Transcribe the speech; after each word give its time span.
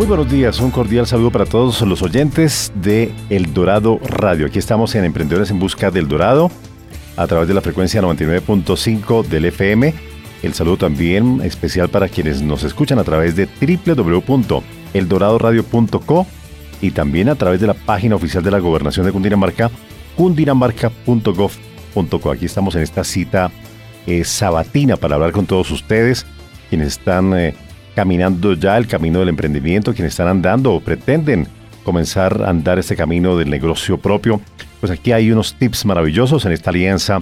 Muy 0.00 0.06
buenos 0.06 0.30
días, 0.30 0.60
un 0.60 0.70
cordial 0.70 1.06
saludo 1.06 1.30
para 1.30 1.44
todos 1.44 1.82
los 1.82 2.00
oyentes 2.00 2.72
de 2.74 3.12
El 3.28 3.52
Dorado 3.52 4.00
Radio. 4.02 4.46
Aquí 4.46 4.58
estamos 4.58 4.94
en 4.94 5.04
Emprendedores 5.04 5.50
en 5.50 5.58
Busca 5.58 5.90
del 5.90 6.08
Dorado 6.08 6.50
a 7.18 7.26
través 7.26 7.48
de 7.48 7.52
la 7.52 7.60
frecuencia 7.60 8.00
99.5 8.00 9.26
del 9.26 9.44
FM. 9.44 9.92
El 10.42 10.54
saludo 10.54 10.78
también 10.78 11.42
especial 11.42 11.90
para 11.90 12.08
quienes 12.08 12.40
nos 12.40 12.64
escuchan 12.64 12.98
a 12.98 13.04
través 13.04 13.36
de 13.36 13.46
www.eldoradoradio.co 13.60 16.26
y 16.80 16.92
también 16.92 17.28
a 17.28 17.34
través 17.34 17.60
de 17.60 17.66
la 17.66 17.74
página 17.74 18.16
oficial 18.16 18.42
de 18.42 18.52
la 18.52 18.58
Gobernación 18.58 19.04
de 19.04 19.12
Cundinamarca, 19.12 19.70
cundinamarca.gov.co. 20.16 22.30
Aquí 22.30 22.46
estamos 22.46 22.74
en 22.74 22.80
esta 22.80 23.04
cita 23.04 23.50
eh, 24.06 24.24
sabatina 24.24 24.96
para 24.96 25.16
hablar 25.16 25.32
con 25.32 25.44
todos 25.44 25.70
ustedes, 25.70 26.24
quienes 26.70 26.88
están... 26.88 27.34
Eh, 27.34 27.54
caminando 28.00 28.54
ya 28.54 28.78
el 28.78 28.86
camino 28.86 29.18
del 29.18 29.28
emprendimiento, 29.28 29.92
quienes 29.92 30.14
están 30.14 30.26
andando 30.26 30.72
o 30.72 30.80
pretenden 30.80 31.46
comenzar 31.84 32.44
a 32.44 32.48
andar 32.48 32.78
este 32.78 32.96
camino 32.96 33.36
del 33.36 33.50
negocio 33.50 33.98
propio, 33.98 34.40
pues 34.80 34.90
aquí 34.90 35.12
hay 35.12 35.30
unos 35.30 35.52
tips 35.52 35.84
maravillosos 35.84 36.46
en 36.46 36.52
esta 36.52 36.70
alianza 36.70 37.20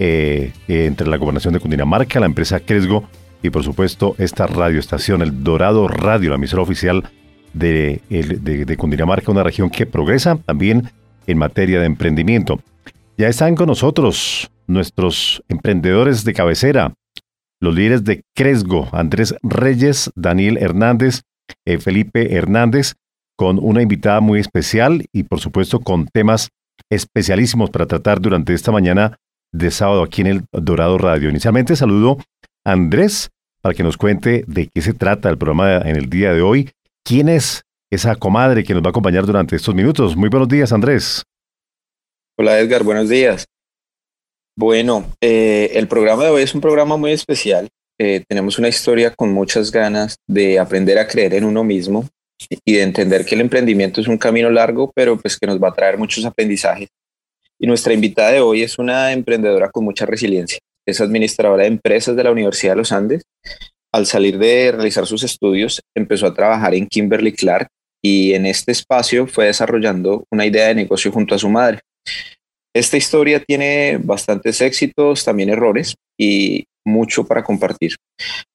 eh, 0.00 0.50
entre 0.66 1.06
la 1.06 1.18
Gobernación 1.18 1.54
de 1.54 1.60
Cundinamarca, 1.60 2.18
la 2.18 2.26
empresa 2.26 2.58
Cresgo 2.58 3.08
y 3.44 3.50
por 3.50 3.62
supuesto 3.62 4.16
esta 4.18 4.48
radioestación, 4.48 5.22
el 5.22 5.44
Dorado 5.44 5.86
Radio, 5.86 6.30
la 6.30 6.34
emisora 6.34 6.64
oficial 6.64 7.08
de, 7.52 8.00
de, 8.08 8.64
de 8.64 8.76
Cundinamarca, 8.76 9.30
una 9.30 9.44
región 9.44 9.70
que 9.70 9.86
progresa 9.86 10.36
también 10.44 10.90
en 11.28 11.38
materia 11.38 11.78
de 11.78 11.86
emprendimiento. 11.86 12.60
Ya 13.16 13.28
están 13.28 13.54
con 13.54 13.68
nosotros 13.68 14.50
nuestros 14.66 15.44
emprendedores 15.48 16.24
de 16.24 16.34
cabecera, 16.34 16.92
los 17.60 17.74
líderes 17.74 18.04
de 18.04 18.22
Cresgo, 18.34 18.88
Andrés 18.92 19.34
Reyes, 19.42 20.10
Daniel 20.14 20.58
Hernández, 20.58 21.22
eh, 21.64 21.78
Felipe 21.78 22.34
Hernández, 22.34 22.94
con 23.36 23.58
una 23.62 23.82
invitada 23.82 24.20
muy 24.20 24.40
especial 24.40 25.06
y 25.12 25.24
por 25.24 25.40
supuesto 25.40 25.80
con 25.80 26.06
temas 26.06 26.50
especialísimos 26.90 27.70
para 27.70 27.86
tratar 27.86 28.20
durante 28.20 28.54
esta 28.54 28.72
mañana 28.72 29.16
de 29.52 29.70
sábado 29.70 30.02
aquí 30.02 30.22
en 30.22 30.26
el 30.26 30.44
Dorado 30.52 30.98
Radio. 30.98 31.30
Inicialmente 31.30 31.76
saludo 31.76 32.18
a 32.64 32.72
Andrés 32.72 33.30
para 33.60 33.74
que 33.74 33.82
nos 33.82 33.96
cuente 33.96 34.44
de 34.46 34.68
qué 34.68 34.82
se 34.82 34.92
trata 34.92 35.30
el 35.30 35.38
programa 35.38 35.78
en 35.78 35.96
el 35.96 36.08
día 36.08 36.32
de 36.32 36.42
hoy. 36.42 36.70
¿Quién 37.04 37.28
es 37.28 37.64
esa 37.90 38.16
comadre 38.16 38.64
que 38.64 38.74
nos 38.74 38.82
va 38.82 38.88
a 38.88 38.90
acompañar 38.90 39.26
durante 39.26 39.56
estos 39.56 39.74
minutos? 39.74 40.16
Muy 40.16 40.28
buenos 40.28 40.48
días, 40.48 40.72
Andrés. 40.72 41.24
Hola, 42.36 42.58
Edgar. 42.58 42.84
Buenos 42.84 43.08
días. 43.08 43.46
Bueno, 44.58 45.14
eh, 45.20 45.70
el 45.74 45.86
programa 45.86 46.24
de 46.24 46.30
hoy 46.30 46.42
es 46.42 46.52
un 46.52 46.60
programa 46.60 46.96
muy 46.96 47.12
especial. 47.12 47.68
Eh, 47.96 48.24
tenemos 48.26 48.58
una 48.58 48.66
historia 48.66 49.14
con 49.14 49.32
muchas 49.32 49.70
ganas 49.70 50.16
de 50.26 50.58
aprender 50.58 50.98
a 50.98 51.06
creer 51.06 51.34
en 51.34 51.44
uno 51.44 51.62
mismo 51.62 52.08
y 52.64 52.72
de 52.72 52.82
entender 52.82 53.24
que 53.24 53.36
el 53.36 53.40
emprendimiento 53.40 54.00
es 54.00 54.08
un 54.08 54.18
camino 54.18 54.50
largo, 54.50 54.90
pero 54.96 55.16
pues 55.16 55.38
que 55.38 55.46
nos 55.46 55.62
va 55.62 55.68
a 55.68 55.74
traer 55.74 55.96
muchos 55.96 56.24
aprendizajes. 56.24 56.88
Y 57.56 57.68
nuestra 57.68 57.94
invitada 57.94 58.32
de 58.32 58.40
hoy 58.40 58.62
es 58.62 58.80
una 58.80 59.12
emprendedora 59.12 59.70
con 59.70 59.84
mucha 59.84 60.06
resiliencia. 60.06 60.58
Es 60.84 61.00
administradora 61.00 61.62
de 61.62 61.68
empresas 61.68 62.16
de 62.16 62.24
la 62.24 62.32
Universidad 62.32 62.72
de 62.72 62.78
los 62.78 62.90
Andes. 62.90 63.22
Al 63.92 64.06
salir 64.06 64.38
de 64.38 64.72
realizar 64.72 65.06
sus 65.06 65.22
estudios, 65.22 65.80
empezó 65.96 66.26
a 66.26 66.34
trabajar 66.34 66.74
en 66.74 66.88
Kimberly 66.88 67.30
Clark 67.30 67.68
y 68.02 68.32
en 68.32 68.44
este 68.44 68.72
espacio 68.72 69.28
fue 69.28 69.44
desarrollando 69.46 70.24
una 70.32 70.46
idea 70.46 70.66
de 70.66 70.74
negocio 70.74 71.12
junto 71.12 71.36
a 71.36 71.38
su 71.38 71.48
madre. 71.48 71.78
Esta 72.74 72.96
historia 72.96 73.42
tiene 73.42 73.98
bastantes 73.98 74.60
éxitos, 74.60 75.24
también 75.24 75.50
errores 75.50 75.94
y 76.18 76.64
mucho 76.84 77.24
para 77.24 77.42
compartir. 77.42 77.96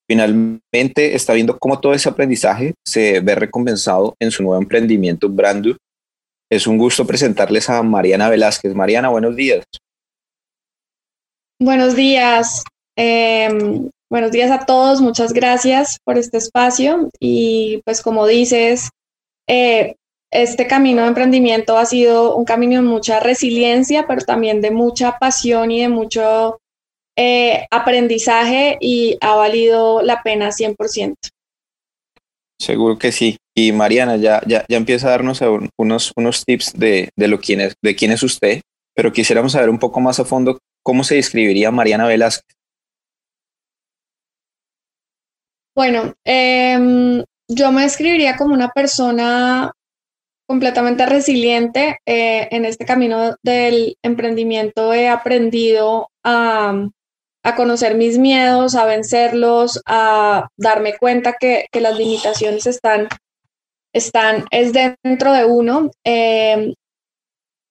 Finalmente 0.08 1.16
está 1.16 1.34
viendo 1.34 1.58
cómo 1.58 1.80
todo 1.80 1.94
ese 1.94 2.10
aprendizaje 2.10 2.74
se 2.86 3.20
ve 3.22 3.36
recompensado 3.36 4.16
en 4.20 4.32
su 4.32 4.44
nuevo 4.44 4.62
emprendimiento 4.62 5.30
Brandu. 5.30 5.76
Es 6.52 6.68
un 6.68 6.78
gusto 6.78 7.08
presentarles 7.08 7.70
a 7.70 7.82
Mariana 7.82 8.30
Velázquez. 8.30 8.76
Mariana, 8.76 9.10
buenos 9.10 9.36
días. 9.36 9.64
Buenos 11.60 11.96
días. 11.96 12.64
Em, 12.98 13.90
buenos 14.10 14.32
días 14.32 14.52
a 14.52 14.66
todos. 14.66 15.02
Muchas 15.02 15.34
gracias 15.34 15.98
por 16.04 16.18
este 16.18 16.38
espacio. 16.38 17.10
Y 17.20 17.82
pues 17.86 18.02
como 18.02 18.28
dices, 18.28 18.90
eh, 19.48 19.96
este 20.34 20.68
camino 20.68 21.04
de 21.04 21.10
emprendimiento 21.10 21.78
ha 21.78 21.86
sido 21.86 22.36
un 22.36 22.46
camino 22.46 22.76
de 22.76 22.82
mucha 22.82 23.20
resiliencia, 23.20 24.06
pero 24.08 24.22
también 24.22 24.62
de 24.62 24.72
mucha 24.72 25.18
pasión 25.20 25.72
y 25.72 25.82
de 25.82 25.90
mucho 25.90 26.60
eh, 27.16 27.68
aprendizaje 27.70 28.78
y 28.82 29.18
ha 29.22 29.36
valido 29.36 30.02
la 30.02 30.24
pena 30.24 30.50
100%. 30.50 31.16
Seguro 32.60 32.98
que 32.98 33.12
sí. 33.12 33.38
Y 33.56 33.72
Mariana, 33.72 34.16
ya, 34.16 34.42
ya, 34.48 34.66
ya 34.68 34.78
empieza 34.78 35.08
a 35.08 35.12
darnos 35.12 35.42
unos, 35.78 36.12
unos 36.16 36.44
tips 36.44 36.74
de, 36.74 37.10
de, 37.16 37.28
lo 37.28 37.40
quién 37.40 37.62
es, 37.62 37.76
de 37.84 37.96
quién 37.96 38.12
es 38.12 38.24
usted, 38.24 38.62
pero 38.96 39.14
quisiéramos 39.14 39.52
saber 39.52 39.70
un 39.70 39.78
poco 39.78 40.00
más 40.00 40.20
a 40.20 40.26
fondo 40.26 40.58
cómo 40.82 41.04
se 41.04 41.16
describiría 41.16 41.70
Mariana 41.70 42.08
Velázquez. 42.08 42.56
Bueno, 45.76 46.14
eh, 46.26 47.24
yo 47.48 47.72
me 47.72 47.84
describiría 47.84 48.38
como 48.38 48.54
una 48.54 48.70
persona 48.70 49.72
completamente 50.48 51.06
resiliente. 51.06 52.00
Eh, 52.06 52.48
en 52.52 52.66
este 52.66 52.86
camino 52.86 53.36
del 53.44 53.98
emprendimiento 54.04 54.94
he 54.94 55.10
aprendido 55.10 56.10
a, 56.24 56.88
a, 57.44 57.56
conocer 57.56 57.96
mis 57.96 58.18
miedos, 58.18 58.76
a 58.76 58.86
vencerlos, 58.86 59.82
a 59.86 60.48
darme 60.58 60.98
cuenta 60.98 61.34
que, 61.40 61.68
que 61.72 61.82
las 61.82 61.98
limitaciones 61.98 62.68
están, 62.68 63.08
están, 63.94 64.46
es 64.52 64.74
dentro 64.74 65.34
de 65.34 65.46
uno. 65.46 65.92
Eh, 66.04 66.74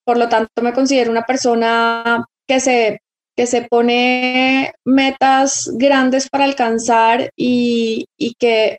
por 0.04 0.19
lo 0.19 0.28
tanto, 0.28 0.62
me 0.62 0.72
considero 0.72 1.10
una 1.10 1.25
persona 1.25 2.25
que 2.47 2.60
se, 2.60 3.00
que 3.37 3.47
se 3.47 3.62
pone 3.62 4.75
metas 4.84 5.71
grandes 5.75 6.28
para 6.28 6.44
alcanzar 6.44 7.31
y, 7.37 8.06
y 8.19 8.34
que 8.34 8.78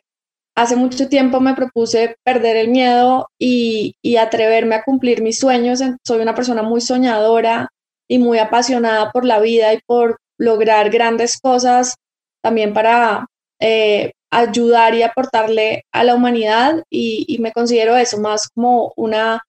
hace 0.54 0.76
mucho 0.76 1.08
tiempo 1.08 1.40
me 1.40 1.54
propuse 1.54 2.16
perder 2.22 2.56
el 2.56 2.68
miedo 2.68 3.28
y, 3.38 3.94
atreverme 4.16 4.76
a 4.76 4.84
cumplir 4.84 5.22
mis 5.22 5.38
sueños. 5.38 5.80
Soy 6.04 6.20
una 6.20 6.34
persona 6.34 6.62
muy 6.62 6.80
soñadora 6.80 7.68
y 8.08 8.18
muy 8.18 8.38
apasionada 8.38 9.10
por 9.10 9.24
la 9.24 9.40
vida 9.40 9.72
y 9.74 9.80
por 9.86 10.18
lograr 10.38 10.90
grandes 10.90 11.38
cosas 11.40 11.96
también 12.42 12.72
para 12.74 13.26
eh, 13.60 14.12
ayudar 14.30 14.94
y 14.94 15.02
aportarle 15.02 15.84
a 15.92 16.04
la 16.04 16.14
humanidad 16.14 16.82
y, 16.90 17.38
me 17.40 17.52
considero 17.52 17.96
eso 17.96 18.18
más 18.20 18.48
como 18.48 18.92
una, 18.96 19.42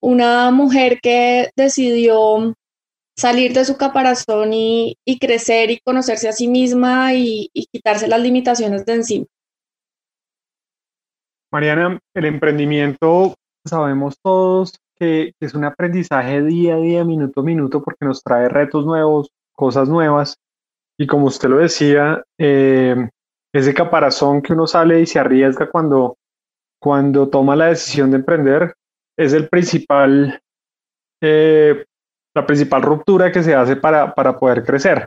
una 0.00 0.50
mujer 0.50 1.00
que 1.02 1.50
decidió 1.56 2.54
salir 3.16 3.52
de 3.52 3.64
su 3.64 3.76
caparazón 3.76 4.52
y, 4.54 4.96
crecer 5.20 5.70
y 5.70 5.80
conocerse 5.80 6.28
a 6.28 6.32
sí 6.32 6.48
misma 6.48 7.14
y 7.14 7.50
quitarse 7.72 8.08
las 8.08 8.20
limitaciones 8.20 8.86
de 8.86 8.94
encima. 8.94 9.26
Mariana, 11.52 11.98
el 12.14 12.24
emprendimiento, 12.24 13.34
sabemos 13.66 14.16
todos 14.22 14.72
que, 14.98 15.34
es 15.38 15.52
un 15.54 15.64
aprendizaje 15.64 16.42
día 16.42 16.76
a 16.76 16.78
día, 16.78 17.04
minuto 17.04 17.40
a 17.40 17.44
minuto, 17.44 17.82
porque 17.82 18.06
nos 18.06 18.22
trae 18.22 18.48
retos 18.48 18.86
nuevos, 18.86 19.30
cosas 19.54 19.86
nuevas. 19.86 20.38
Y 20.98 21.06
como 21.06 21.26
usted 21.26 21.50
lo 21.50 21.58
decía, 21.58 22.24
eh, 22.38 22.96
ese 23.52 23.74
caparazón 23.74 24.40
que 24.40 24.54
uno 24.54 24.66
sale 24.66 25.02
y 25.02 25.06
se 25.06 25.18
arriesga 25.18 25.70
cuando, 25.70 26.16
cuando 26.80 27.28
toma 27.28 27.54
la 27.54 27.66
decisión 27.66 28.10
de 28.10 28.16
emprender 28.16 28.74
es 29.18 29.34
el 29.34 29.48
principal, 29.50 30.40
eh, 31.20 31.84
la 32.34 32.46
principal 32.46 32.80
ruptura 32.80 33.30
que 33.30 33.42
se 33.42 33.54
hace 33.54 33.76
para, 33.76 34.14
para 34.14 34.38
poder 34.38 34.64
crecer. 34.64 35.06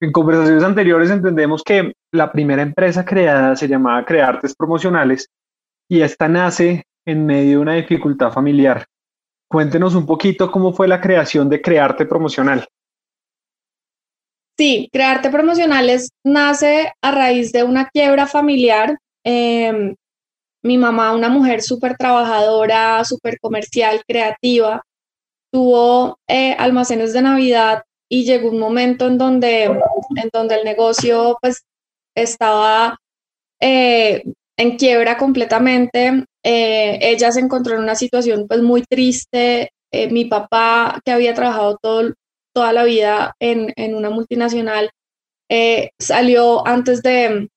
En 0.00 0.12
conversaciones 0.12 0.64
anteriores 0.64 1.10
entendemos 1.10 1.62
que 1.62 1.92
la 2.10 2.32
primera 2.32 2.62
empresa 2.62 3.04
creada 3.04 3.54
se 3.54 3.68
llamaba 3.68 4.04
Creartes 4.06 4.54
Promocionales 4.54 5.28
y 5.88 6.02
esta 6.02 6.28
nace 6.28 6.84
en 7.06 7.26
medio 7.26 7.50
de 7.50 7.58
una 7.58 7.74
dificultad 7.74 8.32
familiar. 8.32 8.86
Cuéntenos 9.48 9.94
un 9.94 10.06
poquito 10.06 10.50
cómo 10.50 10.72
fue 10.72 10.88
la 10.88 11.00
creación 11.00 11.48
de 11.48 11.60
Crearte 11.60 12.06
Promocional. 12.06 12.66
Sí, 14.56 14.88
Crearte 14.92 15.30
Promocionales 15.30 16.10
nace 16.24 16.92
a 17.02 17.10
raíz 17.10 17.52
de 17.52 17.64
una 17.64 17.88
quiebra 17.88 18.26
familiar. 18.26 18.98
Em, 19.24 19.94
mi 20.62 20.78
mamá, 20.78 21.14
una 21.14 21.28
mujer 21.28 21.60
súper 21.60 21.96
trabajadora, 21.96 23.04
súper 23.04 23.38
comercial, 23.38 24.02
creativa, 24.06 24.82
tuvo 25.52 26.18
eh, 26.26 26.54
almacenes 26.58 27.12
de 27.12 27.22
Navidad 27.22 27.82
y 28.08 28.24
llegó 28.24 28.48
un 28.48 28.58
momento 28.58 29.06
en 29.06 29.18
donde, 29.18 29.64
en 29.64 30.30
donde 30.32 30.54
el 30.56 30.64
negocio 30.64 31.36
pues 31.40 31.64
estaba 32.16 32.98
eh, 33.60 34.24
en 34.56 34.76
quiebra 34.76 35.16
completamente. 35.16 36.24
Eh, 36.42 36.98
ella 37.00 37.32
se 37.32 37.40
encontró 37.40 37.74
en 37.74 37.82
una 37.82 37.94
situación 37.94 38.46
pues 38.48 38.62
muy 38.62 38.82
triste. 38.82 39.70
mi 40.10 40.24
papá, 40.24 41.00
que 41.04 41.12
había 41.12 41.34
trabajado 41.34 41.78
todo, 41.80 42.12
toda 42.52 42.72
la 42.72 42.84
vida 42.84 43.34
en, 43.40 43.72
en 43.76 43.94
una 43.94 44.10
multinacional, 44.10 44.90
salió 46.00 46.66
antes 46.66 47.00
de, 47.02 47.48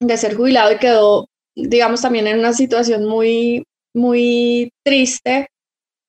de 0.00 0.16
ser 0.18 0.36
jubilado 0.36 0.72
y 0.72 0.78
quedó 0.78 1.26
digamos, 1.56 2.02
también 2.02 2.26
en 2.26 2.38
una 2.38 2.52
situación 2.52 3.06
muy, 3.06 3.64
muy 3.94 4.70
triste 4.84 5.48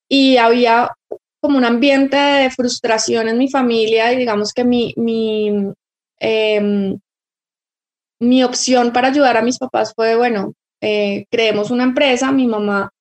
y 0.10 0.38
había 0.38 0.92
como 1.42 1.58
un 1.58 1.66
ambiente 1.66 2.18
de 2.18 2.52
frustración 2.52 3.30
en 3.30 3.38
mi 3.38 3.50
familia 3.50 4.12
y 4.12 4.18
digamos 4.18 4.54
que 4.54 4.66
mi, 4.66 4.94
mi, 4.98 5.72
em, 6.20 7.00
mi 8.20 8.44
opción 8.44 8.94
para 8.94 9.10
ayudar 9.10 9.38
a 9.38 9.42
mis 9.42 9.58
papás 9.58 9.94
fue, 9.96 10.16
bueno, 10.16 10.54
eh, 10.82 11.26
creemos 11.30 11.72
una 11.72 11.84
empresa, 11.84 12.32
mi 12.32 12.48
mamá 12.48 12.92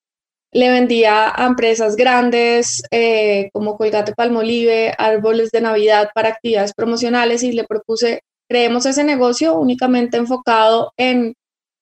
le 0.52 0.70
vendía 0.70 1.32
a 1.34 1.46
empresas 1.46 1.96
grandes 1.96 2.82
eh, 2.90 3.50
como 3.52 3.76
Colgate 3.76 4.14
Palmolive, 4.14 4.94
árboles 4.96 5.50
de 5.50 5.60
Navidad 5.60 6.10
para 6.14 6.30
actividades 6.30 6.72
promocionales 6.72 7.42
y 7.42 7.52
le 7.52 7.64
propuse, 7.64 8.20
creemos 8.48 8.86
ese 8.86 9.04
negocio 9.04 9.58
únicamente 9.58 10.16
enfocado 10.16 10.92
en 10.96 11.34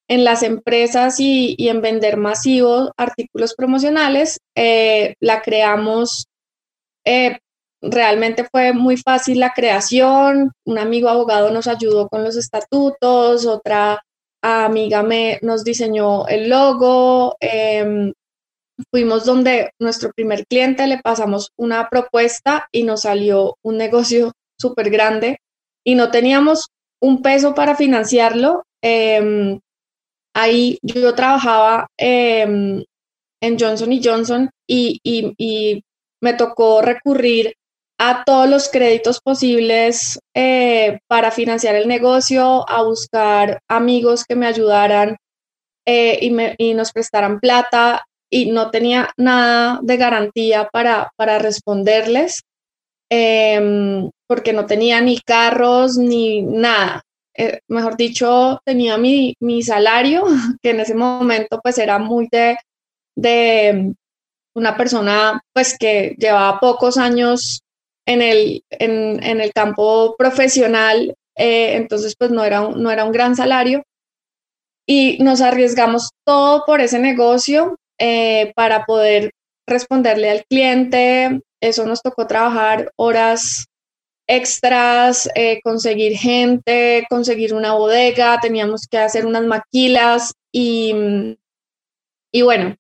en 0.08 0.25
las 0.25 0.42
empresas 0.42 1.19
y, 1.19 1.56
en 1.58 1.80
vender 1.80 2.16
masivos 2.16 2.90
artículos 2.96 3.54
promocionales. 3.54 4.38
Eh, 4.54 5.14
la 5.20 5.42
creamos, 5.42 6.26
eh, 7.04 7.38
realmente 7.90 8.46
fue 8.50 8.72
muy 8.72 8.96
fácil 8.96 9.40
la 9.40 9.52
creación, 9.52 10.52
un 10.64 10.78
amigo 10.78 11.08
abogado 11.08 11.50
nos 11.50 11.66
ayudó 11.66 12.08
con 12.08 12.25
los 12.25 12.36
estatutos, 12.36 13.46
otra 13.46 14.02
amiga 14.42 15.02
me, 15.02 15.38
nos 15.42 15.64
diseñó 15.64 16.26
el 16.28 16.48
logo, 16.50 17.36
em, 17.40 18.12
fuimos 18.90 19.25
donde 19.25 19.70
nuestro 19.78 20.10
primer 20.12 20.46
cliente 20.46 20.86
le 20.86 20.98
pasamos 20.98 21.50
una 21.56 21.88
propuesta 21.88 22.69
y 22.72 22.82
nos 22.82 23.02
salió 23.02 23.56
un 23.62 23.76
negocio 23.78 24.32
súper 24.58 24.90
grande 24.90 25.38
y 25.84 25.94
no 25.94 26.10
teníamos 26.10 26.69
un 27.00 27.22
peso 27.22 27.54
para 27.54 27.76
financiarlo. 27.76 28.64
Em, 28.82 29.60
ahí 30.34 30.78
yo 30.82 31.14
trabajaba 31.14 31.87
em, 31.98 32.84
en 33.40 33.58
Johnson 33.58 33.92
y 33.92 34.02
Johnson 34.02 34.50
y, 34.66 35.82
me 36.20 36.32
tocó 36.32 36.80
recurrir 36.80 37.54
a 37.99 38.25
todos 38.25 38.49
los 38.49 38.69
créditos 38.69 39.20
posibles 39.20 40.19
eh, 40.35 40.99
para 41.06 41.31
financiar 41.31 41.75
el 41.75 41.88
negocio, 41.88 42.69
a 42.69 42.82
buscar 42.82 43.61
amigos 43.69 44.25
que 44.25 44.35
me 44.35 44.46
ayudaran 44.46 45.17
eh, 45.87 46.19
y, 46.58 46.75
nos 46.75 46.93
prestaran 46.93 47.41
plata 47.41 48.05
y 48.31 48.50
no 48.50 48.70
tenía 48.70 49.11
nada 49.17 49.81
de 49.82 49.96
garantía 49.96 50.69
para, 50.73 51.12
para 51.17 51.38
responderles 51.38 52.43
em, 53.11 54.11
porque 54.26 54.52
no 54.52 54.67
tenía 54.67 55.00
ni 55.00 55.20
carros 55.20 55.97
ni 55.97 56.43
nada. 56.43 57.02
Eh, 57.37 57.61
mejor 57.69 57.97
dicho, 57.97 58.61
tenía 58.64 58.97
mi, 58.97 59.37
salario, 59.62 60.25
que 60.62 60.70
en 60.70 60.81
ese 60.81 60.94
momento 60.94 61.61
pues 61.62 61.79
era 61.79 61.99
muy 61.99 62.29
de, 62.31 62.56
de 63.17 63.94
una 64.55 64.76
persona 64.76 65.40
pues 65.52 65.76
que 65.79 66.14
llevaba 66.19 66.61
pocos 66.61 66.97
años 66.97 67.63
en 68.06 68.22
el, 68.22 68.64
en, 68.70 69.40
el 69.40 69.52
campo 69.52 70.14
profesional, 70.16 71.14
eh, 71.36 71.76
entonces 71.76 72.14
pues 72.18 72.30
no 72.30 72.44
era, 72.44 72.62
un, 72.62 72.82
no 72.82 72.90
era 72.90 73.04
un 73.04 73.12
gran 73.12 73.36
salario. 73.36 73.82
Y 74.86 75.18
nos 75.22 75.40
arriesgamos 75.40 76.10
todo 76.26 76.64
por 76.66 76.80
ese 76.80 76.98
negocio 76.98 77.76
eh, 77.98 78.52
para 78.54 78.84
poder 78.84 79.30
responderle 79.66 80.30
al 80.30 80.44
cliente. 80.44 81.40
Eso 81.60 81.86
nos 81.86 82.02
tocó 82.02 82.26
trabajar 82.26 82.92
horas 82.96 83.66
extras, 84.26 85.28
eh, 85.34 85.60
conseguir 85.62 86.16
gente, 86.16 87.06
conseguir 87.08 87.54
una 87.54 87.74
bodega, 87.74 88.38
teníamos 88.40 88.86
que 88.86 88.98
hacer 88.98 89.26
unas 89.26 89.44
maquilas 89.44 90.32
y, 90.52 91.36
y 92.32 92.42
bueno, 92.42 92.76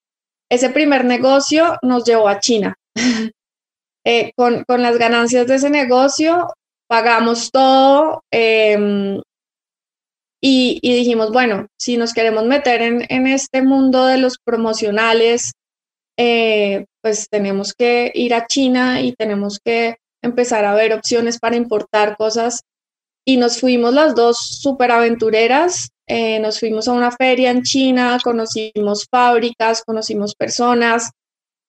ese 0.50 0.70
primer 0.70 1.04
negocio 1.04 1.78
nos 1.82 2.04
llevó 2.04 2.28
a 2.28 2.40
China. 2.40 2.76
Eh, 4.04 4.32
con, 4.36 4.64
las 4.68 4.98
ganancias 4.98 5.46
de 5.46 5.54
ese 5.54 5.70
negocio 5.70 6.48
pagamos 6.86 7.50
todo 7.50 8.22
em, 8.30 9.20
y, 10.42 10.78
dijimos, 10.82 11.32
bueno, 11.32 11.66
si 11.78 11.96
nos 11.96 12.12
queremos 12.12 12.44
meter 12.44 12.82
en, 12.82 13.06
en 13.08 13.26
este 13.26 13.62
mundo 13.62 14.04
de 14.06 14.18
los 14.18 14.36
promocionales, 14.38 15.52
eh, 16.18 16.84
pues 17.02 17.28
tenemos 17.30 17.72
que 17.72 18.12
ir 18.14 18.34
a 18.34 18.46
China 18.46 19.00
y 19.00 19.12
tenemos 19.12 19.58
que 19.58 19.96
empezar 20.22 20.64
a 20.64 20.74
ver 20.74 20.92
opciones 20.92 21.38
para 21.38 21.56
importar 21.56 22.16
cosas 22.16 22.60
y 23.26 23.36
nos 23.36 23.60
fuimos 23.60 23.94
las 23.94 24.14
dos 24.14 24.38
súper 24.38 24.90
aventureras. 24.90 25.88
Eh, 26.06 26.38
nos 26.40 26.60
fuimos 26.60 26.86
a 26.88 26.92
una 26.92 27.10
feria 27.10 27.50
en 27.50 27.62
China, 27.62 28.18
conocimos 28.22 29.06
fábricas, 29.10 29.82
conocimos 29.84 30.34
personas, 30.34 31.10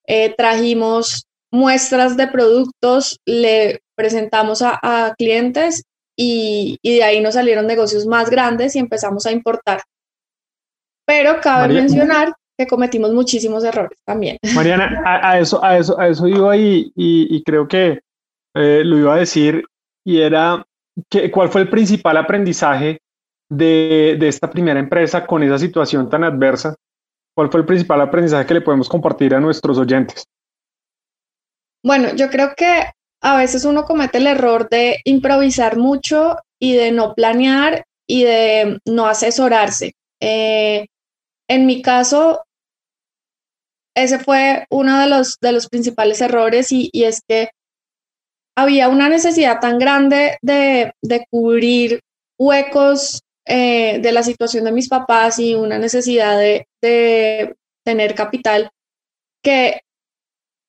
eh, 0.06 0.34
trajimos 0.36 1.25
muestras 1.52 2.16
de 2.16 2.26
productos, 2.28 3.18
le 3.26 3.80
presentamos 3.94 4.62
a, 4.62 5.14
clientes 5.18 5.84
y, 6.16 6.78
de 6.82 7.02
ahí 7.02 7.20
nos 7.20 7.34
salieron 7.34 7.66
negocios 7.66 8.06
más 8.06 8.30
grandes 8.30 8.76
y 8.76 8.78
empezamos 8.78 9.26
a 9.26 9.32
importar. 9.32 9.82
Pero 11.06 11.40
cabe 11.40 11.72
mencionar 11.74 12.32
que 12.58 12.66
cometimos 12.66 13.12
muchísimos 13.12 13.64
errores 13.64 13.98
también. 14.04 14.38
Mariana, 14.54 15.02
a, 15.04 15.38
eso, 15.38 15.62
a 15.62 15.78
eso, 15.78 15.98
a 15.98 16.08
eso 16.08 16.26
iba 16.26 16.56
y, 16.56 16.92
y 16.94 17.42
creo 17.44 17.68
que 17.68 18.00
eh, 18.58 18.82
lo 18.84 18.96
iba 18.96 19.14
a 19.14 19.18
decir, 19.18 19.64
y 20.02 20.22
era 20.22 20.64
que, 21.10 21.30
cuál 21.30 21.50
fue 21.50 21.60
el 21.60 21.68
principal 21.68 22.16
aprendizaje 22.16 23.00
de, 23.50 24.16
de, 24.18 24.28
esta 24.28 24.50
primera 24.50 24.80
empresa 24.80 25.26
con 25.26 25.42
esa 25.42 25.58
situación 25.58 26.08
tan 26.08 26.24
adversa. 26.24 26.74
¿Cuál 27.34 27.50
fue 27.50 27.60
el 27.60 27.66
principal 27.66 28.00
aprendizaje 28.00 28.46
que 28.46 28.54
le 28.54 28.62
podemos 28.62 28.88
compartir 28.88 29.34
a 29.34 29.40
nuestros 29.40 29.76
oyentes? 29.76 30.24
Bueno, 31.82 32.14
yo 32.14 32.30
creo 32.30 32.54
que 32.56 32.84
a 33.22 33.36
veces 33.36 33.64
uno 33.64 33.84
comete 33.84 34.18
el 34.18 34.26
error 34.26 34.68
de 34.68 35.00
improvisar 35.04 35.76
mucho 35.76 36.36
y 36.60 36.74
de 36.74 36.92
no 36.92 37.14
planear 37.14 37.84
y 38.06 38.24
de 38.24 38.78
no 38.84 39.06
asesorarse. 39.06 39.94
Eh, 40.20 40.86
en 41.48 41.66
mi 41.66 41.82
caso, 41.82 42.42
ese 43.94 44.18
fue 44.18 44.66
uno 44.70 45.00
de 45.00 45.08
los, 45.08 45.36
de 45.40 45.52
los 45.52 45.68
principales 45.68 46.20
errores 46.20 46.70
y, 46.72 46.90
y 46.92 47.04
es 47.04 47.20
que 47.26 47.50
había 48.56 48.88
una 48.88 49.08
necesidad 49.08 49.60
tan 49.60 49.78
grande 49.78 50.38
de, 50.42 50.92
cubrir 51.30 52.00
huecos 52.38 53.22
eh, 53.44 53.98
de 54.00 54.12
la 54.12 54.22
situación 54.22 54.64
de 54.64 54.72
mis 54.72 54.88
papás 54.88 55.38
y 55.38 55.54
una 55.54 55.78
necesidad 55.78 56.38
de, 56.38 56.66
tener 57.84 58.16
capital 58.16 58.70
que 59.44 59.80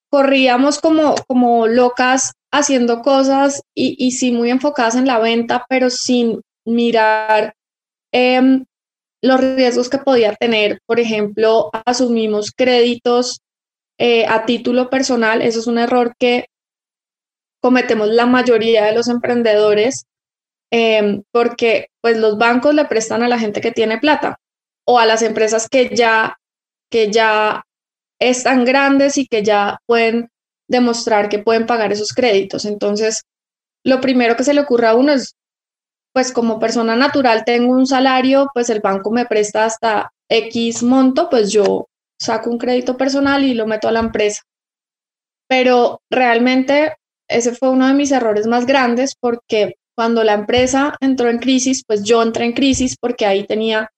corríamos 0.10 0.80
como, 0.80 1.16
como 1.28 1.68
locas 1.68 2.34
haciendo 2.52 3.02
cosas 3.02 3.62
y, 3.76 3.96
y 3.98 4.12
sí 4.12 4.32
muy 4.32 4.50
enfocadas 4.50 4.96
en 4.96 5.06
la 5.06 5.20
venta, 5.20 5.66
pero 5.70 5.90
sin 5.90 6.42
mirar 6.66 7.56
em, 8.12 8.66
los 9.22 9.40
riesgos 9.40 9.90
que 9.90 9.98
podía 9.98 10.36
tener. 10.36 10.80
Por 10.86 11.00
ejemplo, 11.00 11.70
asumimos 11.86 12.52
créditos 12.52 13.42
eh, 13.98 14.26
a 14.28 14.46
título 14.46 14.90
personal. 14.90 15.42
Eso 15.42 15.60
es 15.60 15.68
un 15.68 15.78
error 15.78 16.14
que 16.20 16.46
cometemos 17.62 18.08
la 18.10 18.26
mayoría 18.26 18.86
de 18.86 18.94
los 18.94 19.08
emprendedores 19.08 20.06
em, 20.72 21.24
porque 21.32 21.88
pues 22.02 22.18
los 22.18 22.38
bancos 22.38 22.76
le 22.76 22.86
prestan 22.86 23.24
a 23.24 23.28
la 23.28 23.40
gente 23.40 23.62
que 23.62 23.72
tiene 23.72 23.98
plata 23.98 24.38
o 24.86 25.00
a 25.00 25.06
las 25.06 25.22
empresas 25.22 25.68
que 25.68 25.90
ya, 25.96 26.38
que 26.90 27.12
ya 27.12 27.64
están 28.20 28.66
grandes 28.66 29.18
y 29.18 29.28
que 29.28 29.44
ya 29.44 29.80
pueden 29.86 30.30
demostrar 30.68 31.30
que 31.30 31.40
pueden 31.40 31.66
pagar 31.66 31.92
esos 31.92 32.14
créditos. 32.14 32.66
Entonces, 32.66 33.24
lo 33.84 34.02
primero 34.02 34.36
que 34.36 34.44
se 34.44 34.54
le 34.54 34.62
ocurre 34.62 34.88
a 34.88 34.96
uno 34.96 35.14
es, 35.14 35.36
pues 36.14 36.32
como 36.32 36.60
persona 36.60 36.96
natural 36.96 37.44
tengo 37.46 37.74
un 37.74 37.88
salario, 37.88 38.50
pues 38.54 38.70
el 38.70 38.82
banco 38.82 39.12
me 39.12 39.26
presta 39.26 39.66
hasta 39.66 40.12
X 40.30 40.84
monto, 40.84 41.30
pues 41.30 41.52
yo 41.52 41.88
saco 42.20 42.50
un 42.50 42.58
crédito 42.58 42.98
personal 42.98 43.44
y 43.44 43.54
lo 43.54 43.68
meto 43.68 43.88
a 43.88 43.92
la 43.92 44.00
empresa. 44.00 44.42
Pero 45.48 46.02
realmente 46.10 46.96
ese 47.30 47.54
fue 47.54 47.70
uno 47.70 47.88
de 47.88 47.94
mis 47.94 48.12
errores 48.12 48.48
más 48.48 48.66
grandes 48.66 49.16
porque 49.20 49.76
cuando 49.96 50.24
la 50.24 50.34
empresa 50.34 50.96
entró 51.00 51.30
en 51.30 51.40
crisis, 51.40 51.84
pues 51.86 52.04
yo 52.04 52.22
entré 52.22 52.46
en 52.46 52.54
crisis 52.54 52.98
porque 53.00 53.26
ahí 53.26 53.46
tenía 53.46 53.90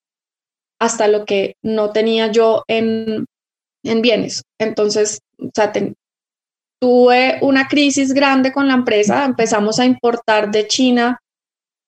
hasta 0.80 1.08
lo 1.08 1.26
que 1.26 1.56
no 1.62 1.92
tenía 1.92 2.32
yo 2.32 2.64
en, 2.68 3.26
en 3.84 4.02
bienes. 4.02 4.44
Entonces, 4.60 5.20
o 5.38 5.50
sea, 5.54 5.72
tuve 6.80 7.40
una 7.42 7.68
crisis 7.68 8.14
grande 8.14 8.52
con 8.52 8.68
la 8.68 8.74
empresa, 8.74 9.26
empezamos 9.26 9.80
a 9.80 9.86
importar 9.86 10.52
de 10.52 10.68
China 10.68 11.20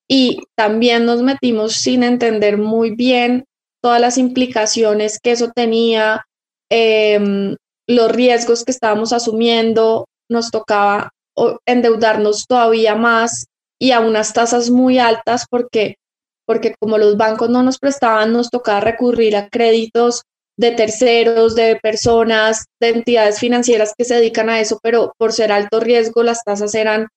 y 0.09 0.39
también 0.55 1.05
nos 1.05 1.21
metimos 1.21 1.73
sin 1.73 2.03
entender 2.03 2.57
muy 2.57 2.91
bien 2.91 3.45
todas 3.81 4.01
las 4.01 4.17
implicaciones 4.17 5.19
que 5.19 5.31
eso 5.31 5.51
tenía, 5.55 6.25
em, 6.69 7.55
los 7.87 8.11
riesgos 8.11 8.63
que 8.63 8.71
estábamos 8.71 9.13
asumiendo, 9.13 10.05
nos 10.29 10.51
tocaba 10.51 11.11
endeudarnos 11.65 12.45
todavía 12.45 12.95
más 12.95 13.45
y 13.79 13.91
a 13.91 13.99
unas 13.99 14.33
tasas 14.33 14.69
muy 14.69 14.99
altas 14.99 15.45
porque, 15.49 15.95
porque 16.45 16.75
como 16.79 16.97
los 16.97 17.17
bancos 17.17 17.49
no 17.49 17.63
nos 17.63 17.79
prestaban, 17.79 18.33
nos 18.33 18.49
tocaba 18.49 18.81
recurrir 18.81 19.35
a 19.35 19.49
créditos 19.49 20.23
de 20.57 20.71
terceros, 20.71 21.55
de 21.55 21.77
personas, 21.81 22.65
de 22.79 22.89
entidades 22.89 23.39
financieras 23.39 23.93
que 23.97 24.05
se 24.05 24.15
dedican 24.15 24.49
a 24.49 24.59
eso, 24.59 24.79
pero 24.83 25.13
por 25.17 25.33
ser 25.33 25.51
alto 25.51 25.79
riesgo 25.79 26.23
las 26.23 26.43
tasas 26.43 26.75
eran 26.75 27.07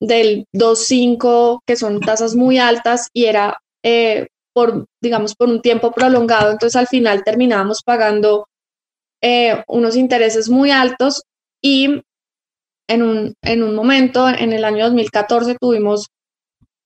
del 0.00 0.46
2.5, 0.54 1.60
que 1.66 1.76
son 1.76 2.00
tasas 2.00 2.34
muy 2.34 2.58
altas 2.58 3.08
y 3.12 3.24
era 3.24 3.58
eh, 3.82 4.28
por, 4.54 4.86
digamos, 5.02 5.34
por 5.34 5.48
un 5.48 5.60
tiempo 5.60 5.92
prolongado. 5.92 6.50
Entonces 6.50 6.76
al 6.76 6.86
final 6.86 7.24
terminábamos 7.24 7.82
pagando 7.82 8.46
eh, 9.20 9.62
unos 9.66 9.96
intereses 9.96 10.48
muy 10.48 10.70
altos 10.70 11.22
y 11.62 12.02
en 12.88 13.02
un, 13.02 13.34
en 13.42 13.62
un 13.62 13.74
momento, 13.74 14.28
en 14.28 14.52
el 14.52 14.64
año 14.64 14.84
2014, 14.84 15.56
tuvimos 15.60 16.06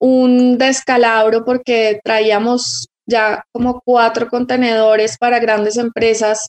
un 0.01 0.59
descalabro 0.59 1.45
porque 1.45 2.01
traíamos 2.03 2.89
ya 3.07 3.45
como 3.53 3.81
cuatro 3.85 4.29
contenedores 4.29 5.19
para 5.19 5.39
grandes 5.39 5.77
empresas 5.77 6.49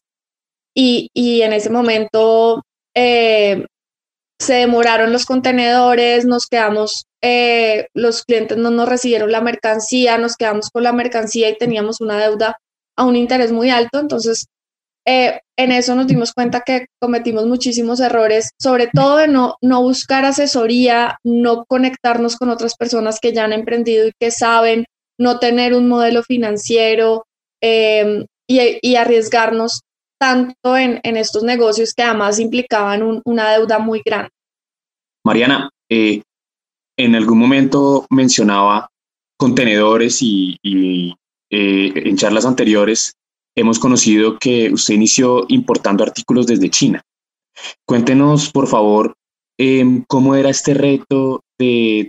y, 0.76 1.10
en 1.42 1.54
ese 1.54 1.70
momento 1.70 2.64
eh, 2.96 3.66
se 4.40 4.54
demoraron 4.56 5.14
los 5.14 5.26
contenedores, 5.26 6.26
nos 6.26 6.48
quedamos, 6.48 7.06
eh, 7.22 7.88
los 7.94 8.24
clientes 8.24 8.58
no 8.58 8.72
nos 8.72 8.90
recibieron 8.90 9.32
la 9.32 9.42
mercancía, 9.42 10.18
nos 10.18 10.36
quedamos 10.36 10.70
con 10.70 10.84
la 10.84 10.94
mercancía 10.94 11.50
y 11.50 11.58
teníamos 11.58 12.02
una 12.02 12.18
deuda 12.18 12.58
a 12.96 13.06
un 13.06 13.16
interés 13.16 13.52
muy 13.52 13.70
alto, 13.70 14.00
entonces 14.00 14.48
eh, 15.06 15.42
en 15.58 15.72
eso 15.72 15.96
nos 15.96 16.08
dimos 16.08 16.34
cuenta 16.34 16.62
que 16.62 16.88
cometimos 17.00 17.46
muchísimos 17.46 18.00
errores, 18.00 18.52
sobre 18.60 18.88
todo 18.88 19.18
de 19.18 19.28
no, 19.28 19.58
no 19.62 19.82
buscar 19.82 20.26
asesoría, 20.26 21.18
no 21.24 21.66
conectarnos 21.66 22.38
con 22.38 22.50
otras 22.50 22.76
personas 22.76 23.20
que 23.20 23.34
ya 23.34 23.44
han 23.44 23.54
emprendido 23.54 24.08
y 24.08 24.14
que 24.20 24.32
saben, 24.32 24.86
no 25.20 25.40
tener 25.40 25.74
un 25.74 25.88
modelo 25.88 26.24
financiero 26.24 27.26
em, 27.62 28.26
y, 28.48 28.96
arriesgarnos 28.96 29.82
tanto 30.20 30.78
en, 30.78 31.00
estos 31.04 31.44
negocios 31.44 31.94
que 31.94 32.04
además 32.04 32.40
implicaban 32.40 33.22
una 33.26 33.52
deuda 33.52 33.80
muy 33.80 34.02
grande. 34.06 34.30
Mariana, 35.26 35.70
eh, 35.90 36.22
en 36.98 37.16
algún 37.16 37.40
momento 37.40 38.06
mencionaba 38.10 38.90
contenedores 39.38 40.22
y, 40.22 40.58
eh, 41.50 41.92
en 41.96 42.18
charlas 42.18 42.46
anteriores 42.46 43.14
hemos 43.56 43.80
conocido 43.80 44.38
que 44.40 44.72
usted 44.72 44.96
inició 44.96 45.46
importando 45.50 46.04
artículos 46.04 46.48
desde 46.48 46.70
China. 46.70 47.02
Cuéntenos, 47.86 48.50
por 48.50 48.68
favor, 48.68 49.16
em, 49.58 50.04
cómo 50.08 50.36
era 50.36 50.50
este 50.50 50.74
reto 50.74 51.42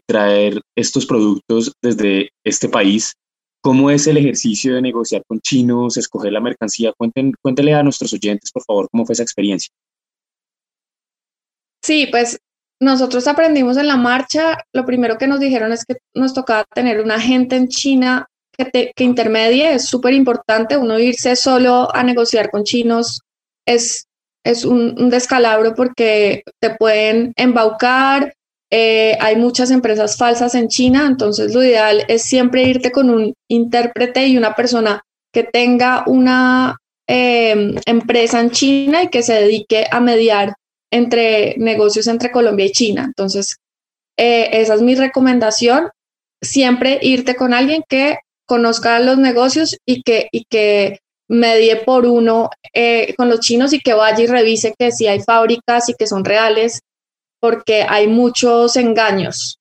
traer 0.07 0.61
estos 0.77 1.07
productos 1.07 1.73
desde 1.83 2.31
este 2.45 2.69
país. 2.69 3.15
¿Cómo 3.63 3.91
es 3.91 4.07
el 4.07 4.19
ejercicio 4.19 4.75
de 4.75 4.83
negociar 4.83 5.23
con 5.27 5.41
chinos, 5.41 5.97
escoger 5.97 6.33
la 6.33 6.41
mercancía? 6.41 6.93
Cuenten, 6.97 7.33
cuéntele 7.41 7.75
a 7.75 7.83
nuestros 7.83 8.13
oyentes, 8.13 8.53
por 8.53 8.63
favor, 8.65 8.89
cómo 8.91 9.07
fue 9.07 9.15
esa 9.15 9.23
experiencia. 9.23 9.71
Sí, 11.83 12.07
pues 12.11 12.39
nosotros 12.81 13.27
aprendimos 13.27 13.77
en 13.77 13.89
la 13.89 13.97
marcha. 13.97 14.59
Lo 14.73 14.85
primero 14.85 15.19
que 15.19 15.27
nos 15.27 15.41
dijeron 15.41 15.73
es 15.73 15.85
que 15.85 15.97
nos 16.15 16.35
tocaba 16.35 16.65
tener 16.75 17.01
un 17.01 17.11
agente 17.11 17.57
en 17.57 17.69
China 17.69 18.27
que, 18.57 18.93
intermedie, 18.99 19.75
es 19.75 19.87
súper 19.87 20.15
importante. 20.15 20.77
Uno 20.77 20.99
irse 20.99 21.37
solo 21.37 21.95
a 21.95 22.03
negociar 22.03 22.51
con 22.51 22.65
chinos 22.65 23.21
es, 23.67 24.07
es 24.45 24.65
un, 24.65 25.11
descalabro 25.11 25.75
porque 25.75 26.43
te 26.61 26.75
pueden 26.75 27.33
embaucar. 27.37 28.35
Eh, 28.71 29.17
hay 29.21 29.37
muchas 29.37 29.71
empresas 29.71 30.17
falsas 30.17 30.55
en 30.55 30.69
China, 30.69 31.07
entonces 31.07 31.55
lo 31.55 31.63
ideal 31.63 32.05
es 32.09 32.23
siempre 32.23 32.65
irte 32.65 32.91
con 32.91 33.11
un 33.11 33.35
intérprete 33.49 34.27
y 34.27 34.37
una 34.37 34.55
persona 34.55 35.03
que 35.33 35.45
tenga 35.45 36.05
una 36.07 36.77
em, 37.07 37.77
empresa 37.87 38.41
en 38.41 38.51
China 38.51 39.03
y 39.03 39.09
que 39.09 39.23
se 39.23 39.35
dedique 39.35 39.87
a 39.91 40.01
mediar 40.01 40.55
entre 40.91 41.55
negocios 41.59 42.07
entre 42.07 42.31
Colombia 42.31 42.67
y 42.67 42.73
China. 42.73 43.05
Entonces, 43.05 43.57
eh, 44.17 44.49
esa 44.53 44.75
es 44.75 44.83
mi 44.83 44.95
recomendación, 44.95 45.91
siempre 46.41 46.99
irte 47.03 47.35
con 47.35 47.53
alguien 47.53 47.83
que 47.89 48.19
conozca 48.47 49.01
los 49.01 49.19
negocios 49.19 49.77
y 49.87 50.03
que, 50.03 50.29
y 50.31 50.45
que 50.45 51.01
medie 51.29 51.77
por 51.77 52.07
uno 52.07 52.51
eh, 52.73 53.15
con 53.17 53.29
los 53.29 53.41
chinos 53.41 53.73
y 53.73 53.81
que 53.81 53.95
vaya 53.95 54.23
y 54.23 54.27
revise 54.27 54.75
que 54.79 54.93
si 54.93 55.07
hay 55.07 55.21
fábricas 55.21 55.89
y 55.89 55.95
que 55.95 56.07
son 56.07 56.25
reales, 56.25 56.81
porque 57.45 57.83
hay 57.87 58.07
muchos 58.07 58.75
engaños. 58.75 59.59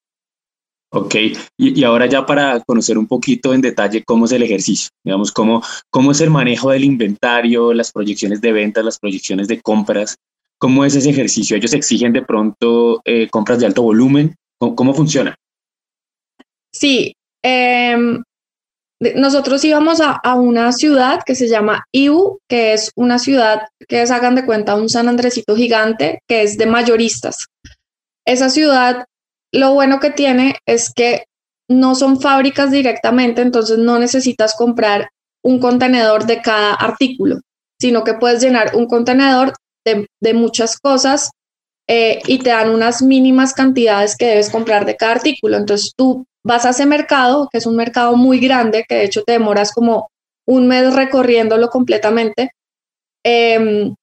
Ok, 0.89 1.15
y, 1.57 1.83
ahora 1.83 2.05
ya 2.05 2.25
para 2.25 2.61
conocer 2.61 2.97
un 2.97 3.07
poquito 3.07 3.53
en 3.53 3.59
detalle 3.59 4.05
cómo 4.05 4.23
es 4.23 4.31
el 4.31 4.41
ejercicio, 4.41 4.87
digamos, 5.03 5.33
cómo, 5.33 5.61
cómo 5.89 6.13
es 6.13 6.21
el 6.21 6.29
manejo 6.29 6.71
del 6.71 6.85
inventario, 6.85 7.73
las 7.73 7.91
proyecciones 7.91 8.39
de 8.39 8.53
ventas, 8.53 8.85
las 8.85 8.99
proyecciones 8.99 9.49
de 9.49 9.59
compras, 9.59 10.15
cómo 10.57 10.85
es 10.85 10.95
ese 10.95 11.09
ejercicio. 11.09 11.57
Ellos 11.57 11.73
exigen 11.73 12.13
de 12.13 12.21
pronto 12.21 13.01
eh, 13.03 13.27
compras 13.29 13.59
de 13.59 13.65
alto 13.65 13.81
volumen, 13.81 14.33
¿Cómo, 14.57 14.93
funciona? 14.93 15.35
Sí, 16.71 17.13
eh, 17.43 17.97
nosotros 19.15 19.63
íbamos 19.65 19.99
a, 20.01 20.35
una 20.35 20.71
ciudad 20.71 21.21
que 21.25 21.35
se 21.35 21.47
llama 21.47 21.85
Iu, 21.91 22.39
que 22.47 22.73
es 22.73 22.91
una 22.95 23.19
ciudad 23.19 23.67
que 23.87 24.01
es, 24.01 24.11
hagan 24.11 24.35
de 24.35 24.45
cuenta, 24.45 24.75
un 24.75 24.89
San 24.89 25.07
Andresito 25.07 25.55
gigante, 25.55 26.21
que 26.27 26.43
es 26.43 26.57
de 26.57 26.65
mayoristas. 26.65 27.47
Esa 28.25 28.49
ciudad, 28.49 29.05
lo 29.51 29.73
bueno 29.73 29.99
que 29.99 30.11
tiene 30.11 30.55
es 30.65 30.93
que 30.93 31.25
no 31.69 31.95
son 31.95 32.21
fábricas 32.21 32.71
directamente, 32.71 33.41
entonces 33.41 33.77
no 33.77 33.99
necesitas 33.99 34.55
comprar 34.55 35.09
un 35.43 35.59
contenedor 35.59 36.25
de 36.25 36.41
cada 36.41 36.73
artículo, 36.73 37.41
sino 37.79 38.03
que 38.03 38.13
puedes 38.13 38.41
llenar 38.41 38.75
un 38.75 38.87
contenedor 38.87 39.53
de, 39.85 40.33
muchas 40.33 40.77
cosas 40.77 41.31
eh, 41.87 42.21
y 42.25 42.39
te 42.39 42.49
dan 42.49 42.69
unas 42.69 43.01
mínimas 43.01 43.53
cantidades 43.53 44.15
que 44.15 44.27
debes 44.27 44.49
comprar 44.49 44.85
de 44.85 44.95
cada 44.95 45.13
artículo. 45.13 45.57
Entonces 45.57 45.93
tú 45.95 46.25
vas 46.43 46.65
a 46.65 46.69
ese 46.69 46.85
mercado, 46.85 47.49
que 47.51 47.57
es 47.57 47.65
un 47.65 47.75
mercado 47.75 48.15
muy 48.15 48.39
grande, 48.39 48.85
que 48.87 48.95
de 48.95 49.05
hecho 49.05 49.23
te 49.23 49.33
demoras 49.33 49.71
como 49.73 50.09
un 50.45 50.67
mes 50.67 50.93
recorriéndolo 50.93 51.69
completamente. 51.69 52.51
Em, 53.23 53.95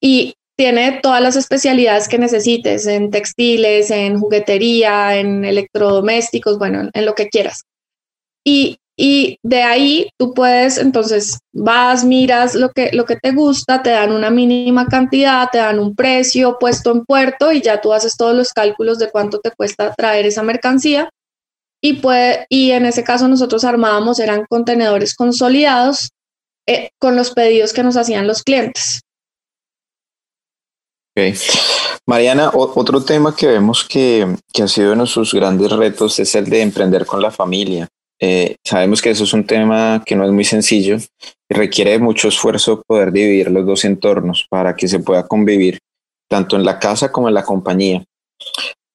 y 0.00 0.34
tiene 0.56 1.00
todas 1.02 1.22
las 1.22 1.36
especialidades 1.36 2.08
que 2.08 2.18
necesites 2.18 2.86
en 2.86 3.10
textiles, 3.10 3.90
en 3.90 4.18
juguetería, 4.18 5.16
en 5.16 5.44
electrodomésticos, 5.44 6.58
bueno, 6.58 6.90
en, 6.92 7.06
lo 7.06 7.14
que 7.14 7.28
quieras. 7.28 7.62
Y, 8.44 8.78
y, 9.02 9.38
de 9.42 9.62
ahí 9.62 10.10
tú 10.18 10.34
puedes, 10.34 10.76
entonces 10.76 11.38
vas, 11.54 12.04
miras 12.04 12.54
lo 12.54 12.70
que, 12.70 12.90
lo 12.92 13.06
que 13.06 13.16
te 13.16 13.32
gusta, 13.32 13.82
te 13.82 13.88
dan 13.88 14.12
una 14.12 14.28
mínima 14.28 14.86
cantidad, 14.88 15.48
te 15.50 15.56
dan 15.56 15.78
un 15.78 15.96
precio 15.96 16.58
puesto 16.60 16.90
en 16.90 17.06
puerto 17.06 17.50
y 17.50 17.62
ya 17.62 17.80
tú 17.80 17.94
haces 17.94 18.18
todos 18.18 18.34
los 18.34 18.52
cálculos 18.52 18.98
de 18.98 19.10
cuánto 19.10 19.40
te 19.40 19.52
cuesta 19.52 19.94
traer 19.94 20.26
esa 20.26 20.42
mercancía 20.42 21.08
y, 21.82 21.94
puede, 21.94 22.44
y 22.50 22.72
en 22.72 22.84
ese 22.84 23.02
caso 23.02 23.26
nosotros 23.26 23.64
armábamos, 23.64 24.20
eran 24.20 24.44
contenedores 24.46 25.14
consolidados 25.14 26.10
eh, 26.66 26.90
con 26.98 27.16
los 27.16 27.30
pedidos 27.30 27.72
que 27.72 27.82
nos 27.82 27.96
hacían 27.96 28.26
los 28.26 28.42
clientes. 28.42 29.00
Okay. 31.16 31.34
Mariana, 32.06 32.50
otro 32.52 33.02
tema 33.02 33.34
que 33.34 33.46
vemos 33.46 33.82
que, 33.82 34.36
que, 34.52 34.62
ha 34.62 34.68
sido 34.68 34.92
uno 34.92 35.04
de 35.04 35.10
sus 35.10 35.32
grandes 35.32 35.72
retos 35.72 36.18
es 36.18 36.34
el 36.34 36.50
de 36.50 36.60
emprender 36.60 37.06
con 37.06 37.22
la 37.22 37.30
familia. 37.30 37.88
Eh, 38.22 38.56
sabemos 38.64 39.00
que 39.00 39.10
eso 39.10 39.24
es 39.24 39.32
un 39.32 39.46
tema 39.46 40.02
que 40.04 40.14
no 40.14 40.24
es 40.24 40.30
muy 40.30 40.44
sencillo 40.44 40.98
y 41.48 41.54
requiere 41.54 41.98
mucho 41.98 42.28
esfuerzo 42.28 42.82
poder 42.86 43.12
dividir 43.12 43.50
los 43.50 43.64
dos 43.64 43.84
entornos 43.84 44.46
para 44.50 44.76
que 44.76 44.88
se 44.88 45.00
pueda 45.00 45.26
convivir 45.26 45.78
tanto 46.28 46.56
en 46.56 46.64
la 46.64 46.78
casa 46.78 47.10
como 47.10 47.28
en 47.28 47.34
la 47.34 47.42
compañía. 47.42 48.04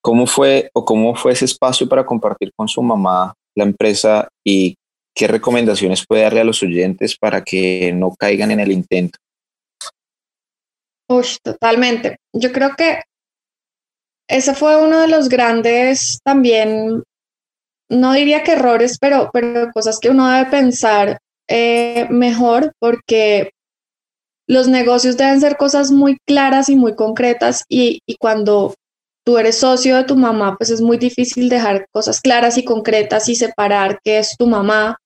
¿Cómo 0.02 0.28
fue 0.28 0.70
o 0.74 0.86
cómo 0.86 1.16
fue 1.16 1.32
ese 1.32 1.46
espacio 1.46 1.90
para 1.90 2.06
compartir 2.06 2.52
con 2.56 2.68
su 2.68 2.84
mamá 2.84 3.34
la 3.56 3.64
empresa 3.64 4.28
y 4.44 4.76
¿qué 5.16 5.28
recomendaciones 5.28 6.06
puede 6.08 6.24
darle 6.24 6.42
a 6.42 6.46
los 6.46 6.62
oyentes 6.62 7.18
para 7.18 7.44
que 7.44 7.92
no 7.94 8.14
caigan 8.16 8.52
en 8.52 8.60
el 8.60 8.72
intento? 8.72 9.18
Uy, 11.10 11.26
totalmente. 11.42 12.18
Yo 12.34 12.52
creo 12.52 12.76
que 12.76 13.02
ese 14.28 14.54
fue 14.54 14.82
uno 14.82 15.02
de 15.02 15.08
los 15.08 15.30
grandes 15.30 16.20
también, 16.24 17.04
no 17.90 18.14
diría 18.14 18.44
que 18.44 18.54
errores, 18.54 18.98
pero, 19.00 19.30
pero 19.34 19.72
cosas 19.72 20.00
que 20.00 20.10
uno 20.10 20.30
debe 20.30 20.50
pensar 20.50 21.20
eh, 21.48 22.08
mejor 22.10 22.74
porque 22.80 23.52
los 24.48 24.68
negocios 24.68 25.18
deben 25.18 25.42
ser 25.42 25.58
cosas 25.58 25.92
muy 25.92 26.18
claras 26.26 26.70
y 26.70 26.76
muy 26.76 26.96
concretas 26.96 27.64
y, 27.70 28.00
y 28.06 28.16
cuando 28.18 28.74
tú 29.26 29.38
eres 29.38 29.58
socio 29.58 29.98
de 29.98 30.04
tu 30.04 30.16
mamá, 30.16 30.56
pues 30.58 30.70
es 30.70 30.82
muy 30.82 30.98
difícil 30.98 31.50
dejar 31.50 31.88
cosas 31.92 32.22
claras 32.22 32.58
y 32.58 32.64
concretas 32.64 33.28
y 33.28 33.36
separar 33.36 34.00
qué 34.04 34.20
es 34.20 34.38
tu 34.38 34.48
mamá. 34.48 34.98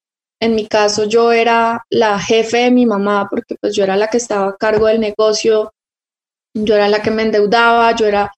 En 0.41 0.55
mi 0.55 0.67
caso, 0.67 1.05
yo 1.05 1.31
era 1.31 1.83
la 1.89 2.19
jefe 2.19 2.57
de 2.57 2.71
mi 2.71 2.85
mamá 2.85 3.27
porque 3.29 3.55
pues 3.59 3.75
yo 3.75 3.83
era 3.83 3.95
la 3.95 4.07
que 4.07 4.17
estaba 4.17 4.49
a 4.49 4.55
cargo 4.57 4.87
del 4.87 4.99
negocio, 4.99 5.71
yo 6.53 6.75
era 6.75 6.89
la 6.89 7.01
que 7.01 7.11
me 7.11 7.23
endeudaba, 7.23 7.95
yo 7.95 8.05
era, 8.07 8.31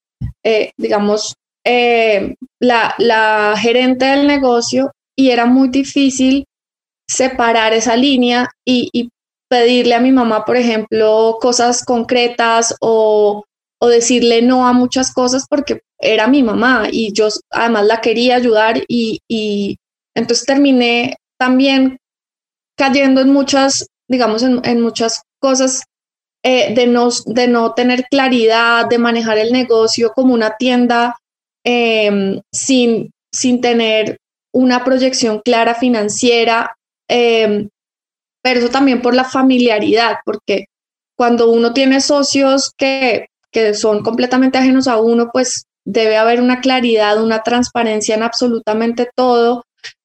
eh, 0.44 0.72
digamos, 0.78 1.36
eh, 1.66 2.36
la, 2.60 2.96
la 2.98 3.56
gerente 3.58 4.06
del 4.06 4.28
negocio 4.28 4.92
y 5.16 5.30
era 5.30 5.46
muy 5.46 5.70
difícil 5.70 6.46
separar 7.08 7.74
esa 7.74 7.96
línea 7.96 8.50
y, 8.66 8.90
y, 8.94 9.10
pedirle 9.50 9.96
a 9.96 10.00
mi 10.00 10.14
mamá, 10.14 10.46
por 10.46 10.56
ejemplo, 10.56 11.38
cosas 11.42 11.84
concretas 11.84 12.74
o, 12.80 13.44
o, 13.82 13.88
decirle 13.90 14.42
no 14.42 14.66
a 14.66 14.72
muchas 14.72 15.14
cosas 15.14 15.46
porque 15.50 15.82
era 16.00 16.28
mi 16.28 16.42
mamá 16.42 16.88
y 16.90 17.12
yo 17.12 17.28
además 17.50 17.86
la 17.86 18.00
quería 18.00 18.38
ayudar 18.38 18.82
y, 18.88 19.20
y 19.28 19.76
entonces 20.16 20.46
terminé 20.46 21.18
también 21.38 21.98
cayendo 22.78 23.20
en 23.20 23.34
muchas, 23.34 23.88
digamos, 24.08 24.42
en, 24.44 24.62
en 24.64 24.80
muchas 24.80 25.22
cosas 25.42 25.84
eh, 26.44 26.74
de, 26.74 26.88
no, 26.88 27.10
de 27.26 27.48
no 27.48 27.74
tener 27.74 28.06
claridad, 28.10 28.88
de 28.88 28.98
manejar 28.98 29.38
el 29.38 29.52
negocio 29.52 30.12
como 30.16 30.34
una 30.34 30.56
tienda 30.58 31.18
eh, 31.64 32.42
sin, 32.52 33.12
sin 33.32 33.62
tener 33.62 34.18
una 34.54 34.84
proyección 34.84 35.40
clara 35.40 35.76
financiera, 35.76 36.76
eh, 37.08 37.68
pero 38.44 38.60
eso 38.60 38.70
también 38.70 39.02
por 39.02 39.16
la 39.16 39.24
familiaridad, 39.24 40.18
porque 40.26 40.66
cuando 41.16 41.50
uno 41.52 41.74
tiene 41.74 42.02
socios 42.02 42.72
que, 42.78 43.28
que 43.52 43.74
son 43.74 44.04
completamente 44.04 44.58
ajenos 44.58 44.88
a 44.88 45.00
uno, 45.00 45.30
pues 45.32 45.66
debe 45.86 46.18
haber 46.18 46.42
una 46.42 46.62
claridad, 46.62 47.22
una 47.24 47.44
transparencia 47.44 48.16
en 48.16 48.24
absolutamente 48.24 49.10
todo. 49.16 49.64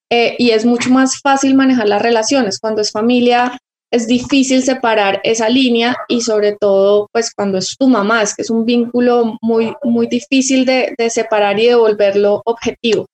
Eh, 0.09 0.35
y 0.37 0.51
es 0.51 0.65
mucho 0.65 0.89
más 0.89 1.19
fácil 1.19 1.55
manejar 1.55 1.87
las 1.87 2.01
relaciones. 2.01 2.59
Cuando 2.59 2.81
es 2.81 2.91
familia, 2.91 3.57
es 3.91 4.07
difícil 4.07 4.63
separar 4.63 5.21
esa 5.23 5.49
línea 5.49 5.95
y 6.07 6.21
sobre 6.21 6.53
todo 6.53 7.07
pues 7.11 7.33
cuando 7.33 7.57
es 7.57 7.75
tu 7.77 7.87
mamá, 7.87 8.21
es 8.21 8.35
que 8.35 8.41
es 8.41 8.49
un 8.49 8.65
vínculo 8.65 9.37
muy, 9.41 9.73
muy 9.83 10.07
difícil 10.07 10.65
de, 10.65 10.93
de 10.97 11.09
separar 11.09 11.59
y 11.59 11.67
de 11.67 11.75
volverlo 11.75 12.41
objetivo. 12.45 13.05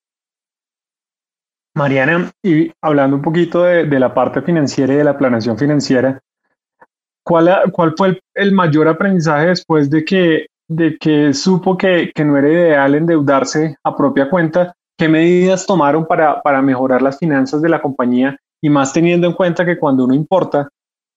Mariana, 1.75 2.31
y 2.43 2.71
hablando 2.81 3.15
un 3.15 3.21
poquito 3.21 3.63
de, 3.63 3.85
de, 3.85 3.99
la 3.99 4.13
parte 4.13 4.41
financiera 4.41 4.93
y 4.93 4.97
de 4.97 5.03
la 5.03 5.17
planeación 5.17 5.57
financiera, 5.57 6.19
¿cuál, 7.23 7.71
cuál 7.71 7.95
fue 7.97 8.09
el, 8.09 8.21
el, 8.35 8.51
mayor 8.51 8.87
aprendizaje 8.87 9.47
después 9.47 9.89
de 9.89 10.05
que, 10.05 10.45
de 10.67 10.97
que 10.99 11.33
supo 11.33 11.75
que, 11.75 12.11
que, 12.13 12.23
no 12.23 12.37
era 12.37 12.47
ideal 12.47 12.93
endeudarse 12.93 13.75
a 13.83 13.95
propia 13.95 14.29
cuenta? 14.29 14.75
¿Qué 14.99 15.09
medidas 15.09 15.65
tomaron 15.65 16.05
para, 16.05 16.43
para 16.43 16.61
mejorar 16.61 17.01
las 17.01 17.17
finanzas 17.17 17.59
de 17.63 17.69
la 17.69 17.81
compañía 17.81 18.37
y 18.63 18.69
más 18.69 18.93
teniendo 18.93 19.27
en 19.27 19.33
cuenta 19.33 19.65
que 19.65 19.77
cuando 19.77 20.05
uno 20.05 20.13
importa 20.13 20.69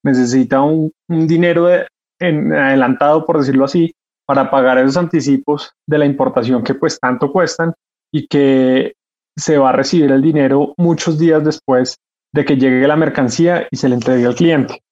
necesita 0.04 0.62
un, 0.62 0.92
dinero 1.08 1.66
de, 1.66 1.86
adelantado, 2.20 3.24
por 3.24 3.38
decirlo 3.38 3.64
así, 3.64 3.94
para 4.26 4.50
pagar 4.50 4.78
esos 4.78 4.96
anticipos 4.96 5.70
de 5.86 5.98
la 5.98 6.06
importación 6.06 6.64
que 6.64 6.74
pues 6.74 6.98
tanto 6.98 7.30
cuestan 7.30 7.72
y 8.12 8.26
que 8.26 8.94
se 9.36 9.58
va 9.58 9.70
a 9.70 9.72
recibir 9.72 10.10
el 10.10 10.22
dinero 10.22 10.74
muchos 10.76 11.18
días 11.18 11.44
después 11.44 11.98
de 12.34 12.44
que 12.44 12.56
llegue 12.56 12.88
la 12.88 12.96
mercancía 12.96 13.68
y 13.70 13.76
se 13.76 13.88
le 13.88 13.94
entregue 13.94 14.26
al 14.26 14.34
cliente. 14.34 14.82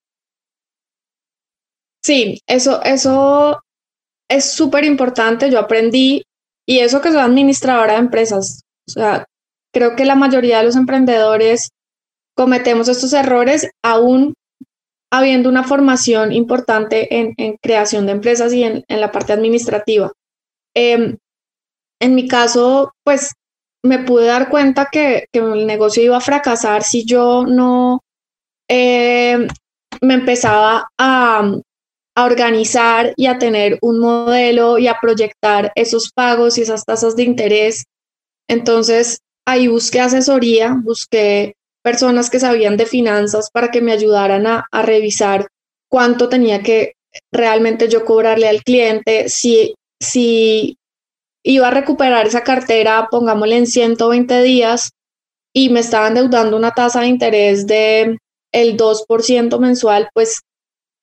Sí, 2.04 2.38
eso, 2.46 2.82
eso 2.84 3.62
es 4.28 4.52
súper 4.52 4.84
importante. 4.84 5.50
Yo 5.50 5.58
aprendí 5.58 6.22
y 6.66 6.78
eso 6.78 7.00
que 7.00 7.10
soy 7.10 7.20
administradora 7.20 7.94
de 7.94 7.98
empresas. 7.98 8.62
O 8.86 8.92
sea, 8.92 9.24
creo 9.72 9.96
que 9.96 10.04
la 10.04 10.14
mayoría 10.14 10.58
de 10.58 10.64
los 10.64 10.76
emprendedores 10.76 11.70
cometemos 12.34 12.88
estos 12.88 13.12
errores 13.12 13.70
aún 13.82 14.34
habiendo 15.10 15.48
una 15.48 15.62
formación 15.62 16.32
importante 16.32 17.20
en, 17.20 17.34
en 17.36 17.56
creación 17.62 18.06
de 18.06 18.12
empresas 18.12 18.52
y 18.52 18.64
en, 18.64 18.84
en 18.88 19.00
la 19.00 19.12
parte 19.12 19.32
administrativa. 19.32 20.12
Eh, 20.74 21.16
en 22.00 22.14
mi 22.14 22.26
caso, 22.26 22.92
pues 23.04 23.32
me 23.84 24.00
pude 24.00 24.26
dar 24.26 24.50
cuenta 24.50 24.88
que, 24.90 25.26
que, 25.32 25.38
el 25.38 25.66
negocio 25.66 26.02
iba 26.02 26.16
a 26.16 26.20
fracasar 26.20 26.82
si 26.82 27.04
yo 27.04 27.44
no 27.46 28.00
eh, 28.68 29.46
me 30.00 30.14
empezaba 30.14 30.88
a, 30.98 31.52
a, 32.16 32.24
organizar 32.24 33.12
y 33.16 33.26
a 33.26 33.38
tener 33.38 33.78
un 33.82 34.00
modelo 34.00 34.78
y 34.78 34.88
a 34.88 34.98
proyectar 35.00 35.70
esos 35.76 36.10
pagos 36.12 36.58
y 36.58 36.62
esas 36.62 36.84
tasas 36.84 37.14
de 37.14 37.22
interés. 37.22 37.84
Entonces, 38.48 39.20
ahí 39.46 39.68
busqué 39.68 40.00
asesoría, 40.00 40.76
busqué 40.82 41.54
personas 41.84 42.30
que 42.30 42.40
sabían 42.40 42.78
de 42.78 42.86
finanzas 42.86 43.50
para 43.52 43.70
que 43.70 43.82
me 43.82 43.92
ayudaran 43.92 44.46
a, 44.46 44.66
revisar 44.72 45.48
cuánto 45.88 46.30
tenía 46.30 46.62
que 46.62 46.94
realmente 47.30 47.88
yo 47.88 48.04
cobrarle 48.06 48.48
al 48.48 48.64
cliente, 48.64 49.28
si, 49.28 49.74
si 50.00 50.78
iba 51.44 51.68
a 51.68 51.70
recuperar 51.70 52.26
esa 52.26 52.42
cartera, 52.42 53.08
pongámosle 53.10 53.58
en 53.58 53.66
120 53.66 54.42
días, 54.42 54.90
y 55.54 55.68
me 55.68 55.80
estaban 55.80 56.14
deudando 56.14 56.56
una 56.56 56.72
tasa 56.72 57.02
de 57.02 57.08
interés 57.08 57.66
de 57.66 58.18
el 58.50 58.76
2% 58.76 59.58
mensual, 59.60 60.08
pues 60.14 60.40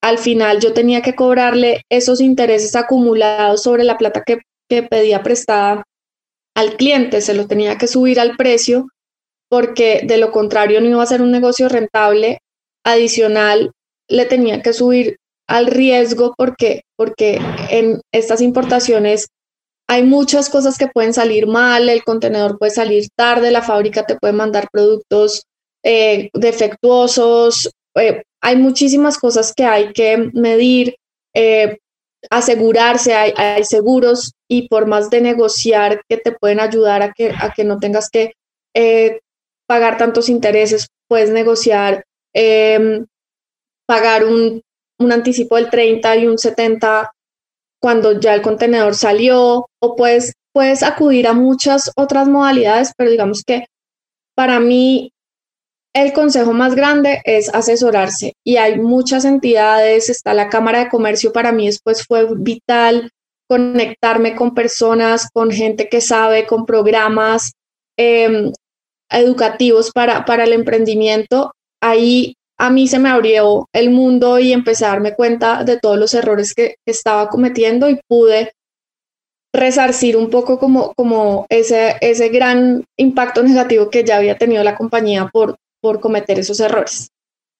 al 0.02 0.18
final 0.18 0.60
yo 0.60 0.74
tenía 0.74 1.04
que 1.04 1.16
cobrarle 1.16 1.84
esos 1.90 2.20
intereses 2.22 2.76
acumulados 2.76 3.62
sobre 3.62 3.84
la 3.84 4.00
plata 4.00 4.24
que, 4.26 4.40
que 4.68 4.82
pedía 4.82 5.22
prestada 5.22 5.84
al 6.56 6.76
cliente, 6.76 7.22
se 7.22 7.36
lo 7.36 7.48
tenía 7.48 7.78
que 7.78 7.88
subir 7.88 8.20
al 8.20 8.36
precio 8.36 8.88
porque 9.52 10.00
de 10.06 10.18
lo 10.18 10.32
contrario 10.32 10.80
no 10.80 10.88
iba 10.88 11.04
a 11.04 11.06
ser 11.06 11.22
un 11.22 11.30
negocio 11.30 11.68
rentable. 11.68 12.40
Adicional, 12.86 13.74
le 14.08 14.26
tenía 14.26 14.62
que 14.62 14.72
subir 14.72 15.18
al 15.46 15.68
riesgo 15.68 16.34
porque, 16.38 16.84
porque 16.96 17.38
en 17.70 18.00
estas 18.14 18.40
importaciones 18.40 19.28
hay 19.90 20.04
muchas 20.04 20.50
cosas 20.50 20.78
que 20.78 20.88
pueden 20.88 21.14
salir 21.14 21.48
mal, 21.48 21.90
el 21.90 22.06
contenedor 22.06 22.58
puede 22.58 22.72
salir 22.72 23.10
tarde, 23.14 23.52
la 23.52 23.62
fábrica 23.62 24.06
te 24.06 24.16
puede 24.16 24.32
mandar 24.32 24.70
productos 24.72 25.44
eh, 25.84 26.30
defectuosos, 26.34 27.70
eh, 27.96 28.24
hay 28.42 28.56
muchísimas 28.56 29.18
cosas 29.18 29.54
que 29.54 29.66
hay 29.66 29.92
que 29.92 30.30
medir, 30.34 30.96
eh, 31.36 31.78
asegurarse, 32.30 33.16
hay, 33.16 33.34
hay, 33.36 33.66
seguros 33.66 34.32
y 34.48 34.70
por 34.70 34.88
más 34.88 35.10
de 35.10 35.20
negociar 35.20 36.02
que 36.08 36.16
te 36.16 36.32
pueden 36.32 36.62
ayudar 36.62 37.02
a 37.02 37.12
que, 37.12 37.32
a 37.38 37.52
que 37.54 37.66
no 37.66 37.80
tengas 37.80 38.10
que 38.10 38.32
eh, 38.74 39.20
pagar 39.72 39.96
tantos 39.98 40.28
intereses, 40.28 40.88
puedes 41.08 41.30
negociar, 41.30 42.04
eh, 42.36 43.06
pagar 43.88 44.26
un, 44.26 44.62
un, 45.00 45.12
anticipo 45.14 45.56
del 45.56 45.70
30 45.70 46.18
y 46.18 46.28
un 46.28 46.38
70 46.38 47.10
cuando 47.82 48.20
ya 48.20 48.34
el 48.34 48.42
contenedor 48.42 48.96
salió, 48.96 49.66
o 49.82 49.96
puedes, 49.96 50.34
puedes 50.52 50.84
acudir 50.84 51.26
a 51.26 51.32
muchas 51.32 51.90
otras 51.96 52.28
modalidades, 52.28 52.92
pero 52.98 53.12
digamos 53.12 53.44
que 53.46 53.66
para 54.36 54.60
mí 54.60 55.14
el 55.96 56.12
consejo 56.12 56.52
más 56.52 56.76
grande 56.76 57.22
es 57.24 57.48
asesorarse 57.56 58.34
y 58.46 58.58
hay 58.58 58.78
muchas 58.78 59.24
entidades, 59.24 60.10
está 60.10 60.34
la 60.34 60.50
Cámara 60.50 60.80
de 60.80 60.90
Comercio, 60.90 61.32
para 61.32 61.54
mí 61.54 61.68
después 61.68 62.06
fue 62.06 62.28
vital 62.36 63.10
conectarme 63.48 64.36
con 64.36 64.54
personas, 64.54 65.30
con 65.32 65.50
gente 65.50 65.88
que 65.88 66.02
sabe, 66.02 66.46
con 66.46 66.66
programas. 66.66 67.54
Eh, 67.98 68.52
educativos 69.12 69.92
para, 69.92 70.26
para 70.26 70.44
el 70.46 70.54
emprendimiento, 70.54 71.54
ahí 71.82 72.36
a 72.58 72.70
mí 72.70 72.88
se 72.88 73.00
me 73.00 73.10
abrió 73.10 73.68
el 73.74 73.90
mundo 73.90 74.40
y 74.40 74.54
empecé 74.54 74.86
a 74.86 74.90
darme 74.90 75.16
cuenta 75.16 75.64
de 75.64 75.80
todos 75.80 75.98
los 75.98 76.14
errores 76.14 76.54
que 76.54 76.76
estaba 76.86 77.28
cometiendo 77.30 77.90
y 77.90 78.00
pude 78.08 78.52
resarcir 79.54 80.16
un 80.16 80.30
poco 80.30 80.60
como, 80.60 80.94
como 80.94 81.46
ese, 81.50 81.96
ese 82.02 82.30
gran 82.30 82.86
impacto 82.98 83.44
negativo 83.44 83.90
que 83.90 84.04
ya 84.04 84.18
había 84.18 84.38
tenido 84.38 84.64
la 84.64 84.78
compañía 84.78 85.28
por, 85.34 85.56
por 85.82 86.00
cometer 86.00 86.40
esos 86.40 86.60
errores. 86.60 87.10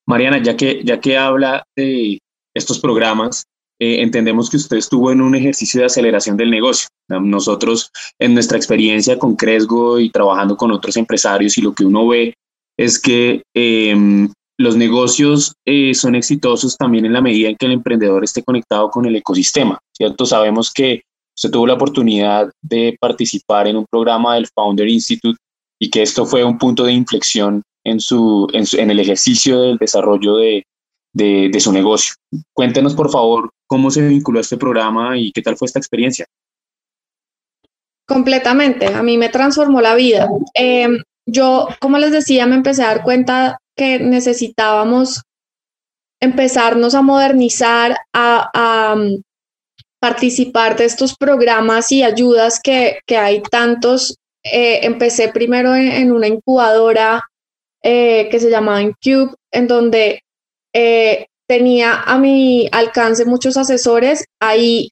Mariana, 0.08 0.42
ya 0.42 0.56
que, 0.56 0.84
ya 0.84 1.00
que 1.00 1.18
habla 1.18 1.64
de 1.76 2.20
estos 2.54 2.80
programas, 2.80 3.46
eh, 3.82 4.04
entendemos 4.04 4.48
que 4.48 4.58
usted 4.58 4.78
estuvo 4.78 5.12
en 5.12 5.22
un 5.22 5.34
ejercicio 5.34 5.80
de 5.80 5.88
aceleración 5.88 6.38
del 6.38 6.52
negocio. 6.52 6.88
Nosotros, 7.10 7.90
en 8.20 8.36
nuestra 8.36 8.56
experiencia 8.56 9.18
con 9.18 9.36
Cresgo 9.36 10.00
y 10.00 10.12
trabajando 10.12 10.56
con 10.56 10.72
otros 10.72 10.96
empresarios 10.98 11.58
y 11.58 11.64
lo 11.64 11.74
que 11.74 11.86
uno 11.86 12.08
ve 12.08 12.36
es 12.78 13.00
que 13.00 13.42
em, 13.56 14.32
los 14.60 14.76
negocios 14.76 15.56
eh, 15.66 15.96
son 15.96 16.14
exitosos 16.14 16.78
también 16.78 17.06
en 17.06 17.14
la 17.14 17.22
medida 17.22 17.50
en 17.50 17.56
que 17.56 17.66
el 17.66 17.72
emprendedor 17.72 18.24
esté 18.24 18.44
conectado 18.44 18.92
con 18.92 19.08
el 19.08 19.16
ecosistema, 19.16 19.80
¿cierto? 19.98 20.28
Sabemos 20.28 20.72
que 20.72 21.02
usted 21.36 21.50
tuvo 21.50 21.66
la 21.66 21.74
oportunidad 21.74 22.52
de 22.62 22.96
participar 23.02 23.68
en 23.68 23.78
un 23.78 23.88
programa 23.90 24.36
del 24.36 24.48
Founder 24.48 24.88
Institute 24.88 25.40
y 25.80 25.90
que 25.90 26.04
esto 26.04 26.28
fue 26.28 26.44
un 26.44 26.60
punto 26.60 26.84
de 26.84 26.94
inflexión 26.94 27.64
en, 27.84 28.00
su, 28.00 28.48
en, 28.54 28.92
el 28.92 29.00
ejercicio 29.00 29.60
del 29.60 29.78
desarrollo 29.78 30.36
de, 30.36 30.66
de, 31.14 31.60
su 31.60 31.72
negocio. 31.72 32.16
Cuéntenos, 32.54 32.96
por 32.96 33.12
favor, 33.12 33.52
cómo 33.68 33.92
se 33.92 34.08
vinculó 34.08 34.40
a 34.40 34.42
este 34.42 34.58
programa 34.58 35.18
y 35.18 35.32
qué 35.32 35.42
tal 35.42 35.58
fue 35.58 35.66
esta 35.66 35.80
experiencia. 35.80 36.26
Completamente, 38.08 38.88
a 38.88 39.04
mí 39.04 39.18
me 39.18 39.30
transformó 39.30 39.82
la 39.82 39.96
vida. 39.96 40.30
Em, 40.54 41.02
yo, 41.26 41.68
como 41.80 41.98
les 41.98 42.12
decía, 42.12 42.46
me 42.46 42.56
empecé 42.56 42.84
a 42.84 42.88
dar 42.88 43.04
cuenta 43.04 43.60
que 43.76 44.00
necesitábamos 44.00 45.24
empezarnos 46.20 46.94
a 46.94 47.02
modernizar, 47.02 47.98
a, 48.14 48.96
mm, 48.96 49.22
participar 50.00 50.76
de 50.78 50.86
estos 50.86 51.16
programas 51.16 51.92
y 51.92 52.04
ayudas 52.04 52.60
que, 52.60 53.00
hay 53.10 53.42
tantos. 53.44 54.18
Eh, 54.44 54.80
empecé 54.84 55.30
primero 55.30 55.76
en, 55.76 56.12
una 56.12 56.28
incubadora 56.28 57.24
eh, 57.84 58.28
que 58.30 58.40
se 58.40 58.50
llamaba 58.50 58.82
Incube, 58.82 59.36
en 59.52 59.68
donde 59.68 60.24
eh, 60.74 61.28
tenía 61.48 62.02
a 62.02 62.18
mi 62.18 62.70
alcance 62.72 63.26
muchos 63.26 63.58
asesores. 63.58 64.26
Ahí 64.40 64.92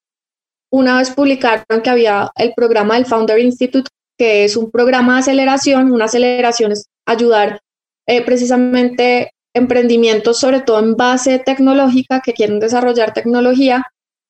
una 0.71 0.99
vez 0.99 1.11
publicaron 1.11 1.81
que 1.83 1.89
había 1.89 2.31
el 2.35 2.53
programa 2.53 2.95
del 2.95 3.05
Founder 3.05 3.39
Institute, 3.39 3.89
que 4.17 4.43
es 4.43 4.57
un 4.57 4.69
programa 4.69 5.15
de 5.15 5.19
aceleración. 5.21 5.91
Una 5.91 6.05
aceleración 6.05 6.71
es 6.71 6.85
ayudar 7.05 7.61
eh, 8.07 8.21
precisamente 8.23 9.31
emprendimientos, 9.55 10.39
sobre 10.39 10.61
todo 10.61 10.79
en 10.79 10.95
base 10.95 11.39
tecnológica, 11.39 12.21
que 12.21 12.33
quieren 12.33 12.59
desarrollar 12.59 13.13
tecnología, 13.13 13.85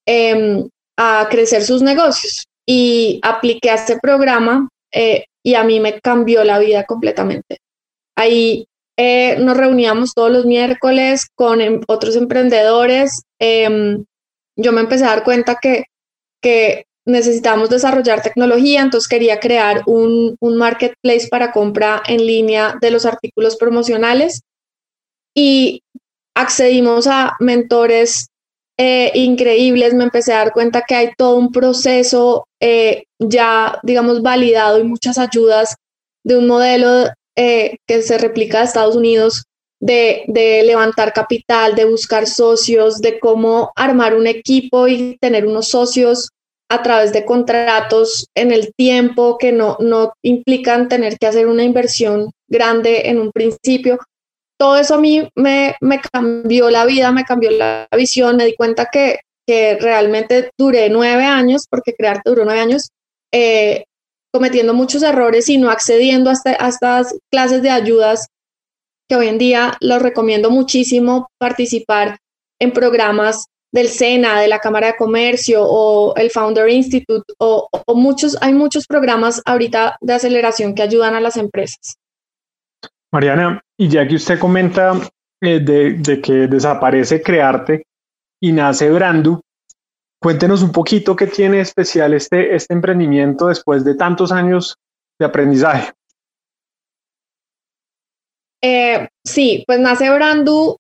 em, 0.05 0.69
a 0.97 1.27
crecer 1.29 1.63
sus 1.63 1.81
negocios. 1.81 2.45
Y 2.65 3.19
apliqué 3.23 3.71
a 3.71 3.75
este 3.75 3.97
programa 3.99 4.69
eh, 4.93 5.25
y 5.43 5.55
a 5.55 5.63
mí 5.63 5.79
me 5.79 5.99
cambió 5.99 6.43
la 6.43 6.59
vida 6.59 6.83
completamente. 6.85 7.57
Ahí 8.15 8.67
eh, 9.01 9.37
nos 9.39 9.55
reuníamos 9.55 10.13
todos 10.13 10.29
los 10.29 10.45
miércoles 10.45 11.29
con 11.33 11.61
em, 11.61 11.79
otros 11.87 12.17
emprendedores. 12.17 13.23
Em, 13.39 14.03
yo 14.57 14.73
me 14.73 14.81
empecé 14.81 15.05
a 15.05 15.11
dar 15.15 15.23
cuenta 15.23 15.55
que, 15.55 15.85
que 16.41 16.83
necesitábamos 17.05 17.69
desarrollar 17.69 18.21
tecnología, 18.21 18.81
entonces 18.81 19.07
quería 19.07 19.39
crear 19.39 19.83
un, 19.85 20.37
marketplace 20.41 21.29
para 21.29 21.53
compra 21.53 22.03
en 22.07 22.27
línea 22.27 22.75
de 22.81 22.91
los 22.91 23.05
artículos 23.05 23.55
promocionales 23.55 24.41
y 25.33 25.81
accedimos 26.35 27.07
a 27.07 27.37
mentores 27.39 28.27
eh, 28.77 29.11
increíbles, 29.13 29.93
me 29.93 30.03
empecé 30.03 30.33
a 30.33 30.39
dar 30.39 30.51
cuenta 30.51 30.83
que 30.85 30.95
hay 30.95 31.11
todo 31.17 31.37
un 31.37 31.53
proceso 31.53 32.47
eh, 32.59 33.05
ya, 33.17 33.79
digamos, 33.83 34.21
validado 34.21 34.77
y 34.77 34.83
muchas 34.83 35.17
ayudas 35.17 35.77
de 36.25 36.37
un 36.37 36.47
modelo 36.47 37.05
eh, 37.35 37.77
que 37.87 38.01
se 38.01 38.17
replica 38.17 38.59
de 38.59 38.65
Estados 38.65 38.95
Unidos 38.95 39.43
de, 39.79 40.61
levantar 40.65 41.13
capital, 41.13 41.75
de 41.75 41.85
buscar 41.85 42.27
socios, 42.27 42.99
de 42.99 43.19
cómo 43.19 43.71
armar 43.75 44.15
un 44.15 44.27
equipo 44.27 44.87
y 44.87 45.17
tener 45.19 45.45
unos 45.45 45.69
socios 45.69 46.29
a 46.69 46.83
través 46.83 47.13
de 47.13 47.25
contratos 47.25 48.27
en 48.35 48.51
el 48.51 48.73
tiempo 48.75 49.37
que 49.37 49.51
no, 49.51 49.77
no 49.79 50.13
implican 50.21 50.87
tener 50.87 51.17
que 51.17 51.27
hacer 51.27 51.47
una 51.47 51.63
inversión 51.63 52.31
grande 52.47 53.09
en 53.09 53.19
un 53.19 53.31
principio. 53.31 53.99
Todo 54.57 54.77
eso 54.77 54.95
a 54.95 54.99
mí 54.99 55.27
me, 55.35 55.75
me 55.81 55.99
cambió 55.99 56.69
la 56.69 56.85
vida, 56.85 57.11
me 57.11 57.23
cambió 57.23 57.49
la 57.49 57.87
visión, 57.95 58.35
me 58.35 58.45
di 58.45 58.55
cuenta 58.55 58.89
que, 58.91 59.21
que 59.47 59.77
realmente 59.79 60.51
duré 60.57 60.89
nueve 60.89 61.23
años, 61.23 61.65
porque 61.69 61.95
crearte 61.95 62.29
duró 62.29 62.45
nueve 62.45 62.59
años, 62.59 62.89
eh, 63.31 63.85
cometiendo 64.31 64.73
muchos 64.73 65.03
errores 65.03 65.49
y 65.49 65.57
no 65.57 65.69
accediendo 65.69 66.29
a, 66.29 66.33
este, 66.33 66.57
estas 66.59 67.15
clases 67.31 67.61
de 67.61 67.69
ayudas 67.69 68.27
que 69.09 69.15
hoy 69.15 69.27
en 69.27 69.37
día 69.37 69.75
los 69.81 70.01
recomiendo 70.01 70.51
muchísimo 70.51 71.29
participar 71.39 72.19
en 72.59 72.71
programas 72.71 73.45
del 73.71 73.87
SENA, 73.87 74.39
de 74.39 74.47
la 74.47 74.59
Cámara 74.59 74.87
de 74.87 74.95
Comercio 74.95 75.63
o 75.63 76.15
el 76.15 76.31
Founder 76.31 76.69
Institute 76.69 77.33
o, 77.39 77.69
muchos, 77.95 78.37
hay 78.41 78.53
muchos 78.53 78.85
programas 78.87 79.41
ahorita 79.45 79.97
de 80.01 80.13
aceleración 80.13 80.73
que 80.73 80.81
ayudan 80.81 81.15
a 81.15 81.21
las 81.21 81.37
empresas. 81.37 81.95
Mariana, 83.11 83.61
y 83.77 83.87
ya 83.87 84.07
que 84.07 84.15
usted 84.15 84.39
comenta 84.39 84.93
eh, 85.41 85.59
de, 85.59 86.21
que 86.21 86.47
desaparece 86.47 87.21
Crearte 87.21 87.83
y 88.41 88.51
nace 88.51 88.89
Brandu, 88.91 89.41
Cuéntenos 90.21 90.61
un 90.61 90.71
poquito 90.71 91.15
qué 91.15 91.27
tiene 91.27 91.61
especial 91.61 92.13
este, 92.13 92.53
este 92.53 92.73
emprendimiento 92.73 93.47
después 93.47 93.85
de 93.85 93.95
tantos 93.95 94.31
años 94.31 94.75
de 95.17 95.25
aprendizaje. 95.25 95.93
Eh, 98.61 99.07
sí, 99.23 99.63
pues 99.65 99.79
nace 99.79 100.09
Brandu, 100.09 100.75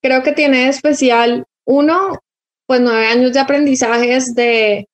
creo 0.00 0.22
que 0.22 0.32
tiene 0.32 0.68
especial 0.68 1.44
uno, 1.66 2.20
pues 2.66 2.80
nueve 2.80 3.06
años 3.06 3.32
de 3.32 3.40
aprendizajes, 3.40 4.34
de, 4.36 4.86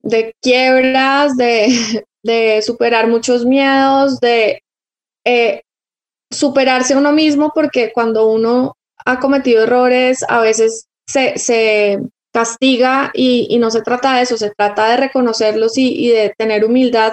de 0.00 0.34
quiebras, 0.40 1.36
de, 1.36 2.04
de, 2.22 2.62
superar 2.62 3.08
muchos 3.08 3.44
miedos, 3.44 4.20
de 4.20 4.62
eh, 5.26 5.62
superarse 6.30 6.96
uno 6.96 7.12
mismo, 7.12 7.52
porque 7.54 7.92
cuando 7.92 8.30
uno 8.30 8.74
ha 9.04 9.20
cometido 9.20 9.64
errores, 9.64 10.24
a 10.26 10.40
veces 10.40 10.86
se, 11.06 11.36
se 11.38 12.00
castiga 12.32 13.10
y, 13.14 13.58
no 13.58 13.70
se 13.70 13.82
trata 13.82 14.16
de 14.16 14.22
eso, 14.22 14.36
se 14.36 14.50
trata 14.50 14.88
de 14.88 14.96
reconocerlos 14.96 15.76
y, 15.76 16.08
de 16.08 16.34
tener 16.36 16.64
humildad 16.64 17.12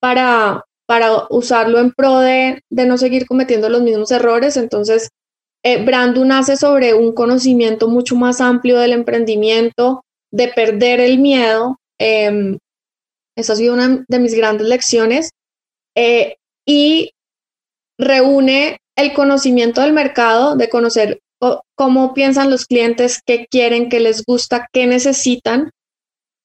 para, 0.00 0.64
para 0.86 1.26
usarlo 1.30 1.78
en 1.78 1.92
pro 1.92 2.18
de, 2.18 2.62
no 2.70 2.98
seguir 2.98 3.26
cometiendo 3.26 3.68
los 3.68 3.82
mismos 3.82 4.10
errores. 4.10 4.56
Entonces, 4.56 5.10
eh, 5.64 5.84
Brandu 5.84 6.24
nace 6.24 6.56
sobre 6.56 6.94
un 6.94 7.12
conocimiento 7.12 7.88
mucho 7.88 8.16
más 8.16 8.40
amplio 8.40 8.78
del 8.78 8.92
emprendimiento, 8.92 10.04
de 10.32 10.48
perder 10.48 11.00
el 11.00 11.18
miedo. 11.18 11.78
Eh, 11.98 12.58
esa 13.36 13.52
ha 13.52 13.56
sido 13.56 13.74
una 13.74 14.04
de 14.08 14.18
mis 14.18 14.34
grandes 14.34 14.66
lecciones. 14.66 15.30
Eh, 15.94 16.36
y 16.66 17.12
reúne 17.98 18.78
el 18.96 19.12
conocimiento 19.12 19.80
del 19.80 19.92
mercado, 19.92 20.56
de 20.56 20.68
conocer 20.68 21.20
cómo 21.74 22.14
piensan 22.14 22.50
los 22.50 22.66
clientes, 22.66 23.20
qué 23.24 23.46
quieren, 23.50 23.88
qué 23.88 24.00
les 24.00 24.24
gusta, 24.24 24.68
qué 24.72 24.86
necesitan 24.86 25.70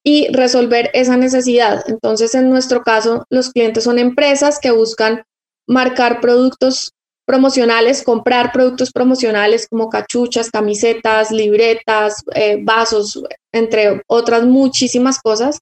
y 0.04 0.28
resolver 0.30 0.90
esa 0.94 1.18
necesidad. 1.18 1.84
Entonces, 1.88 2.34
en 2.34 2.50
nuestro 2.50 2.82
caso, 2.82 3.26
los 3.30 3.52
clientes 3.52 3.84
son 3.84 4.00
empresas 4.00 4.60
que 4.60 4.72
buscan 4.72 5.24
marcar 5.68 6.22
productos 6.22 6.94
promocionales, 7.26 8.04
comprar 8.04 8.54
productos 8.54 8.92
promocionales 8.92 9.68
como 9.70 9.90
cachuchas, 9.90 10.50
camisetas, 10.50 11.30
libretas, 11.30 12.24
eh, 12.34 12.58
vasos, 12.64 13.22
entre 13.52 14.02
otras 14.08 14.46
muchísimas 14.46 15.20
cosas. 15.20 15.60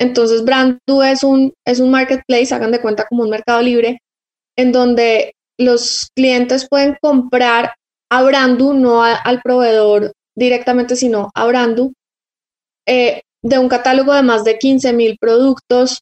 Entonces, 0.00 0.44
Brandu 0.44 1.02
es 1.04 1.22
un, 1.22 1.54
es 1.64 1.78
un 1.78 1.92
marketplace, 1.92 2.52
hagan 2.52 2.72
de 2.72 2.80
cuenta 2.80 3.06
como 3.06 3.22
un 3.22 3.30
mercado 3.30 3.62
libre, 3.62 4.00
en 4.56 4.72
donde 4.72 5.34
los 5.56 6.10
clientes 6.16 6.68
pueden 6.68 6.96
comprar 7.00 7.74
a 8.14 8.22
Brandu, 8.22 8.74
no 8.74 9.02
al 9.02 9.42
proveedor 9.42 10.12
directamente, 10.36 10.94
sino 10.94 11.30
a 11.34 11.46
Brandu, 11.46 11.92
eh, 12.86 13.22
de 13.42 13.58
un 13.58 13.68
catálogo 13.68 14.14
de 14.14 14.22
más 14.22 14.44
de 14.44 14.56
15 14.56 14.92
mil 14.92 15.18
productos, 15.18 16.00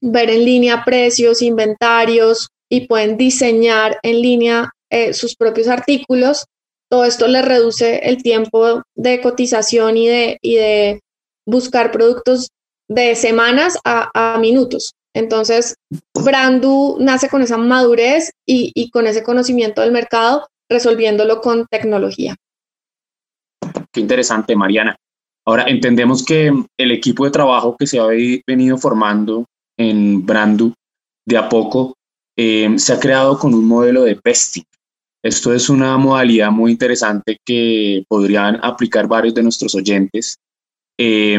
ver 0.00 0.28
en 0.28 0.44
línea 0.44 0.84
precios, 0.84 1.40
inventarios 1.40 2.48
y 2.70 2.86
pueden 2.86 3.16
diseñar 3.16 3.98
en 4.02 4.20
línea 4.20 4.70
eh, 4.90 5.14
sus 5.14 5.36
propios 5.36 5.68
artículos. 5.68 6.44
Todo 6.90 7.04
esto 7.06 7.26
les 7.28 7.44
reduce 7.44 7.98
el 8.08 8.22
tiempo 8.22 8.82
de 8.94 9.20
cotización 9.20 9.96
y 9.96 10.06
de, 10.06 11.00
buscar 11.46 11.90
productos 11.90 12.48
de 12.88 13.14
semanas 13.14 13.78
a, 13.84 14.36
minutos. 14.38 14.92
Entonces, 15.14 15.76
Brandu 16.14 16.98
nace 17.00 17.30
con 17.30 17.40
esa 17.40 17.56
madurez 17.56 18.32
y, 18.46 18.90
con 18.90 19.06
ese 19.06 19.22
conocimiento 19.22 19.80
del 19.80 19.92
mercado 19.92 20.46
resolviéndolo 20.68 21.40
con 21.40 21.66
tecnología. 21.66 22.36
Qué 23.92 24.00
interesante, 24.00 24.54
Mariana. 24.54 24.96
Ahora 25.46 25.64
entendemos 25.66 26.24
que 26.24 26.52
el 26.76 26.90
equipo 26.90 27.24
de 27.24 27.30
trabajo 27.30 27.76
que 27.78 27.86
se 27.86 27.98
ha 27.98 28.06
venido 28.46 28.76
formando 28.76 29.46
en 29.78 30.26
Brandu 30.26 30.74
de 31.26 31.38
a 31.38 31.48
poco 31.48 31.94
eh, 32.36 32.78
se 32.78 32.92
ha 32.92 33.00
creado 33.00 33.38
con 33.38 33.54
un 33.54 33.66
modelo 33.66 34.02
de 34.02 34.16
pesting. 34.16 34.64
Esto 35.24 35.52
es 35.52 35.68
una 35.70 35.96
modalidad 35.96 36.50
muy 36.50 36.72
interesante 36.72 37.38
que 37.44 38.04
podrían 38.08 38.60
aplicar 38.62 39.08
varios 39.08 39.34
de 39.34 39.42
nuestros 39.42 39.74
oyentes. 39.74 40.36
Eh, 40.98 41.34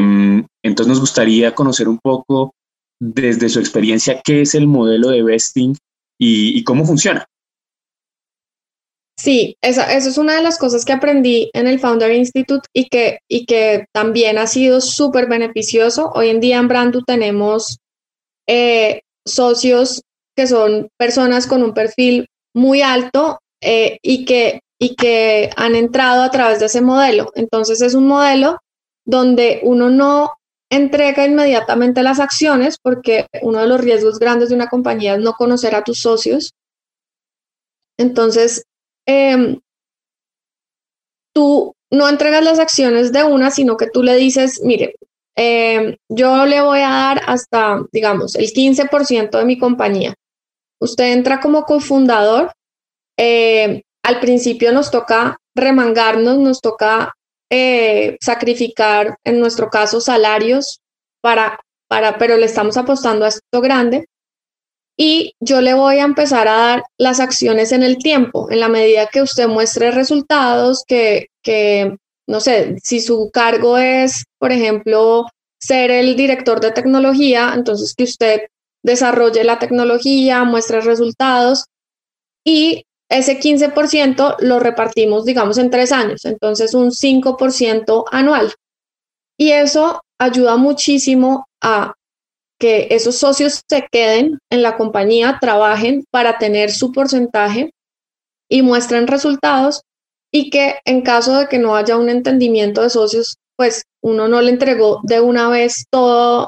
entonces 0.63 0.87
nos 0.87 0.99
gustaría 0.99 1.53
conocer 1.53 1.87
un 1.87 1.99
poco 1.99 2.53
desde 2.99 3.47
su 3.47 3.59
experiencia 3.59 4.21
qué 4.23 4.41
es 4.41 4.55
el 4.55 4.67
modelo 4.67 5.09
de 5.09 5.23
vesting 5.23 5.77
y 6.21 6.61
cómo 6.63 6.83
funciona. 6.83 7.25
Sí, 9.19 9.57
esa, 9.61 9.91
eso 9.93 10.07
es 10.07 10.17
una 10.17 10.35
de 10.37 10.41
las 10.41 10.57
cosas 10.57 10.85
que 10.85 10.93
aprendí 10.93 11.49
en 11.53 11.67
el 11.67 11.77
Founder 11.81 12.09
Institute 12.13 12.65
y 12.73 12.87
que, 12.87 13.19
y 13.27 13.45
que 13.45 13.85
también 13.91 14.37
ha 14.37 14.47
sido 14.47 14.79
súper 14.79 15.27
beneficioso. 15.27 16.09
Hoy 16.15 16.29
en 16.29 16.39
día 16.39 16.57
en 16.57 16.69
Brandu 16.69 17.03
tenemos 17.03 17.79
eh, 18.47 19.01
socios 19.25 20.03
que 20.37 20.47
son 20.47 20.87
personas 20.97 21.47
con 21.47 21.63
un 21.63 21.73
perfil 21.73 22.27
muy 22.55 22.81
alto 22.81 23.39
eh, 23.61 23.97
y, 24.01 24.23
que, 24.23 24.61
y 24.79 24.95
que 24.95 25.49
han 25.57 25.75
entrado 25.75 26.23
a 26.23 26.31
través 26.31 26.61
de 26.61 26.67
ese 26.67 26.79
modelo. 26.79 27.33
Entonces 27.35 27.81
es 27.81 27.95
un 27.95 28.07
modelo 28.07 28.59
donde 29.05 29.59
uno 29.63 29.89
no 29.89 30.31
entrega 30.71 31.25
inmediatamente 31.25 32.03
las 32.03 32.21
acciones 32.21 32.77
porque 32.81 33.25
uno 33.41 33.59
de 33.59 33.67
los 33.67 33.81
riesgos 33.81 34.17
grandes 34.17 34.47
de 34.47 34.55
una 34.55 34.69
compañía 34.69 35.15
es 35.15 35.19
no 35.19 35.33
conocer 35.33 35.75
a 35.75 35.83
tus 35.83 35.99
socios. 35.99 36.53
Entonces, 37.97 38.63
Em, 39.11 39.59
tú 41.33 41.73
no 41.91 42.07
entregas 42.07 42.43
las 42.43 42.59
acciones 42.59 43.11
de 43.11 43.23
una, 43.23 43.49
sino 43.49 43.75
que 43.75 43.87
tú 43.87 44.03
le 44.03 44.15
dices, 44.15 44.61
mire, 44.63 44.93
em, 45.35 45.95
yo 46.09 46.45
le 46.45 46.61
voy 46.61 46.81
a 46.81 46.89
dar 46.89 47.21
hasta, 47.25 47.81
digamos, 47.91 48.35
el 48.35 48.53
15% 48.53 49.39
de 49.39 49.45
mi 49.45 49.57
compañía. 49.57 50.13
Usted 50.79 51.13
entra 51.13 51.39
como 51.39 51.63
cofundador. 51.63 52.53
Em, 53.17 53.81
al 54.03 54.19
principio 54.19 54.71
nos 54.71 54.91
toca 54.91 55.37
remangarnos, 55.55 56.37
nos 56.37 56.61
toca 56.61 57.15
eh, 57.49 58.15
sacrificar, 58.21 59.17
en 59.23 59.39
nuestro 59.39 59.71
caso, 59.71 60.01
salarios 60.01 60.81
para, 61.21 61.59
para, 61.87 62.19
pero 62.19 62.37
le 62.37 62.45
estamos 62.45 62.77
apostando 62.77 63.25
a 63.25 63.29
esto 63.29 63.61
grande 63.61 64.05
y 65.01 65.33
yo 65.39 65.61
le 65.61 65.73
voy 65.75 65.99
a 65.99 66.03
empezar 66.03 66.49
a 66.49 66.57
dar 66.57 66.83
las 66.97 67.21
acciones 67.21 67.71
en 67.71 67.83
el 67.83 67.99
tiempo, 67.99 68.51
en 68.51 68.59
la 68.59 68.67
medida 68.67 69.07
que 69.07 69.21
usted 69.21 69.47
muestre 69.47 69.91
resultados, 69.91 70.83
que, 70.85 71.27
que 71.41 71.95
no 72.27 72.41
sé, 72.41 72.75
si 72.83 72.99
su 72.99 73.29
cargo 73.31 73.77
es, 73.77 74.25
por 74.39 74.51
ejemplo, 74.51 75.25
ser 75.57 75.89
el 75.89 76.17
director 76.17 76.59
de 76.59 76.73
tecnología, 76.73 77.53
entonces 77.55 77.93
que 77.95 78.03
usted 78.03 78.41
desarrolle 78.83 79.45
la 79.45 79.57
tecnología, 79.57 80.43
muestre 80.43 80.81
resultados 80.81 81.67
y 82.43 82.83
ese 83.07 83.39
15% 83.39 84.35
lo 84.39 84.59
repartimos, 84.59 85.23
digamos, 85.23 85.57
en 85.59 85.69
tres 85.69 85.93
años, 85.93 86.25
entonces 86.25 86.73
un 86.73 86.91
5% 86.91 88.03
anual. 88.11 88.53
Y 89.37 89.51
eso 89.51 90.01
ayuda 90.19 90.57
muchísimo 90.57 91.47
a 91.61 91.93
que 92.59 92.87
esos 92.91 93.15
socios 93.17 93.63
se 93.67 93.87
queden 93.91 94.39
en 94.51 94.61
la 94.61 94.77
compañía, 94.77 95.37
trabajen 95.39 96.03
para 96.11 96.37
tener 96.37 96.71
su 96.71 96.91
porcentaje 96.91 97.71
y 98.49 98.61
muestren 98.61 99.07
resultados 99.07 99.81
y 100.31 100.49
que 100.49 100.79
en 100.85 101.01
caso 101.01 101.37
de 101.37 101.47
que 101.47 101.57
no 101.57 101.75
haya 101.75 101.97
un 101.97 102.09
entendimiento 102.09 102.81
de 102.81 102.89
socios, 102.89 103.37
pues 103.55 103.83
uno 104.01 104.27
no 104.27 104.41
le 104.41 104.51
entregó 104.51 105.01
de 105.03 105.21
una 105.21 105.49
vez 105.49 105.85
todas 105.89 106.47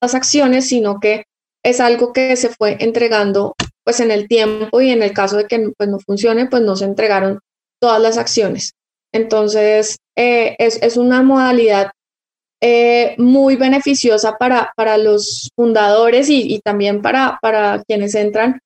las 0.00 0.14
acciones, 0.14 0.68
sino 0.68 1.00
que 1.00 1.24
es 1.64 1.80
algo 1.80 2.12
que 2.12 2.36
se 2.36 2.50
fue 2.50 2.76
entregando 2.80 3.54
pues 3.84 4.00
en 4.00 4.10
el 4.10 4.28
tiempo 4.28 4.80
y 4.80 4.90
en 4.90 5.02
el 5.02 5.12
caso 5.12 5.36
de 5.36 5.46
que 5.46 5.70
pues, 5.76 5.88
no 5.88 5.98
funcione, 6.00 6.46
pues 6.46 6.62
no 6.62 6.76
se 6.76 6.84
entregaron 6.84 7.40
todas 7.80 8.00
las 8.00 8.18
acciones. 8.18 8.72
Entonces, 9.12 9.96
eh, 10.16 10.56
es, 10.58 10.82
es, 10.82 10.96
una 10.96 11.22
modalidad 11.22 11.90
eh, 12.60 13.14
muy 13.18 13.56
beneficiosa 13.56 14.36
para, 14.38 14.72
para 14.76 14.96
los 14.96 15.50
fundadores 15.54 16.30
y, 16.30 16.58
también 16.64 17.02
para, 17.02 17.38
para 17.42 17.82
quienes 17.84 18.14
entran, 18.14 18.60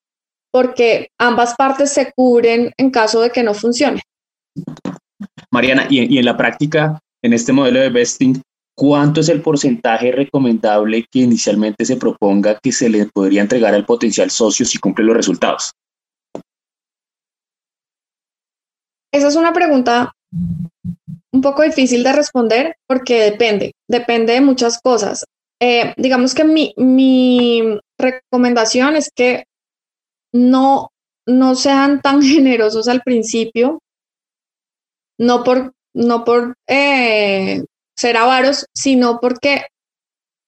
porque 0.52 1.08
ambas 1.18 1.54
partes 1.56 1.92
se 1.92 2.12
cubren 2.12 2.72
en 2.76 2.90
caso 2.90 3.20
de 3.20 3.30
que 3.30 3.42
no 3.42 3.52
funcione. 3.52 4.02
Mariana, 5.50 5.86
y, 5.90 6.18
en 6.18 6.24
la 6.24 6.36
práctica, 6.36 7.00
en 7.22 7.32
este 7.32 7.52
modelo 7.52 7.80
de 7.80 7.90
vesting, 7.90 8.40
¿cuánto 8.76 9.20
es 9.20 9.28
el 9.28 9.42
porcentaje 9.42 10.12
recomendable 10.12 11.04
que 11.10 11.20
inicialmente 11.20 11.84
se 11.84 11.96
proponga 11.96 12.60
que 12.62 12.70
se 12.70 12.88
le 12.88 13.06
podría 13.06 13.42
entregar 13.42 13.74
al 13.74 13.84
potencial 13.84 14.30
socio 14.30 14.64
si 14.64 14.78
cumple 14.78 15.04
los 15.04 15.16
resultados? 15.16 15.72
Esa 19.12 19.26
es 19.26 19.34
una 19.34 19.52
pregunta 19.52 20.14
un 21.32 21.40
poco 21.42 21.62
difícil 21.62 22.02
de 22.02 22.12
responder 22.12 22.76
porque 22.86 23.22
depende, 23.22 23.72
depende 23.88 24.34
de 24.34 24.40
muchas 24.40 24.80
cosas. 24.80 25.24
Eh, 25.60 25.94
digamos 25.96 26.34
que 26.34 26.44
mi, 26.44 26.74
mi, 26.76 27.78
recomendación 27.98 28.96
es 28.96 29.10
que 29.14 29.44
no, 30.32 30.88
no 31.26 31.54
sean 31.54 32.00
tan 32.00 32.22
generosos 32.22 32.88
al 32.88 33.02
principio, 33.02 33.78
no 35.18 35.44
por, 35.44 35.74
no 35.94 36.24
por 36.24 36.54
eh, 36.66 37.62
ser 37.94 38.16
avaros, 38.16 38.66
sino 38.74 39.20
porque 39.20 39.66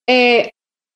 eh, 0.09 0.53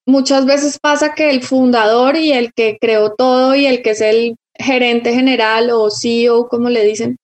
muchas 0.06 0.46
veces 0.46 0.78
pasa 0.80 1.14
que 1.14 1.28
el 1.28 1.42
fundador 1.42 2.16
y 2.16 2.32
el 2.32 2.54
que 2.54 2.78
creó 2.80 3.14
todo 3.14 3.54
y 3.54 3.66
el 3.66 3.82
que 3.82 3.90
es 3.90 4.00
el 4.00 4.36
gerente 4.54 5.12
general 5.12 5.70
o 5.70 5.90
CEO, 5.90 6.48
como 6.48 6.70
le 6.70 6.84
dicen, 6.84 7.18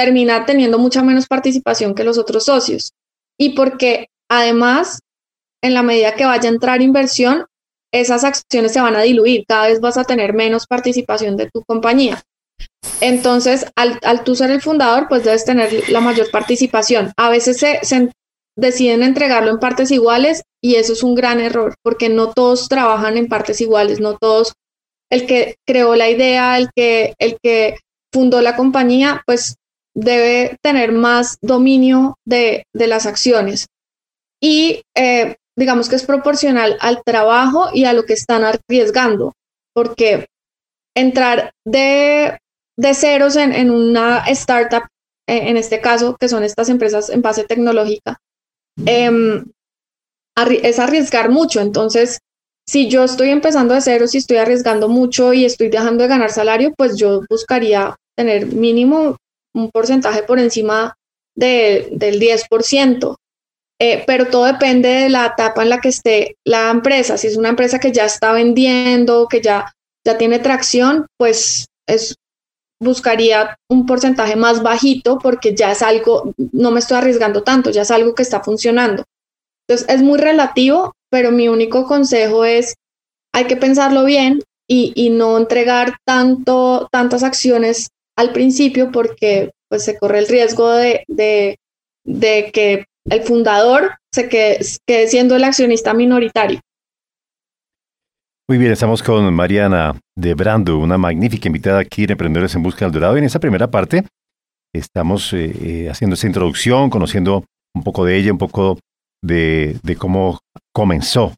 termina 0.00 0.46
teniendo 0.46 0.78
mucha 0.78 1.02
menos 1.02 1.26
participación 1.26 1.94
que 1.94 2.04
los 2.04 2.16
otros 2.16 2.44
socios. 2.44 2.92
Y 3.38 3.50
porque 3.50 4.08
además, 4.30 5.00
en 5.62 5.74
la 5.74 5.82
medida 5.82 6.14
que 6.14 6.24
vaya 6.24 6.48
a 6.48 6.52
entrar 6.52 6.80
inversión, 6.80 7.44
esas 7.92 8.24
acciones 8.24 8.72
se 8.72 8.80
van 8.80 8.96
a 8.96 9.02
diluir, 9.02 9.44
cada 9.46 9.68
vez 9.68 9.80
vas 9.80 9.98
a 9.98 10.04
tener 10.04 10.32
menos 10.32 10.66
participación 10.66 11.36
de 11.36 11.50
tu 11.52 11.62
compañía. 11.64 12.22
Entonces, 13.00 13.66
al, 13.76 13.98
al 14.02 14.24
tú 14.24 14.34
ser 14.34 14.50
el 14.50 14.62
fundador, 14.62 15.06
pues 15.08 15.24
debes 15.24 15.44
tener 15.44 15.90
la 15.90 16.00
mayor 16.00 16.30
participación. 16.30 17.12
A 17.16 17.28
veces 17.28 17.58
se, 17.58 17.80
deciden 18.56 19.02
entregarlo 19.02 19.50
en 19.50 19.58
partes 19.58 19.90
iguales 19.90 20.42
y 20.62 20.76
eso 20.76 20.92
es 20.94 21.02
un 21.02 21.14
gran 21.14 21.40
error, 21.40 21.74
porque 21.82 22.08
no 22.08 22.32
todos 22.32 22.68
trabajan 22.68 23.16
en 23.16 23.28
partes 23.28 23.60
iguales, 23.60 24.00
no 24.00 24.16
todos, 24.16 24.52
el 25.10 25.26
que 25.26 25.56
creó 25.66 25.94
la 25.96 26.08
idea, 26.08 26.56
el 26.58 26.70
que, 26.74 27.14
el 27.18 27.38
que 27.42 27.76
fundó 28.12 28.40
la 28.40 28.56
compañía, 28.56 29.22
pues 29.26 29.56
debe 29.94 30.56
tener 30.62 30.92
más 30.92 31.38
dominio 31.40 32.16
de, 32.24 32.64
las 32.72 33.06
acciones 33.06 33.66
y 34.40 34.82
eh, 34.96 35.36
digamos 35.56 35.88
que 35.88 35.96
es 35.96 36.04
proporcional 36.04 36.76
al 36.80 37.02
trabajo 37.04 37.68
y 37.72 37.84
a 37.84 37.92
lo 37.92 38.04
que 38.04 38.14
están 38.14 38.44
arriesgando, 38.44 39.34
porque 39.74 40.26
entrar 40.96 41.52
de, 41.66 42.38
de 42.76 42.94
ceros 42.94 43.36
en, 43.36 43.70
una 43.70 44.24
startup, 44.28 44.84
eh, 45.28 45.50
en 45.50 45.56
este 45.56 45.80
caso, 45.80 46.16
que 46.18 46.28
son 46.28 46.44
estas 46.44 46.68
empresas 46.68 47.10
en 47.10 47.22
base 47.22 47.44
tecnológica, 47.44 48.18
em, 48.86 49.44
es 50.62 50.78
arriesgar 50.78 51.28
mucho. 51.28 51.60
Entonces, 51.60 52.20
si 52.66 52.88
yo 52.88 53.04
estoy 53.04 53.30
empezando 53.30 53.74
de 53.74 53.80
ceros 53.80 54.14
y 54.14 54.18
estoy 54.18 54.38
arriesgando 54.38 54.88
mucho 54.88 55.32
y 55.32 55.44
estoy 55.44 55.68
dejando 55.68 56.04
de 56.04 56.08
ganar 56.08 56.30
salario, 56.30 56.72
pues 56.76 56.96
yo 56.96 57.22
buscaría 57.28 57.96
tener 58.16 58.46
mínimo 58.46 59.16
un 59.54 59.70
porcentaje 59.70 60.22
por 60.22 60.38
encima 60.38 60.94
del 61.34 62.20
10%. 62.20 63.16
Eh, 63.82 64.04
pero 64.06 64.26
todo 64.26 64.44
depende 64.44 64.90
de 64.90 65.08
la 65.08 65.26
etapa 65.26 65.62
en 65.62 65.70
la 65.70 65.80
que 65.80 65.88
esté 65.88 66.36
la 66.44 66.70
empresa. 66.70 67.16
Si 67.16 67.28
es 67.28 67.36
una 67.36 67.48
empresa 67.48 67.78
que 67.78 67.92
ya 67.92 68.04
está 68.04 68.32
vendiendo, 68.32 69.26
que 69.26 69.40
ya, 69.40 69.72
ya 70.04 70.18
tiene 70.18 70.38
tracción, 70.38 71.06
pues 71.16 71.66
es, 71.86 72.14
buscaría 72.78 73.56
un 73.70 73.86
porcentaje 73.86 74.36
más 74.36 74.62
bajito 74.62 75.18
porque 75.18 75.54
ya 75.54 75.72
es 75.72 75.80
algo, 75.80 76.34
no 76.52 76.70
me 76.70 76.80
estoy 76.80 76.98
arriesgando 76.98 77.42
tanto, 77.42 77.70
ya 77.70 77.82
es 77.82 77.90
algo 77.90 78.14
que 78.14 78.22
está 78.22 78.42
funcionando. 78.42 79.04
Entonces 79.66 79.88
es 79.88 80.02
muy 80.02 80.18
relativo, 80.18 80.92
pero 81.10 81.32
mi 81.32 81.48
único 81.48 81.86
consejo 81.86 82.44
es, 82.44 82.74
hay 83.32 83.46
que 83.46 83.56
pensarlo 83.56 84.04
bien 84.04 84.42
y, 84.68 84.92
y 84.94 85.08
no 85.08 85.38
entregar 85.38 85.96
tanto, 86.04 86.88
tantas 86.92 87.22
acciones 87.22 87.88
al 88.16 88.32
principio 88.32 88.90
porque 88.92 89.50
pues 89.68 89.84
se 89.84 89.96
corre 89.98 90.18
el 90.18 90.28
riesgo 90.28 90.70
de, 90.70 91.04
de, 91.08 92.50
que 92.52 92.84
el 93.08 93.22
fundador 93.22 93.92
se 94.12 94.28
quede, 94.28 95.08
siendo 95.08 95.36
el 95.36 95.44
accionista 95.44 95.94
minoritario. 95.94 96.60
Muy 98.48 98.58
bien, 98.58 98.72
estamos 98.72 99.02
con 99.02 99.32
Mariana 99.32 99.96
de 100.16 100.34
Brando, 100.34 100.78
una 100.78 100.98
magnífica 100.98 101.48
invitada 101.48 101.78
aquí 101.78 102.04
en 102.04 102.10
Emprendedores 102.10 102.54
en 102.56 102.64
Busca 102.64 102.84
del 102.84 102.92
Dorado. 102.92 103.16
En 103.16 103.24
esta 103.24 103.38
primera 103.38 103.70
parte 103.70 104.04
estamos 104.74 105.32
eh, 105.32 105.52
eh, 105.62 105.88
haciendo 105.88 106.14
esta 106.14 106.26
introducción, 106.26 106.90
conociendo 106.90 107.44
un 107.74 107.84
poco 107.84 108.04
de 108.04 108.16
ella, 108.16 108.32
un 108.32 108.38
poco 108.38 108.78
de, 109.22 109.78
de, 109.84 109.96
cómo 109.96 110.40
comenzó. 110.74 111.32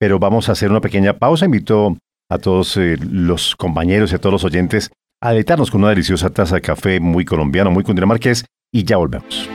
Pero 0.00 0.18
vamos 0.18 0.48
a 0.48 0.52
hacer 0.52 0.70
una 0.70 0.80
pequeña 0.80 1.16
pausa. 1.16 1.44
Invito 1.44 1.96
a 2.28 2.38
todos 2.38 2.76
eh, 2.76 2.96
los 2.98 3.54
compañeros 3.54 4.10
y 4.10 4.16
a 4.16 4.18
todos 4.18 4.32
los 4.32 4.44
oyentes 4.44 4.90
a 5.20 5.32
con 5.70 5.80
una 5.80 5.90
deliciosa 5.90 6.30
taza 6.30 6.56
de 6.56 6.60
café 6.60 7.00
muy 7.00 7.24
colombiano, 7.24 7.70
muy 7.70 7.82
cundinamarqués 7.82 8.44
y 8.72 8.84
ya 8.84 8.98
volvemos. 8.98 9.48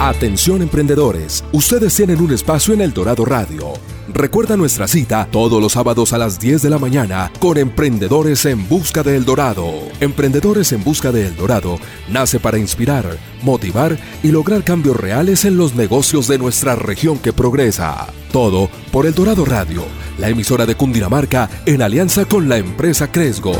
Atención 0.00 0.62
emprendedores, 0.62 1.44
ustedes 1.52 1.94
tienen 1.94 2.20
un 2.20 2.32
espacio 2.32 2.74
en 2.74 2.80
El 2.80 2.92
Dorado 2.92 3.24
Radio. 3.24 3.74
Recuerda 4.14 4.58
nuestra 4.58 4.86
cita 4.86 5.26
todos 5.30 5.60
los 5.60 5.72
sábados 5.72 6.12
a 6.12 6.18
las 6.18 6.38
10 6.38 6.60
de 6.62 6.70
la 6.70 6.78
mañana 6.78 7.32
con 7.38 7.56
Emprendedores 7.56 8.44
en 8.44 8.68
Busca 8.68 9.02
de 9.02 9.16
El 9.16 9.24
Dorado. 9.24 9.72
Emprendedores 10.00 10.70
en 10.72 10.84
Busca 10.84 11.10
de 11.12 11.26
El 11.28 11.36
Dorado 11.36 11.78
nace 12.10 12.38
para 12.38 12.58
inspirar, 12.58 13.16
motivar 13.42 13.96
y 14.22 14.28
lograr 14.28 14.64
cambios 14.64 14.96
reales 14.96 15.46
en 15.46 15.56
los 15.56 15.74
negocios 15.74 16.28
de 16.28 16.36
nuestra 16.36 16.76
región 16.76 17.18
que 17.18 17.32
progresa. 17.32 18.06
Todo 18.32 18.68
por 18.90 19.06
El 19.06 19.14
Dorado 19.14 19.46
Radio, 19.46 19.84
la 20.18 20.28
emisora 20.28 20.66
de 20.66 20.74
Cundinamarca 20.74 21.48
en 21.64 21.80
alianza 21.80 22.26
con 22.26 22.50
la 22.50 22.58
empresa 22.58 23.10
Cresgo. 23.10 23.54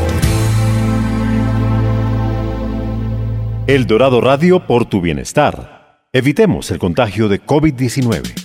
El 3.65 3.87
Dorado 3.87 4.21
Radio 4.21 4.67
por 4.67 4.85
tu 4.85 5.01
bienestar. 5.01 5.99
Evitemos 6.11 6.69
el 6.69 6.77
contagio 6.77 7.27
de 7.27 7.41
COVID-19. 7.43 8.42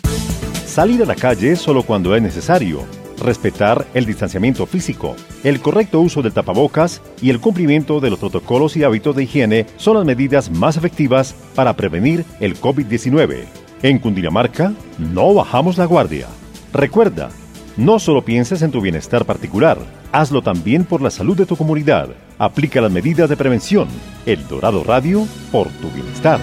Salir 0.78 1.02
a 1.02 1.06
la 1.06 1.16
calle 1.16 1.56
solo 1.56 1.82
cuando 1.82 2.14
es 2.14 2.22
necesario. 2.22 2.84
Respetar 3.18 3.84
el 3.94 4.06
distanciamiento 4.06 4.64
físico, 4.64 5.16
el 5.42 5.58
correcto 5.58 5.98
uso 5.98 6.22
del 6.22 6.32
tapabocas 6.32 7.02
y 7.20 7.30
el 7.30 7.40
cumplimiento 7.40 7.98
de 7.98 8.10
los 8.10 8.20
protocolos 8.20 8.76
y 8.76 8.84
hábitos 8.84 9.16
de 9.16 9.24
higiene 9.24 9.66
son 9.76 9.96
las 9.96 10.04
medidas 10.04 10.52
más 10.52 10.76
efectivas 10.76 11.34
para 11.56 11.74
prevenir 11.74 12.24
el 12.38 12.56
COVID-19. 12.60 13.46
En 13.82 13.98
Cundinamarca, 13.98 14.72
no 14.98 15.34
bajamos 15.34 15.78
la 15.78 15.86
guardia. 15.86 16.28
Recuerda, 16.72 17.30
no 17.76 17.98
solo 17.98 18.24
pienses 18.24 18.62
en 18.62 18.70
tu 18.70 18.80
bienestar 18.80 19.24
particular, 19.24 19.78
hazlo 20.12 20.42
también 20.42 20.84
por 20.84 21.02
la 21.02 21.10
salud 21.10 21.36
de 21.36 21.46
tu 21.46 21.56
comunidad. 21.56 22.10
Aplica 22.38 22.80
las 22.80 22.92
medidas 22.92 23.28
de 23.28 23.36
prevención. 23.36 23.88
El 24.26 24.46
Dorado 24.46 24.84
Radio 24.84 25.26
por 25.50 25.66
tu 25.70 25.90
bienestar. 25.90 26.38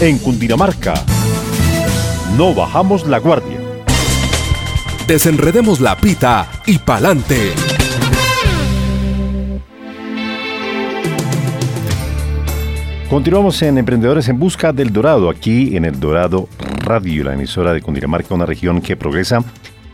En 0.00 0.16
Cundinamarca, 0.16 0.94
no 2.36 2.54
bajamos 2.54 3.06
la 3.06 3.18
guardia. 3.18 3.60
Desenredemos 5.06 5.80
la 5.80 5.96
pita 5.96 6.48
y 6.66 6.78
pa'lante. 6.78 7.52
Continuamos 13.10 13.60
en 13.60 13.76
Emprendedores 13.76 14.28
en 14.28 14.38
Busca 14.38 14.72
del 14.72 14.90
Dorado, 14.90 15.28
aquí 15.28 15.76
en 15.76 15.84
el 15.84 16.00
Dorado 16.00 16.48
Radio, 16.78 17.24
la 17.24 17.34
emisora 17.34 17.74
de 17.74 17.82
Cundinamarca, 17.82 18.34
una 18.34 18.46
región 18.46 18.80
que 18.80 18.96
progresa 18.96 19.44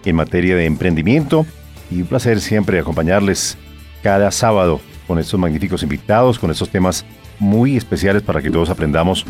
en 0.04 0.14
materia 0.14 0.54
de 0.54 0.66
emprendimiento. 0.66 1.44
Y 1.90 2.02
un 2.02 2.06
placer 2.06 2.40
siempre 2.40 2.78
acompañarles 2.78 3.58
cada 4.02 4.30
sábado 4.30 4.80
con 5.08 5.18
estos 5.18 5.40
magníficos 5.40 5.82
invitados, 5.82 6.38
con 6.38 6.52
estos 6.52 6.68
temas 6.68 7.04
muy 7.40 7.76
especiales 7.76 8.22
para 8.22 8.40
que 8.40 8.50
todos 8.50 8.70
aprendamos 8.70 9.26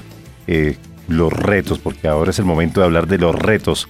eh, 0.46 0.76
los 1.08 1.32
retos, 1.32 1.78
porque 1.78 2.08
ahora 2.08 2.30
es 2.30 2.38
el 2.38 2.44
momento 2.44 2.80
de 2.80 2.86
hablar 2.86 3.06
de 3.06 3.18
los 3.18 3.34
retos, 3.34 3.88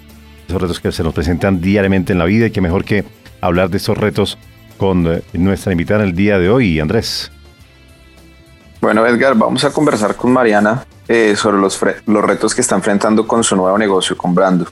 esos 0.49 0.61
retos 0.61 0.81
que 0.81 0.93
se 0.93 1.03
nos 1.03 1.13
presentan 1.13 1.61
diariamente 1.61 2.13
en 2.13 2.19
la 2.19 2.25
vida 2.25 2.47
y 2.47 2.51
que 2.51 2.61
mejor 2.61 2.85
que 2.85 3.05
hablar 3.41 3.71
de 3.71 3.77
esos 3.77 3.99
retos 3.99 4.39
con 4.79 5.07
eh, 5.07 5.23
nuestra 5.35 5.73
invitada 5.73 6.05
el 6.05 6.15
día 6.15 6.39
de 6.39 6.49
hoy, 6.49 6.81
Andrés. 6.81 7.31
Bueno, 8.81 9.05
Edgar, 9.07 9.35
vamos 9.35 9.65
a 9.65 9.73
conversar 9.73 10.15
con 10.15 10.33
Mariana 10.33 10.87
eh, 11.09 11.35
sobre 11.37 11.59
los, 11.59 11.79
los 12.07 12.25
retos 12.25 12.55
que 12.55 12.61
está 12.61 12.77
enfrentando 12.77 13.27
con 13.27 13.43
su 13.43 13.57
nuevo 13.57 13.77
negocio, 13.77 14.17
con 14.17 14.35
Brando. 14.35 14.67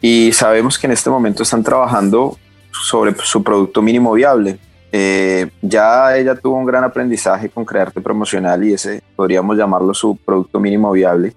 Y 0.00 0.32
sabemos 0.32 0.78
que 0.78 0.86
en 0.86 0.92
este 0.92 1.10
momento 1.10 1.42
están 1.42 1.62
trabajando 1.62 2.38
sobre 2.70 3.14
su 3.22 3.42
producto 3.42 3.82
mínimo 3.82 4.12
viable. 4.12 4.58
Eh, 4.90 5.50
ya 5.62 6.16
ella 6.16 6.34
tuvo 6.34 6.56
un 6.56 6.66
gran 6.66 6.84
aprendizaje 6.84 7.48
con 7.48 7.64
Crearte 7.64 8.00
Promocional 8.00 8.62
y 8.64 8.74
ese 8.74 9.02
podríamos 9.16 9.56
llamarlo 9.56 9.94
su 9.94 10.16
producto 10.16 10.58
mínimo 10.58 10.90
viable. 10.92 11.34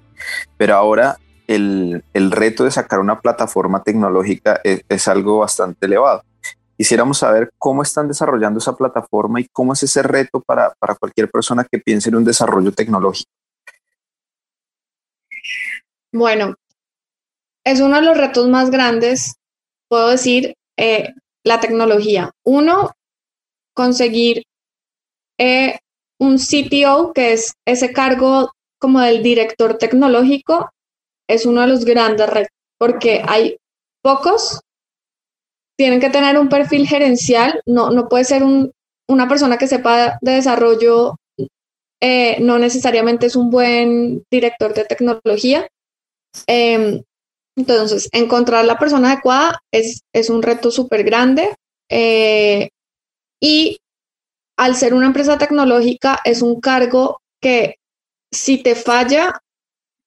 Pero 0.58 0.76
ahora 0.76 1.18
el, 1.48 2.04
reto 2.32 2.64
de 2.64 2.72
sacar 2.72 3.00
una 3.00 3.20
plataforma 3.20 3.84
tecnológica 3.84 4.62
es, 4.64 5.08
algo 5.08 5.40
bastante 5.40 5.86
elevado. 5.86 6.24
Quisiéramos 6.78 7.20
saber 7.20 7.52
cómo 7.58 7.84
están 7.84 8.08
desarrollando 8.08 8.60
esa 8.60 8.76
plataforma 8.76 9.40
y 9.40 9.48
cómo 9.48 9.74
es 9.74 9.84
ese 9.84 10.04
reto 10.04 10.42
para, 10.42 10.76
cualquier 11.00 11.30
persona 11.30 11.66
que 11.70 11.80
piense 11.80 12.10
en 12.10 12.16
un 12.16 12.26
desarrollo 12.26 12.72
tecnológico. 12.72 13.32
Bueno, 16.12 16.56
es 17.64 17.80
uno 17.82 17.96
de 17.98 18.02
los 18.02 18.18
retos 18.18 18.48
más 18.50 18.70
grandes, 18.72 19.36
puedo 19.88 20.10
decir, 20.10 20.56
eh, 20.78 21.14
la 21.44 21.60
tecnología. 21.60 22.32
Uno, 22.44 22.92
conseguir 23.74 24.44
eh, 25.38 25.78
un 26.18 26.38
CTO, 26.38 27.14
que 27.14 27.34
es 27.34 27.54
ese 27.66 27.92
cargo 27.92 28.55
como 28.80 29.02
del 29.02 29.24
director 29.24 29.78
tecnológico 29.78 30.70
es 31.28 31.46
uno 31.46 31.62
de 31.62 31.68
los 31.68 31.86
grandes 31.86 32.30
retos, 32.30 32.56
porque 32.78 33.24
hay 33.28 33.58
pocos, 34.02 34.62
tienen 35.78 36.00
que 36.00 36.10
tener 36.10 36.38
un 36.38 36.50
perfil 36.50 36.88
gerencial, 36.88 37.62
no, 37.66 37.90
no 37.90 38.08
puede 38.08 38.24
ser 38.26 38.44
un, 38.44 38.72
una 39.08 39.28
persona 39.28 39.58
que 39.58 39.68
sepa 39.68 40.18
de 40.22 40.32
desarrollo, 40.32 41.16
eh, 42.02 42.38
no 42.42 42.60
necesariamente 42.60 43.26
es 43.26 43.36
un 43.36 43.50
buen 43.50 44.24
director 44.30 44.74
de 44.74 44.86
tecnología. 44.86 45.68
Em, 46.48 47.02
entonces, 47.58 48.10
encontrar 48.12 48.66
la 48.66 48.78
persona 48.78 49.12
adecuada 49.12 49.60
es, 49.72 50.02
es 50.14 50.30
un 50.30 50.44
reto 50.44 50.72
súper 50.72 51.04
grande 51.04 51.56
eh, 51.90 52.70
y 53.42 53.80
al 54.58 54.76
ser 54.76 54.94
una 54.94 55.08
empresa 55.08 55.38
tecnológica 55.38 56.20
es 56.26 56.42
un 56.42 56.60
cargo 56.60 57.22
que 57.42 57.78
si 58.32 58.62
te 58.62 58.76
falla, 58.76 59.42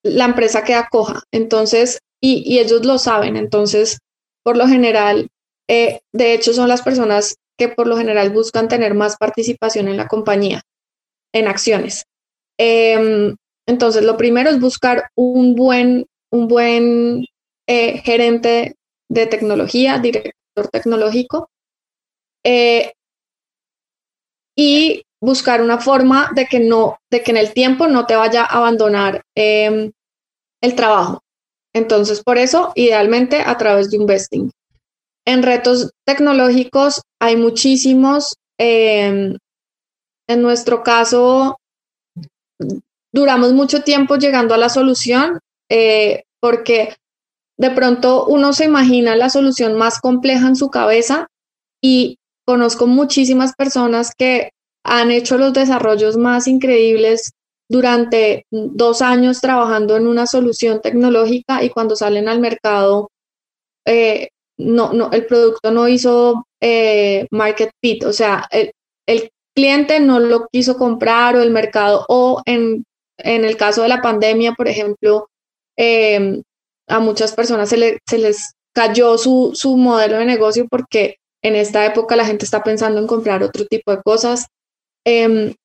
la 0.03 0.25
empresa 0.25 0.63
queda 0.63 0.87
coja. 0.89 1.23
Entonces, 1.31 1.99
y, 2.21 2.59
ellos 2.59 2.85
lo 2.85 2.97
saben. 2.97 3.35
Entonces, 3.35 3.99
por 4.43 4.57
lo 4.57 4.67
general, 4.67 5.29
eh, 5.67 6.01
de 6.13 6.33
hecho, 6.33 6.53
son 6.53 6.67
las 6.67 6.81
personas 6.81 7.35
que 7.57 7.69
por 7.69 7.87
lo 7.87 7.97
general 7.97 8.29
buscan 8.29 8.67
tener 8.67 8.93
más 8.93 9.17
participación 9.17 9.87
en 9.87 9.97
la 9.97 10.07
compañía, 10.07 10.61
en 11.33 11.47
acciones. 11.47 12.05
Em, 12.57 13.35
entonces, 13.67 14.03
lo 14.03 14.17
primero 14.17 14.49
es 14.49 14.59
buscar 14.59 15.09
un 15.15 15.55
buen, 15.55 16.07
un 16.31 16.47
buen 16.47 17.25
eh, 17.67 17.97
gerente 17.99 18.75
de 19.09 19.27
tecnología, 19.27 19.99
director 19.99 20.33
tecnológico, 20.71 21.49
eh, 22.43 22.93
y 24.55 25.03
buscar 25.21 25.61
una 25.61 25.79
forma 25.79 26.31
de 26.33 26.45
que 26.45 26.59
no, 26.59 26.97
de 27.11 27.21
que 27.21 27.31
en 27.31 27.37
el 27.37 27.53
tiempo 27.53 27.87
no 27.87 28.05
te 28.05 28.15
vaya 28.15 28.43
a 28.43 28.57
abandonar 28.57 29.23
em, 29.35 29.91
el 30.61 30.75
trabajo. 30.75 31.21
Entonces, 31.73 32.23
por 32.23 32.37
eso, 32.37 32.71
idealmente 32.75 33.41
a 33.41 33.57
través 33.57 33.91
de 33.91 33.97
investing. 33.97 34.51
En 35.25 35.43
retos 35.43 35.91
tecnológicos 36.05 37.01
hay 37.19 37.35
muchísimos. 37.35 38.35
Em, 38.57 39.37
en 40.27 40.41
nuestro 40.41 40.83
caso, 40.83 41.57
duramos 43.11 43.53
mucho 43.53 43.83
tiempo 43.83 44.15
llegando 44.15 44.53
a 44.53 44.57
la 44.57 44.69
solución 44.69 45.39
eh, 45.69 46.23
porque 46.39 46.95
de 47.57 47.71
pronto 47.71 48.25
uno 48.25 48.53
se 48.53 48.65
imagina 48.65 49.15
la 49.15 49.29
solución 49.29 49.77
más 49.77 49.99
compleja 49.99 50.47
en 50.47 50.55
su 50.55 50.69
cabeza 50.69 51.27
y 51.81 52.17
conozco 52.45 52.87
muchísimas 52.87 53.53
personas 53.53 54.13
que 54.17 54.51
han 54.89 55.11
hecho 55.11 55.37
los 55.37 55.53
desarrollos 55.53 56.17
más 56.17 56.47
increíbles 56.47 57.31
durante 57.69 58.47
dos 58.49 59.03
años 59.03 59.39
trabajando 59.39 59.95
en 59.95 60.07
una 60.07 60.25
solución 60.25 60.81
tecnológica 60.81 61.63
y 61.63 61.69
cuando 61.69 61.95
salen 61.95 62.27
al 62.27 62.39
mercado, 62.39 63.11
eh, 63.85 64.29
no, 64.57 64.91
no, 64.91 65.11
el 65.11 65.27
producto 65.27 65.71
no 65.71 65.87
hizo 65.87 66.45
eh, 66.59 67.27
market 67.29 67.69
fit, 67.81 68.03
o 68.03 68.13
sea, 68.13 68.47
el, 68.51 68.71
cliente 69.55 69.99
no 69.99 70.19
lo 70.19 70.47
quiso 70.47 70.77
comprar 70.77 71.35
o 71.35 71.41
el 71.41 71.51
mercado, 71.51 72.05
o 72.07 72.41
en, 72.45 72.85
en 73.17 73.43
el 73.43 73.57
caso 73.57 73.81
de 73.81 73.89
la 73.89 74.01
pandemia, 74.01 74.53
por 74.53 74.69
ejemplo, 74.69 75.27
em, 75.75 76.41
a 76.87 76.99
muchas 76.99 77.33
personas 77.33 77.67
se, 77.67 77.99
se 78.07 78.17
les 78.19 78.53
cayó 78.73 79.17
su, 79.17 79.51
su 79.53 79.75
modelo 79.75 80.17
de 80.17 80.25
negocio 80.25 80.65
porque 80.69 81.17
en 81.41 81.55
esta 81.55 81.85
época 81.85 82.15
la 82.15 82.25
gente 82.25 82.45
está 82.45 82.63
pensando 82.63 82.99
en 82.99 83.07
comprar 83.07 83.43
otro 83.43 83.65
tipo 83.65 83.91
de 83.91 84.01
cosas. 84.01 84.47
Em, 85.11 85.55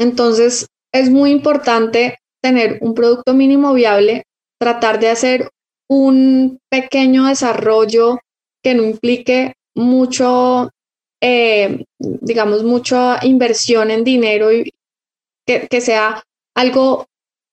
entonces, 0.00 0.66
es 0.92 1.10
muy 1.10 1.30
importante 1.30 2.18
tener 2.42 2.78
un 2.80 2.92
producto 2.92 3.34
mínimo 3.34 3.72
viable, 3.72 4.24
tratar 4.60 4.98
de 4.98 5.10
hacer 5.10 5.48
un 5.88 6.58
pequeño 6.68 7.26
desarrollo 7.26 8.18
que 8.64 8.74
no 8.74 8.82
implique 8.82 9.54
mucho, 9.76 10.70
eh, 11.22 11.84
digamos, 12.00 12.64
mucha 12.64 13.24
inversión 13.24 13.92
en 13.92 14.02
dinero 14.02 14.52
y 14.52 14.72
que, 15.46 15.80
sea 15.80 16.24
algo 16.56 17.06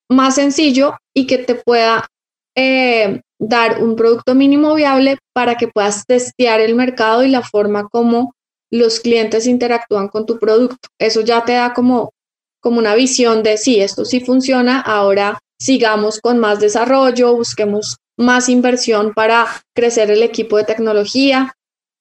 más 0.09 0.35
sencillo 0.35 0.95
y 1.15 1.27
que 1.27 1.38
te 1.38 1.53
pueda 1.53 2.07
eh, 2.55 3.21
dar 3.39 3.83
un 3.83 3.95
producto 3.95 4.33
mínimo 4.33 4.73
viable 4.73 5.19
para 5.35 5.55
que 5.55 5.67
puedas 5.67 6.03
testear 6.07 6.61
el 6.61 6.73
mercado 6.73 7.23
y 7.23 7.29
la 7.29 7.43
forma 7.43 7.88
como 7.89 8.33
los 8.72 8.99
clientes 8.99 9.47
interactúan 9.47 10.07
con 10.07 10.26
tu 10.26 10.39
producto. 10.39 10.89
Eso 10.99 11.22
ya 11.22 11.45
te 11.45 11.53
da 11.53 11.74
como, 11.74 12.11
como 12.61 12.80
una 12.80 12.95
visión 12.95 13.43
de 13.43 13.57
si 13.57 13.80
esto 13.80 14.05
sí 14.05 14.20
funciona, 14.20 14.82
ahora 14.82 15.39
sigamos 15.59 16.20
con 16.20 16.39
más 16.39 16.59
desarrollo, 16.59 17.36
busquemos 17.36 17.97
más 18.18 18.49
inversión 18.49 19.13
para 19.13 19.45
crecer 19.76 20.11
el 20.11 20.24
equipo 20.24 20.57
de 20.57 20.63
tecnología 20.63 21.53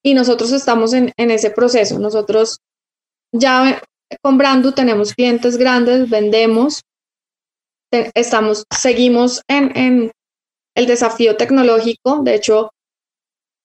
y 0.03 0.13
nosotros 0.13 0.51
estamos 0.51 0.93
en, 0.93 1.13
ese 1.17 1.51
proceso. 1.51 1.99
Nosotros 1.99 2.59
ya 3.31 3.81
con 4.21 4.37
Brandu 4.37 4.71
tenemos 4.71 5.13
clientes 5.13 5.57
grandes, 5.57 6.09
vendemos, 6.09 6.81
estamos, 7.91 8.65
seguimos 8.71 9.41
en, 9.47 10.11
el 10.75 10.85
desafío 10.85 11.35
tecnológico. 11.35 12.21
De 12.23 12.35
hecho, 12.35 12.71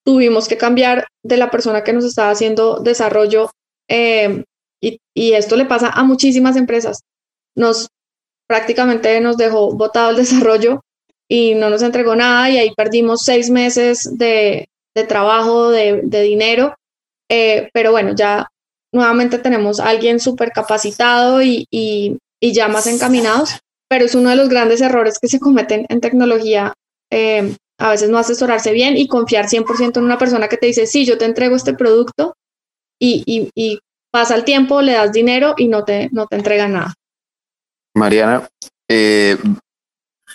tuvimos 0.04 0.48
que 0.48 0.56
cambiar 0.56 1.06
de 1.22 1.36
la 1.36 1.50
persona 1.50 1.84
que 1.84 1.92
nos 1.92 2.04
estaba 2.04 2.30
haciendo 2.30 2.80
desarrollo 2.80 3.50
eh, 3.88 4.44
y, 4.80 4.98
y, 5.14 5.32
esto 5.34 5.56
le 5.56 5.64
pasa 5.64 5.88
a 5.88 6.02
muchísimas 6.02 6.56
empresas. 6.56 7.02
Nos 7.56 7.88
prácticamente 8.48 9.20
nos 9.20 9.36
dejó 9.36 9.72
botado 9.74 10.10
el 10.10 10.16
desarrollo 10.24 10.80
y 11.28 11.54
no 11.54 11.70
nos 11.70 11.82
entregó 11.82 12.14
nada 12.16 12.50
y 12.50 12.58
ahí 12.58 12.72
perdimos 12.76 13.22
seis 13.24 13.48
meses 13.48 14.18
de, 14.18 14.68
de 14.94 15.04
trabajo, 15.04 15.70
de, 15.70 16.02
de 16.04 16.22
dinero. 16.22 16.74
Eh, 17.30 17.70
pero 17.72 17.92
bueno, 17.92 18.14
ya 18.14 18.48
nuevamente 18.92 19.38
tenemos 19.38 19.80
a 19.80 19.88
alguien 19.88 20.20
súper 20.20 20.52
capacitado 20.52 21.40
y, 21.40 21.66
y, 21.70 22.18
y, 22.40 22.52
ya 22.52 22.68
más 22.68 22.86
encaminados, 22.86 23.60
pero 23.88 24.04
es 24.04 24.14
uno 24.14 24.30
de 24.30 24.36
los 24.36 24.50
grandes 24.50 24.82
errores 24.82 25.18
que 25.18 25.28
se 25.28 25.40
cometen 25.40 25.86
en 25.88 26.00
tecnología. 26.00 26.74
Eh, 27.10 27.56
a 27.82 27.90
veces 27.90 28.10
no 28.10 28.18
asesorarse 28.18 28.72
bien 28.72 28.96
y 28.96 29.08
confiar 29.08 29.46
100% 29.46 29.96
en 29.96 30.04
una 30.04 30.16
persona 30.16 30.46
que 30.46 30.56
te 30.56 30.66
dice, 30.66 30.86
sí, 30.86 31.04
yo 31.04 31.18
te 31.18 31.24
entrego 31.24 31.56
este 31.56 31.74
producto 31.74 32.36
y, 33.00 33.80
pasa 34.12 34.36
el 34.36 34.44
tiempo, 34.44 34.82
le 34.82 34.92
das 34.92 35.10
dinero 35.10 35.54
y 35.56 35.66
no 35.68 35.84
te, 35.84 36.08
no 36.12 36.26
te 36.26 36.36
entrega 36.36 36.68
nada. 36.68 36.94
Mariana, 37.94 38.46
eh, 38.88 39.36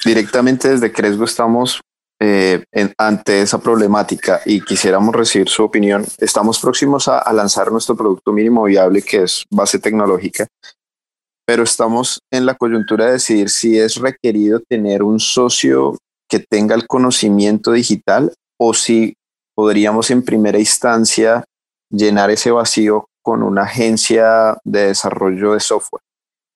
directamente 0.04 0.68
desde 0.70 0.92
Cresgo 0.92 1.26
estamos 1.26 1.80
eh, 2.20 2.66
ante 2.98 3.42
esa 3.42 3.60
problemática 3.60 4.42
y 4.46 4.60
quisiéramos 4.62 5.16
recibir 5.16 5.48
su 5.48 5.64
opinión. 5.64 6.04
Estamos 6.18 6.60
próximos 6.60 7.08
a, 7.08 7.32
lanzar 7.32 7.72
nuestro 7.72 7.96
producto 7.96 8.34
mínimo 8.34 8.64
viable, 8.64 9.04
que 9.04 9.24
es 9.24 9.46
base 9.52 9.80
tecnológica, 9.80 10.48
pero 11.46 11.64
estamos 11.64 12.20
en 12.30 12.46
la 12.46 12.56
coyuntura 12.56 13.06
de 13.06 13.12
decidir 13.14 13.50
si 13.50 13.80
es 13.80 13.96
requerido 13.96 14.60
tener 14.68 15.04
un 15.04 15.20
socio 15.20 15.98
que 16.30 16.40
tenga 16.40 16.76
el 16.76 16.88
conocimiento 16.88 17.72
digital 17.72 18.34
o 18.60 18.74
si 18.74 19.16
podríamos 19.56 20.12
en 20.12 20.24
primera 20.24 20.60
instancia 20.60 21.44
llenar 21.90 22.30
ese 22.30 22.52
vacío 22.52 23.08
con 23.22 23.44
una 23.44 23.64
agencia 23.64 24.58
de 24.64 24.88
desarrollo 24.88 25.54
de 25.54 25.60
software. 25.60 26.02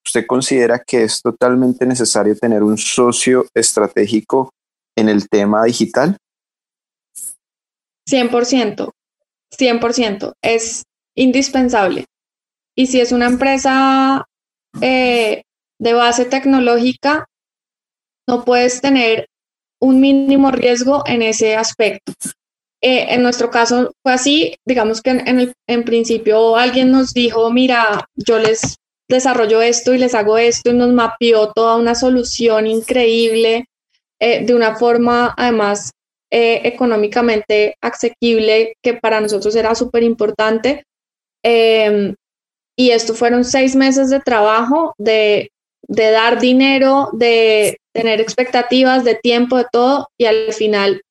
¿Usted 0.05 0.25
considera 0.25 0.79
que 0.79 1.03
es 1.03 1.21
totalmente 1.21 1.85
necesario 1.85 2.35
tener 2.35 2.63
un 2.63 2.77
socio 2.77 3.45
estratégico 3.53 4.51
en 4.95 5.09
el 5.09 5.29
tema 5.29 5.63
digital? 5.63 6.17
100%, 8.09 8.91
100%, 9.57 10.33
es 10.41 10.83
indispensable. 11.15 12.05
Y 12.75 12.87
si 12.87 12.99
es 12.99 13.11
una 13.11 13.27
empresa 13.27 14.25
eh, 14.81 15.43
de 15.79 15.93
base 15.93 16.25
tecnológica, 16.25 17.25
no 18.27 18.43
puedes 18.43 18.81
tener 18.81 19.27
un 19.81 19.99
mínimo 19.99 20.51
riesgo 20.51 21.03
en 21.05 21.21
ese 21.21 21.55
aspecto. 21.55 22.13
Eh, 22.83 23.13
en 23.13 23.21
nuestro 23.21 23.49
caso 23.49 23.91
fue 24.01 24.13
así, 24.13 24.55
digamos 24.65 25.01
que 25.01 25.11
en, 25.11 25.53
en 25.67 25.83
principio 25.83 26.55
alguien 26.55 26.91
nos 26.91 27.13
dijo, 27.13 27.51
mira, 27.51 28.05
yo 28.15 28.39
les 28.39 28.75
desarrollo 29.07 29.61
esto 29.61 29.93
y 29.93 29.97
les 29.97 30.15
hago 30.15 30.37
esto 30.37 30.71
y 30.71 30.73
nos 30.73 30.91
mapeó 30.93 31.51
toda 31.51 31.75
una 31.75 31.93
solución 31.95 32.65
increíble 32.65 33.65
eh, 34.19 34.45
de 34.45 34.53
una 34.53 34.75
forma 34.75 35.33
además 35.35 35.91
eh, 36.31 36.61
económicamente 36.63 37.75
asequible 37.81 38.75
que 38.81 38.93
para 38.93 39.19
nosotros 39.19 39.55
era 39.55 39.75
súper 39.75 40.03
importante. 40.03 40.85
Em, 41.43 42.15
y 42.77 42.91
esto 42.91 43.13
fueron 43.13 43.43
seis 43.43 43.75
meses 43.75 44.09
de 44.09 44.19
trabajo, 44.19 44.93
de, 44.97 45.51
de 45.91 46.09
dar 46.09 46.39
dinero, 46.39 47.09
de 47.11 47.77
tener 47.93 48.21
expectativas, 48.21 49.03
de 49.03 49.15
tiempo, 49.15 49.57
de 49.57 49.65
todo, 49.69 50.07
y 50.17 50.25
al 50.25 50.53
final 50.53 51.01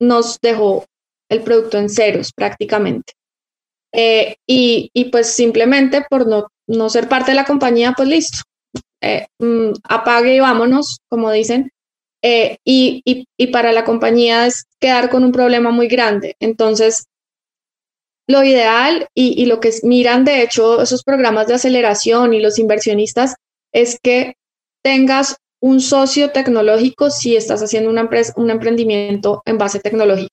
nos 0.00 0.38
dejó 0.40 0.84
el 1.28 1.42
producto 1.42 1.76
en 1.76 1.90
ceros 1.90 2.32
prácticamente. 2.32 3.14
Eh, 3.92 4.36
y, 4.46 4.90
y, 4.92 5.06
pues 5.06 5.28
simplemente 5.28 6.04
por 6.08 6.28
no 6.28 6.46
no 6.68 6.90
ser 6.90 7.08
parte 7.08 7.32
de 7.32 7.36
la 7.36 7.46
compañía, 7.46 7.94
pues 7.96 8.08
listo, 8.08 8.38
eh, 9.00 9.26
mm, 9.40 9.72
apague 9.84 10.36
y 10.36 10.40
vámonos, 10.40 10.98
como 11.08 11.32
dicen. 11.32 11.70
Eh, 12.22 12.58
y, 12.64 13.02
y, 13.04 13.46
para 13.48 13.72
la 13.72 13.84
compañía 13.84 14.46
es 14.46 14.64
quedar 14.78 15.08
con 15.08 15.24
un 15.24 15.32
problema 15.32 15.70
muy 15.70 15.88
grande. 15.88 16.36
Entonces, 16.40 17.06
lo 18.28 18.44
ideal 18.44 19.08
y, 19.14 19.42
y, 19.42 19.46
lo 19.46 19.58
que 19.60 19.72
miran, 19.82 20.24
de 20.24 20.42
hecho, 20.42 20.82
esos 20.82 21.02
programas 21.02 21.46
de 21.46 21.54
aceleración 21.54 22.34
y 22.34 22.40
los 22.40 22.58
inversionistas 22.58 23.34
es 23.72 23.98
que 24.02 24.34
tengas 24.82 25.36
un 25.60 25.80
socio 25.80 26.30
tecnológico 26.30 27.10
si 27.10 27.36
estás 27.36 27.62
haciendo 27.62 27.90
una 27.90 28.02
empresa, 28.02 28.32
un 28.36 28.50
emprendimiento 28.50 29.42
en 29.44 29.58
base 29.58 29.80
tecnológica, 29.80 30.32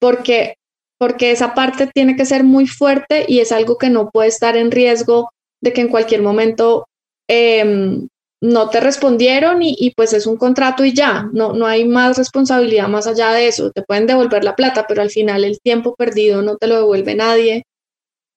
porque, 0.00 0.56
porque 0.98 1.30
esa 1.30 1.54
parte 1.54 1.88
tiene 1.92 2.16
que 2.16 2.26
ser 2.26 2.44
muy 2.44 2.66
fuerte 2.66 3.24
y 3.28 3.40
es 3.40 3.52
algo 3.52 3.78
que 3.78 3.90
no 3.90 4.10
puede 4.10 4.28
estar 4.28 4.56
en 4.56 4.70
riesgo 4.70 5.30
de 5.62 5.72
que 5.72 5.82
en 5.82 5.88
cualquier 5.88 6.22
momento 6.22 6.86
em, 7.28 8.08
no 8.42 8.68
te 8.68 8.80
respondieron 8.80 9.60
y, 9.62 9.92
pues 9.96 10.12
es 10.12 10.26
un 10.26 10.36
contrato 10.36 10.84
y 10.84 10.92
ya, 10.92 11.28
no, 11.32 11.52
no 11.52 11.66
hay 11.66 11.86
más 11.86 12.18
responsabilidad 12.18 12.88
más 12.88 13.06
allá 13.06 13.32
de 13.32 13.48
eso. 13.48 13.70
Te 13.70 13.82
pueden 13.82 14.06
devolver 14.06 14.44
la 14.44 14.56
plata, 14.56 14.86
pero 14.86 15.02
al 15.02 15.10
final 15.10 15.44
el 15.44 15.58
tiempo 15.60 15.94
perdido 15.96 16.42
no 16.42 16.56
te 16.56 16.66
lo 16.66 16.76
devuelve 16.76 17.14
nadie. 17.14 17.64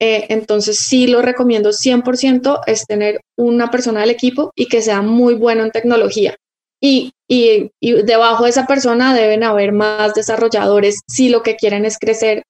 Eh, 0.02 0.28
entonces 0.30 0.80
sí 0.80 1.08
lo 1.08 1.22
recomiendo 1.22 1.72
100% 1.72 2.62
es 2.68 2.86
tener 2.86 3.20
una 3.38 3.70
persona 3.70 4.02
del 4.02 4.12
equipo 4.12 4.52
y 4.56 4.68
que 4.68 4.82
sea 4.82 5.02
muy 5.02 5.36
bueno 5.36 5.64
en 5.64 5.72
tecnología. 5.72 6.36
Y, 6.82 7.12
y, 7.28 7.72
y 7.82 7.92
debajo 8.04 8.46
de 8.46 8.52
esa 8.52 8.66
persona 8.66 9.14
deben 9.14 9.44
haber 9.44 9.74
más 9.74 10.14
desarrolladores 10.14 11.02
si 11.08 11.28
lo 11.28 11.44
que 11.44 11.58
quieren 11.58 11.84
es 11.84 11.98
crecer 11.98 12.44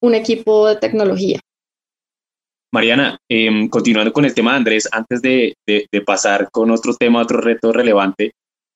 un 0.00 0.14
equipo 0.14 0.66
de 0.66 0.76
tecnología. 0.76 1.40
Mariana, 2.72 3.18
em, 3.28 3.68
continuando 3.68 4.12
con 4.12 4.24
el 4.24 4.34
tema 4.34 4.52
de 4.52 4.56
Andrés, 4.58 4.88
antes 4.92 5.20
de, 5.22 5.56
pasar 6.06 6.50
con 6.50 6.70
otro 6.70 6.94
tema, 6.94 7.22
otro 7.22 7.40
reto 7.40 7.72
relevante, 7.72 8.32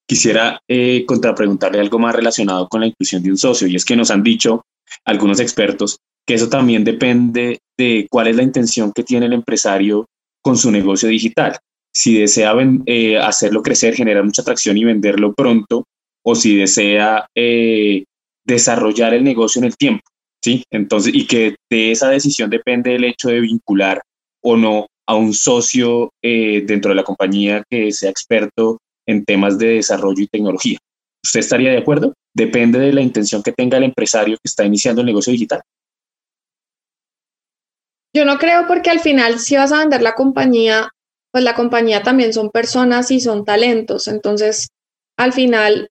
quisiera 0.07 0.61
eh, 0.69 1.05
contrapreguntarle 1.07 1.81
algo 1.81 1.99
más 1.99 2.15
relacionado 2.15 2.69
con 2.69 2.81
la 2.81 2.89
inclusión 2.89 3.23
de 3.23 3.31
un 3.31 3.39
socio. 3.39 3.69
Y 3.69 3.77
es 3.77 3.85
que 3.85 3.97
nos 3.97 4.11
han 4.11 4.23
dicho 4.23 4.63
algunos 5.05 5.41
expertos 5.41 5.99
que 6.27 6.35
eso 6.35 6.49
también 6.49 6.85
depende 6.85 7.59
de 7.77 8.07
cuál 8.11 8.29
es 8.29 8.37
la 8.37 8.43
intención 8.43 8.93
que 8.93 9.03
tiene 9.03 9.27
el 9.27 9.33
empresario 9.33 10.07
con 10.43 10.57
su 10.57 10.71
negocio 10.71 11.09
digital. 11.09 11.59
Si 11.93 12.19
desea 12.19 12.55
eh, 12.87 13.19
hacerlo 13.19 13.63
crecer, 13.63 13.95
generar 13.95 14.25
mucha 14.25 14.43
atracción 14.43 14.77
y 14.77 14.85
venderlo 14.85 15.33
pronto, 15.33 15.85
o 16.25 16.35
si 16.35 16.57
desea 16.57 17.27
eh, 17.35 18.05
desarrollar 18.45 19.15
el 19.15 19.25
negocio 19.25 19.61
en 19.61 19.67
el 19.67 19.77
tiempo. 19.77 20.03
¿sí? 20.43 20.65
Entonces, 20.71 21.15
y 21.15 21.27
que 21.27 21.57
de 21.71 21.93
esa 21.93 22.09
decisión 22.09 22.51
depende 22.51 22.95
el 22.95 23.05
hecho 23.05 23.29
de 23.29 23.41
vincular 23.41 24.03
o 24.43 24.57
no 24.57 24.87
a 25.07 25.15
un 25.15 25.35
socio 25.35 26.11
eh, 26.23 26.63
dentro 26.67 26.91
de 26.91 26.95
la 26.97 27.05
compañía 27.05 27.63
que 27.69 27.93
sea 27.93 28.11
experto 28.11 28.79
en 29.07 29.25
temas 29.25 29.59
de 29.59 29.69
desarrollo 29.69 30.23
y 30.23 30.29
tecnología. 30.29 30.79
¿Usted 31.23 31.41
estaría 31.41 31.71
de 31.71 31.79
acuerdo? 31.79 32.15
Depende 32.35 32.79
de 32.79 32.93
la 32.93 33.01
intención 33.01 33.43
que 33.43 33.53
tenga 33.53 33.79
el 33.79 33.85
empresario 33.85 34.37
que 34.37 34.49
está 34.49 34.65
iniciando 34.65 35.01
el 35.01 35.07
negocio 35.07 35.31
digital. 35.33 35.63
Yo 38.15 38.25
no 38.25 38.39
creo 38.39 38.67
porque 38.67 38.91
al 38.91 39.01
final 39.01 39.41
si 39.41 39.57
vas 39.57 39.73
a 39.73 39.81
vender 39.81 40.01
la 40.01 40.15
compañía, 40.15 40.91
pues 41.33 41.43
la 41.43 41.55
compañía 41.55 42.03
también 42.03 42.33
son 42.33 42.51
personas 42.51 43.11
y 43.11 43.21
son 43.21 43.45
talentos. 43.45 44.07
Entonces, 44.07 44.69
al 45.19 45.33
final, 45.33 45.89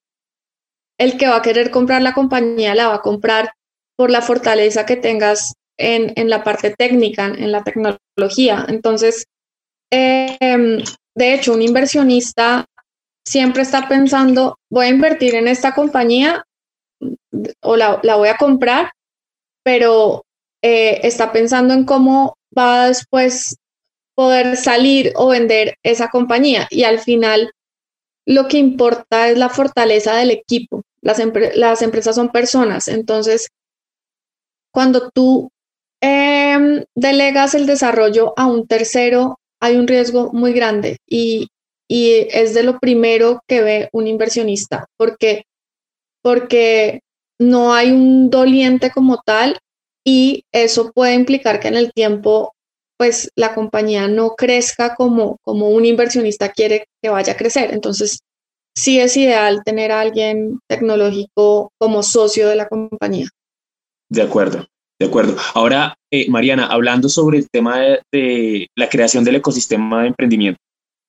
el 0.98 1.18
que 1.18 1.28
va 1.28 1.36
a 1.36 1.42
querer 1.42 1.70
comprar 1.70 2.00
la 2.00 2.14
compañía 2.14 2.74
la 2.74 2.88
va 2.88 2.94
a 2.94 3.02
comprar 3.02 3.52
por 3.96 4.10
la 4.10 4.22
fortaleza 4.22 4.86
que 4.86 4.96
tengas 4.96 5.52
en, 5.78 6.12
en 6.16 6.30
la 6.30 6.42
parte 6.42 6.70
técnica, 6.70 7.26
en 7.26 7.52
la 7.52 7.62
tecnología. 7.62 8.64
Entonces, 8.68 9.26
em, 9.90 10.82
de 11.14 11.34
hecho, 11.34 11.52
un 11.52 11.60
inversionista 11.62 12.64
siempre 13.26 13.62
está 13.62 13.86
pensando, 13.86 14.56
voy 14.70 14.86
a 14.86 14.90
invertir 14.90 15.34
en 15.34 15.48
esta 15.48 15.74
compañía 15.74 16.44
o 17.60 17.76
la, 17.76 18.00
la 18.02 18.16
voy 18.16 18.28
a 18.28 18.36
comprar, 18.36 18.92
pero 19.62 20.24
eh, 20.66 21.06
está 21.06 21.30
pensando 21.30 21.74
en 21.74 21.84
cómo 21.84 22.38
va 22.56 22.88
después 22.88 23.58
poder 24.14 24.56
salir 24.56 25.12
o 25.14 25.28
vender 25.28 25.76
esa 25.82 26.08
compañía. 26.08 26.66
Y 26.70 26.84
al 26.84 27.00
final, 27.00 27.52
lo 28.24 28.48
que 28.48 28.56
importa 28.56 29.28
es 29.28 29.36
la 29.36 29.50
fortaleza 29.50 30.16
del 30.16 30.30
equipo. 30.30 30.80
Las, 31.02 31.20
las 31.54 31.82
empresas 31.82 32.16
son 32.16 32.30
personas, 32.30 32.88
entonces 32.88 33.48
cuando 34.72 35.10
tú 35.10 35.50
em, 36.00 36.84
delegas 36.94 37.54
el 37.54 37.66
desarrollo 37.66 38.32
a 38.38 38.46
un 38.46 38.66
tercero, 38.66 39.38
hay 39.60 39.76
un 39.76 39.86
riesgo 39.86 40.32
muy 40.32 40.54
grande 40.54 40.96
y, 41.06 41.48
y 41.88 42.26
es 42.30 42.54
de 42.54 42.62
lo 42.62 42.78
primero 42.78 43.42
que 43.46 43.60
ve 43.60 43.88
un 43.92 44.06
inversionista, 44.06 44.86
porque 44.96 45.44
porque 46.22 47.00
no 47.38 47.74
hay 47.74 47.90
un 47.92 48.30
doliente 48.30 48.90
como 48.90 49.20
tal 49.26 49.58
y 50.04 50.44
eso 50.52 50.92
puede 50.92 51.14
implicar 51.14 51.60
que 51.60 51.68
en 51.68 51.76
el 51.76 51.92
tiempo 51.92 52.52
pues 52.96 53.30
la 53.34 53.54
compañía 53.54 54.06
no 54.06 54.34
crezca 54.36 54.94
como, 54.94 55.38
como 55.42 55.70
un 55.70 55.84
inversionista 55.84 56.50
quiere 56.50 56.86
que 57.02 57.10
vaya 57.10 57.32
a 57.32 57.36
crecer. 57.36 57.74
Entonces, 57.74 58.20
sí 58.76 59.00
es 59.00 59.16
ideal 59.16 59.62
tener 59.64 59.92
a 59.92 60.00
alguien 60.00 60.60
tecnológico 60.68 61.72
como 61.78 62.02
socio 62.02 62.48
de 62.48 62.56
la 62.56 62.68
compañía. 62.68 63.28
De 64.08 64.22
acuerdo, 64.22 64.66
de 65.00 65.06
acuerdo. 65.06 65.36
Ahora, 65.54 65.96
eh, 66.12 66.28
Mariana, 66.30 66.66
hablando 66.66 67.08
sobre 67.08 67.38
el 67.38 67.48
tema 67.50 67.80
de, 68.12 68.68
la 68.76 68.88
creación 68.88 69.24
del 69.24 69.36
ecosistema 69.36 70.02
de 70.02 70.08
emprendimiento, 70.08 70.60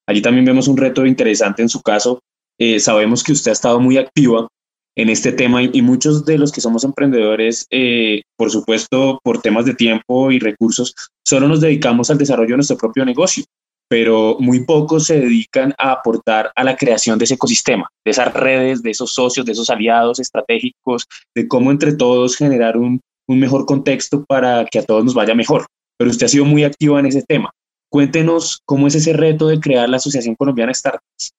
allí 0.08 0.22
también 0.22 0.46
vemos 0.46 0.68
un 0.68 0.78
reto 0.78 1.06
interesante 1.06 1.62
en 1.62 1.70
su 1.70 1.82
caso. 1.82 2.20
Eh, 2.60 2.80
sabemos 2.80 3.24
que 3.24 3.34
usted 3.34 3.52
ha 3.52 3.54
estado 3.54 3.80
muy 3.80 3.98
activa 3.98 4.48
en 4.96 5.10
este 5.10 5.32
tema 5.32 5.62
y, 5.62 5.82
muchos 5.82 6.26
de 6.26 6.38
los 6.38 6.52
que 6.52 6.62
somos 6.62 6.84
emprendedores, 6.84 7.68
eh, 7.70 8.22
por 8.38 8.50
supuesto, 8.50 9.20
por 9.24 9.42
temas 9.42 9.66
de 9.66 9.76
tiempo 9.76 10.32
y 10.32 10.40
recursos, 10.40 10.96
solo 11.24 11.48
nos 11.48 11.62
dedicamos 11.62 12.10
al 12.10 12.18
desarrollo 12.18 12.52
de 12.52 12.58
nuestro 12.58 12.78
propio 12.78 13.04
negocio, 13.04 13.44
pero 13.90 14.38
muy 14.40 14.64
pocos 14.64 15.06
se 15.06 15.20
dedican 15.20 15.74
a 15.78 15.92
aportar 15.92 16.52
a 16.56 16.64
la 16.64 16.78
creación 16.78 17.20
de 17.20 17.26
ese 17.26 17.36
ecosistema, 17.36 17.90
de 18.06 18.12
esas 18.12 18.34
redes, 18.34 18.82
de 18.82 18.92
esos 18.92 19.14
socios, 19.14 19.46
de 19.46 19.52
esos 19.52 19.70
aliados 19.70 20.20
estratégicos, 20.20 21.06
de 21.36 21.48
cómo 21.48 21.72
entre 21.72 21.94
todos 21.94 22.38
generar 22.38 22.78
un, 22.78 23.02
un 23.28 23.40
mejor 23.40 23.66
contexto 23.66 24.24
para 24.26 24.66
que 24.66 24.80
a 24.80 24.84
todos 24.84 25.04
nos 25.04 25.14
vaya 25.14 25.36
mejor. 25.36 25.66
Pero 25.98 26.12
usted 26.12 26.26
ha 26.26 26.30
sido 26.30 26.46
muy 26.46 26.64
activa 26.64 27.00
en 27.00 27.06
ese 27.06 27.22
tema. 27.22 27.52
Cuéntenos 27.90 28.60
cómo 28.66 28.88
es 28.88 28.96
ese 28.96 29.14
reto 29.14 29.48
de 29.48 29.60
crear 29.60 29.88
la 29.88 29.98
Asociación 29.98 30.36
Colombiana 30.36 30.74
Startups. 30.74 31.34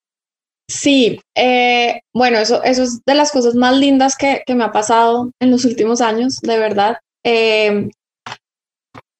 Sí, 0.68 1.20
eh, 1.36 2.00
bueno, 2.12 2.38
eso, 2.38 2.62
eso 2.64 2.82
es 2.82 3.00
de 3.04 3.14
las 3.14 3.30
cosas 3.30 3.54
más 3.54 3.76
lindas 3.76 4.16
que, 4.16 4.42
me 4.48 4.64
ha 4.64 4.72
pasado 4.72 5.30
en 5.40 5.52
los 5.52 5.64
últimos 5.64 6.00
años, 6.00 6.40
de 6.40 6.58
verdad. 6.58 6.98
Eh, 7.24 7.88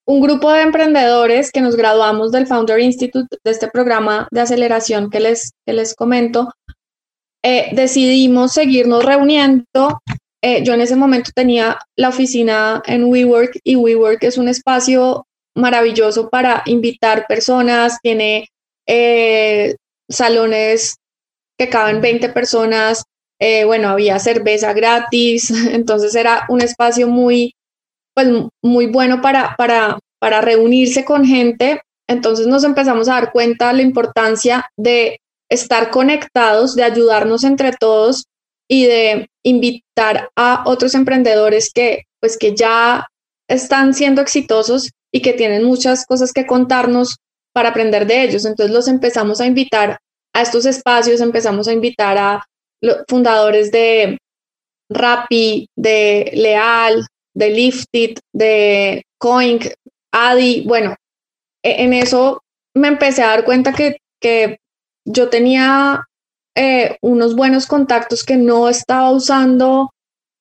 un 0.08 0.20
grupo 0.20 0.50
de 0.52 0.62
emprendedores 0.62 1.52
que 1.52 1.60
nos 1.60 1.76
graduamos 1.76 2.32
del 2.32 2.46
Founder 2.46 2.80
Institute, 2.80 3.36
de 3.44 3.50
este 3.50 3.68
programa 3.68 4.26
de 4.32 4.40
aceleración 4.40 5.08
que 5.08 5.20
les, 5.20 5.52
les 5.66 5.94
comento, 5.94 6.52
eh, 7.44 7.70
decidimos 7.72 8.52
seguirnos 8.52 9.04
reuniendo. 9.04 10.00
yo 10.62 10.74
en 10.74 10.80
ese 10.80 10.94
momento 10.94 11.30
tenía 11.34 11.78
la 11.96 12.10
oficina 12.10 12.82
en 12.86 13.04
WeWork 13.04 13.58
y 13.64 13.74
WeWork 13.74 14.22
es 14.22 14.38
un 14.38 14.48
espacio 14.48 15.26
maravilloso 15.56 16.28
para 16.28 16.62
invitar 16.66 17.26
personas, 17.26 17.98
tiene 18.00 18.48
salones 20.08 20.96
que 21.58 21.68
caben 21.68 22.00
20 22.00 22.28
personas, 22.30 23.04
eh, 23.38 23.64
bueno, 23.64 23.88
había 23.88 24.18
cerveza 24.18 24.72
gratis, 24.72 25.50
entonces 25.72 26.14
era 26.14 26.46
un 26.48 26.60
espacio 26.60 27.08
muy, 27.08 27.54
pues, 28.14 28.28
muy 28.62 28.86
bueno 28.86 29.20
para, 29.20 29.54
para, 29.56 29.98
para 30.18 30.40
reunirse 30.40 31.04
con 31.04 31.24
gente. 31.24 31.80
Entonces 32.08 32.46
nos 32.46 32.64
empezamos 32.64 33.08
a 33.08 33.14
dar 33.14 33.32
cuenta 33.32 33.68
de 33.68 33.74
la 33.74 33.82
importancia 33.82 34.66
de 34.76 35.20
estar 35.50 35.90
conectados, 35.90 36.74
de 36.74 36.84
ayudarnos 36.84 37.44
entre 37.44 37.72
todos 37.72 38.24
y 38.68 38.86
de 38.86 39.28
invitar 39.44 40.28
a 40.36 40.64
otros 40.66 40.94
emprendedores 40.94 41.70
que, 41.72 42.04
pues, 42.20 42.36
que 42.36 42.54
ya 42.54 43.06
están 43.48 43.94
siendo 43.94 44.22
exitosos 44.22 44.90
y 45.12 45.22
que 45.22 45.32
tienen 45.32 45.64
muchas 45.64 46.04
cosas 46.04 46.32
que 46.32 46.46
contarnos 46.46 47.16
para 47.52 47.70
aprender 47.70 48.06
de 48.06 48.22
ellos. 48.22 48.44
Entonces 48.44 48.74
los 48.74 48.88
empezamos 48.88 49.40
a 49.40 49.46
invitar 49.46 49.98
a 50.36 50.42
estos 50.42 50.66
espacios 50.66 51.22
empezamos 51.22 51.66
a 51.66 51.72
invitar 51.72 52.18
a 52.18 52.44
los 52.82 52.98
fundadores 53.08 53.72
de 53.72 54.18
Rappi, 54.90 55.66
de 55.74 56.30
Leal, 56.34 57.06
de 57.34 57.50
Lifted, 57.50 58.18
de 58.34 59.02
Coin, 59.18 59.58
Adi. 60.12 60.62
Bueno, 60.66 60.94
e-, 61.62 61.82
en 61.84 61.94
eso 61.94 62.42
me 62.74 62.88
empecé 62.88 63.22
a 63.22 63.28
dar 63.28 63.44
cuenta 63.46 63.72
que, 63.72 63.96
que 64.20 64.58
yo 65.06 65.30
tenía 65.30 66.04
eh, 66.54 66.98
unos 67.00 67.34
buenos 67.34 67.66
contactos 67.66 68.22
que 68.22 68.36
no 68.36 68.68
estaba 68.68 69.10
usando 69.12 69.90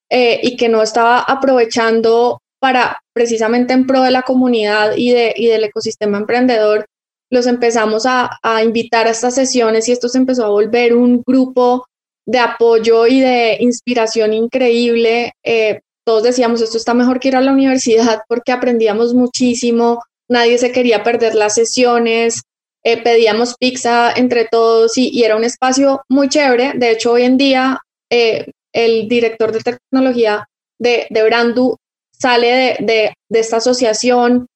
eh, 0.10 0.42
y 0.44 0.58
que 0.58 0.68
no 0.68 0.82
estaba 0.84 1.20
aprovechando 1.20 2.42
para 2.60 3.02
precisamente 3.14 3.74
en 3.74 3.88
pro 3.88 4.02
de 4.02 4.12
la 4.12 4.24
comunidad 4.24 4.98
y, 4.98 5.12
de, 5.12 5.34
y 5.38 5.48
del 5.48 5.64
ecosistema 5.64 6.18
emprendedor 6.18 6.86
los 7.30 7.48
empezamos 7.48 8.06
a, 8.06 8.40
invitar 8.64 9.08
a 9.08 9.12
estas 9.12 9.36
sesiones 9.36 9.88
y 9.88 9.92
esto 9.92 10.10
se 10.10 10.18
empezó 10.18 10.46
a 10.46 10.50
volver 10.50 10.96
un 10.96 11.24
grupo 11.26 11.88
de 12.26 12.40
apoyo 12.40 13.08
y 13.08 13.20
de 13.20 13.58
inspiración 13.60 14.34
increíble. 14.34 15.34
Eh, 15.44 15.82
todos 16.06 16.24
decíamos, 16.24 16.62
esto 16.62 16.78
está 16.78 16.94
mejor 16.94 17.20
que 17.20 17.30
ir 17.30 17.36
a 17.36 17.42
la 17.42 17.52
universidad 17.52 18.22
porque 18.28 18.52
aprendíamos 18.52 19.14
muchísimo, 19.14 20.04
nadie 20.30 20.58
se 20.58 20.72
quería 20.72 21.04
perder 21.04 21.36
las 21.36 21.56
sesiones, 21.56 22.42
eh, 22.84 23.02
pedíamos 23.02 23.56
pizza 23.60 24.12
entre 24.16 24.46
todos 24.46 24.98
y, 24.98 25.24
era 25.24 25.36
un 25.36 25.44
espacio 25.44 26.04
muy 26.10 26.30
chévere. 26.30 26.74
De 26.76 26.92
hecho, 26.92 27.14
hoy 27.14 27.24
en 27.24 27.38
día 27.38 27.80
eh, 28.12 28.52
el 28.72 29.08
director 29.08 29.52
de 29.52 29.62
tecnología 29.62 30.48
de, 30.80 31.08
de 31.10 31.24
Brandu 31.24 31.78
sale 32.12 32.78
de, 32.80 33.14
de 33.30 33.40
esta 33.40 33.58
asociación, 33.58 34.48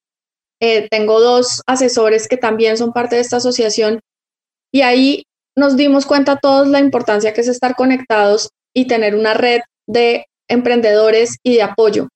eh, 0.62 0.88
tengo 0.90 1.20
dos 1.20 1.62
asesores 1.68 2.28
que 2.28 2.38
también 2.38 2.78
son 2.78 2.92
parte 2.92 3.16
de 3.16 3.22
esta 3.22 3.38
asociación 3.38 4.00
y 4.72 4.82
ahí 4.82 5.24
nos 5.56 5.78
dimos 5.78 6.06
cuenta 6.06 6.38
todos 6.38 6.68
la 6.68 6.80
importancia 6.80 7.34
que 7.34 7.42
es 7.42 7.48
estar 7.48 7.76
conectados 7.76 8.50
y 8.74 8.86
tener 8.86 9.16
una 9.16 9.34
red 9.34 9.62
de 9.88 10.26
emprendedores 10.48 11.38
y 11.44 11.56
de 11.56 11.64
apoyo. 11.64 12.08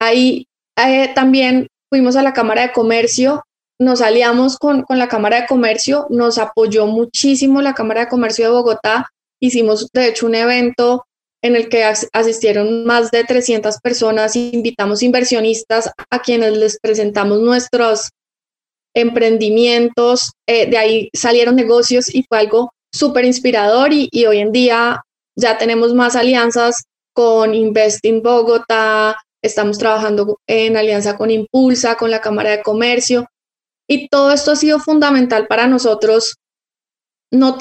Ahí 0.00 0.46
eh, 0.76 1.12
también 1.14 1.68
fuimos 1.90 2.16
a 2.16 2.22
la 2.22 2.32
Cámara 2.32 2.62
de 2.62 2.72
Comercio, 2.72 3.42
nos 3.80 4.00
aliamos 4.00 4.58
con, 4.58 4.82
con 4.82 4.98
la 4.98 5.08
Cámara 5.08 5.40
de 5.40 5.46
Comercio, 5.46 6.06
nos 6.10 6.38
apoyó 6.38 6.86
muchísimo 6.86 7.62
la 7.62 7.74
Cámara 7.74 8.02
de 8.02 8.08
Comercio 8.08 8.46
de 8.46 8.52
Bogotá, 8.52 9.08
hicimos 9.40 9.88
de 9.92 10.08
hecho 10.08 10.26
un 10.26 10.34
evento 10.34 11.04
en 11.44 11.56
el 11.56 11.68
que 11.68 11.84
asistieron 11.84 12.86
más 12.86 13.10
de 13.10 13.22
300 13.22 13.76
personas. 13.80 14.34
Invitamos 14.34 15.02
inversionistas 15.02 15.90
a 16.08 16.22
quienes 16.22 16.56
les 16.56 16.78
presentamos 16.80 17.38
nuestros 17.40 18.08
emprendimientos. 18.94 20.32
Eh, 20.48 20.70
de 20.70 20.78
ahí 20.78 21.10
salieron 21.12 21.54
negocios 21.54 22.12
y 22.12 22.24
fue 22.26 22.38
algo 22.38 22.72
súper 22.90 23.26
inspirador 23.26 23.90
y, 23.92 24.08
hoy 24.24 24.38
en 24.38 24.52
día 24.52 25.02
ya 25.36 25.58
tenemos 25.58 25.92
más 25.92 26.16
alianzas 26.16 26.84
con 27.12 27.54
Investing 27.54 28.22
Bogotá, 28.22 29.18
estamos 29.42 29.76
trabajando 29.76 30.38
en 30.46 30.78
alianza 30.78 31.18
con 31.18 31.30
Impulsa, 31.30 31.96
con 31.96 32.10
la 32.10 32.22
Cámara 32.22 32.52
de 32.52 32.62
Comercio 32.62 33.26
y 33.86 34.08
todo 34.08 34.32
esto 34.32 34.52
ha 34.52 34.56
sido 34.56 34.78
fundamental 34.78 35.46
para 35.46 35.66
nosotros 35.66 36.36
no, 37.34 37.58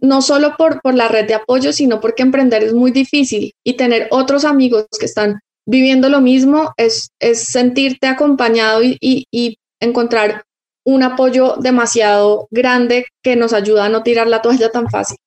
no 0.00 0.22
solo 0.22 0.54
por, 0.56 0.80
por 0.80 0.94
la 0.94 1.08
red 1.08 1.26
de 1.26 1.34
apoyo, 1.34 1.72
sino 1.72 2.00
porque 2.00 2.22
emprender 2.22 2.62
es 2.62 2.74
muy 2.74 2.90
difícil 2.90 3.52
y 3.64 3.74
tener 3.74 4.08
otros 4.10 4.44
amigos 4.44 4.86
que 4.98 5.06
están 5.06 5.40
viviendo 5.66 6.08
lo 6.08 6.20
mismo 6.20 6.72
es, 6.76 7.08
es 7.20 7.44
sentirte 7.44 8.06
acompañado 8.06 8.82
y, 8.82 8.98
y, 9.00 9.56
encontrar 9.80 10.44
un 10.86 11.02
apoyo 11.02 11.56
demasiado 11.58 12.46
grande 12.50 13.06
que 13.22 13.36
nos 13.36 13.52
ayuda 13.52 13.86
a 13.86 13.88
no 13.90 14.02
tirar 14.02 14.26
la 14.28 14.40
toalla 14.40 14.70
tan 14.70 14.88
fácil. 14.88 15.18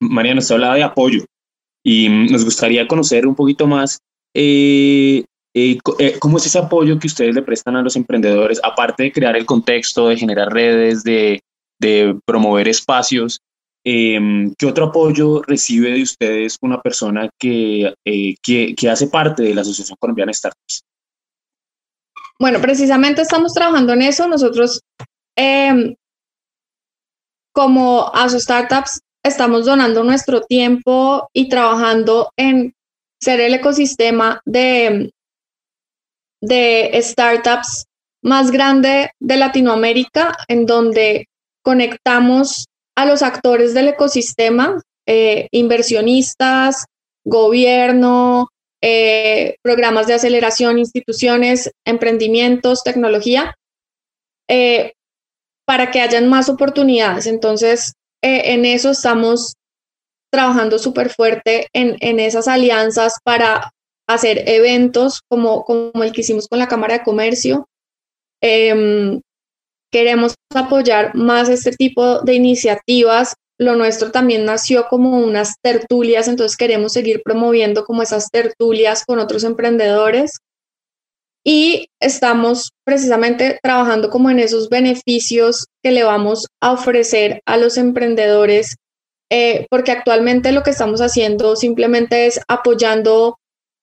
Mariana, 0.00 0.38
usted 0.38 0.54
hablaba 0.54 0.76
de 0.76 0.84
apoyo 0.84 1.24
y 1.84 2.08
nos 2.08 2.44
gustaría 2.44 2.86
conocer 2.86 3.26
un 3.26 3.34
poquito 3.34 3.66
más 3.66 3.98
eh, 4.34 5.24
eh, 5.54 5.78
eh, 5.98 6.16
cómo 6.18 6.38
es 6.38 6.46
ese 6.46 6.58
apoyo 6.58 6.98
que 6.98 7.08
ustedes 7.08 7.34
le 7.34 7.42
prestan 7.42 7.76
a 7.76 7.82
los 7.82 7.96
emprendedores, 7.96 8.60
aparte 8.62 9.04
de 9.04 9.12
crear 9.12 9.36
el 9.36 9.46
contexto, 9.46 10.08
de 10.08 10.16
generar 10.16 10.52
redes, 10.52 11.02
de, 11.02 11.40
de 11.82 12.18
promover 12.24 12.68
espacios. 12.68 13.40
Em, 13.84 14.54
¿Qué 14.56 14.66
otro 14.66 14.86
apoyo 14.86 15.42
recibe 15.42 15.90
de 15.90 16.02
ustedes 16.02 16.56
una 16.62 16.80
persona 16.80 17.28
que, 17.38 17.92
eh, 18.06 18.34
que, 18.40 18.90
hace 18.90 19.08
parte 19.08 19.42
de 19.42 19.54
la 19.54 19.62
Asociación 19.62 19.96
Colombiana 20.00 20.32
Startups? 20.32 20.82
Bueno, 22.38 22.60
precisamente 22.60 23.22
estamos 23.22 23.52
trabajando 23.52 23.92
en 23.92 24.02
eso. 24.02 24.28
Nosotros, 24.28 24.80
em, 25.36 25.94
como 27.52 28.10
ASO 28.14 28.38
Startups, 28.38 29.00
estamos 29.24 29.66
donando 29.66 30.04
nuestro 30.04 30.42
tiempo 30.42 31.28
y 31.32 31.48
trabajando 31.48 32.30
en 32.36 32.72
ser 33.20 33.40
el 33.40 33.54
ecosistema 33.54 34.40
de, 34.44 35.12
de 36.40 37.00
startups 37.02 37.86
más 38.22 38.50
grande 38.50 39.10
de 39.20 39.36
Latinoamérica, 39.36 40.36
en 40.48 40.66
donde 40.66 41.26
conectamos 41.62 42.66
a 42.96 43.06
los 43.06 43.22
actores 43.22 43.74
del 43.74 43.88
ecosistema, 43.88 44.80
eh, 45.06 45.48
inversionistas, 45.50 46.86
gobierno, 47.24 48.48
eh, 48.82 49.56
programas 49.62 50.06
de 50.06 50.14
aceleración, 50.14 50.78
instituciones, 50.78 51.70
emprendimientos, 51.84 52.82
tecnología, 52.82 53.54
eh, 54.48 54.92
para 55.64 55.90
que 55.90 56.00
hayan 56.00 56.28
más 56.28 56.48
oportunidades. 56.48 57.26
Entonces, 57.26 57.94
en 58.24 58.64
eso 58.64 58.90
estamos 58.90 59.54
trabajando 60.32 60.78
súper 60.78 61.10
fuerte 61.10 61.68
en, 61.72 61.96
en, 62.00 62.20
esas 62.20 62.46
alianzas 62.46 63.16
para 63.24 63.72
hacer 64.06 64.48
eventos 64.48 65.22
como, 65.28 65.64
como 65.64 66.04
el 66.04 66.12
que 66.12 66.20
hicimos 66.20 66.48
con 66.48 66.58
la 66.58 66.68
Cámara 66.68 66.98
de 66.98 67.04
Comercio. 67.04 67.68
Em, 68.40 69.20
queremos 69.92 70.34
apoyar 70.54 71.14
más 71.14 71.48
este 71.48 71.72
tipo 71.72 72.20
de 72.20 72.34
iniciativas. 72.34 73.34
Lo 73.58 73.76
nuestro 73.76 74.10
también 74.10 74.44
nació 74.44 74.88
como 74.88 75.18
unas 75.18 75.54
tertulias, 75.62 76.26
entonces 76.26 76.56
queremos 76.56 76.94
seguir 76.94 77.22
promoviendo 77.22 77.84
como 77.84 78.02
esas 78.02 78.30
tertulias 78.30 79.04
con 79.04 79.18
otros 79.20 79.44
emprendedores. 79.44 80.38
Y 81.44 81.88
estamos 82.00 82.70
precisamente 82.84 83.58
trabajando 83.62 84.10
como 84.10 84.30
en 84.30 84.38
esos 84.38 84.68
beneficios 84.68 85.66
que 85.82 85.90
le 85.90 86.04
vamos 86.04 86.46
a 86.60 86.72
ofrecer 86.72 87.40
a 87.46 87.56
los 87.56 87.76
emprendedores, 87.76 88.76
eh, 89.30 89.66
porque 89.70 89.92
actualmente 89.92 90.52
lo 90.52 90.62
que 90.62 90.70
estamos 90.70 91.00
haciendo 91.00 91.56
simplemente 91.56 92.26
es 92.26 92.40
apoyando 92.48 93.36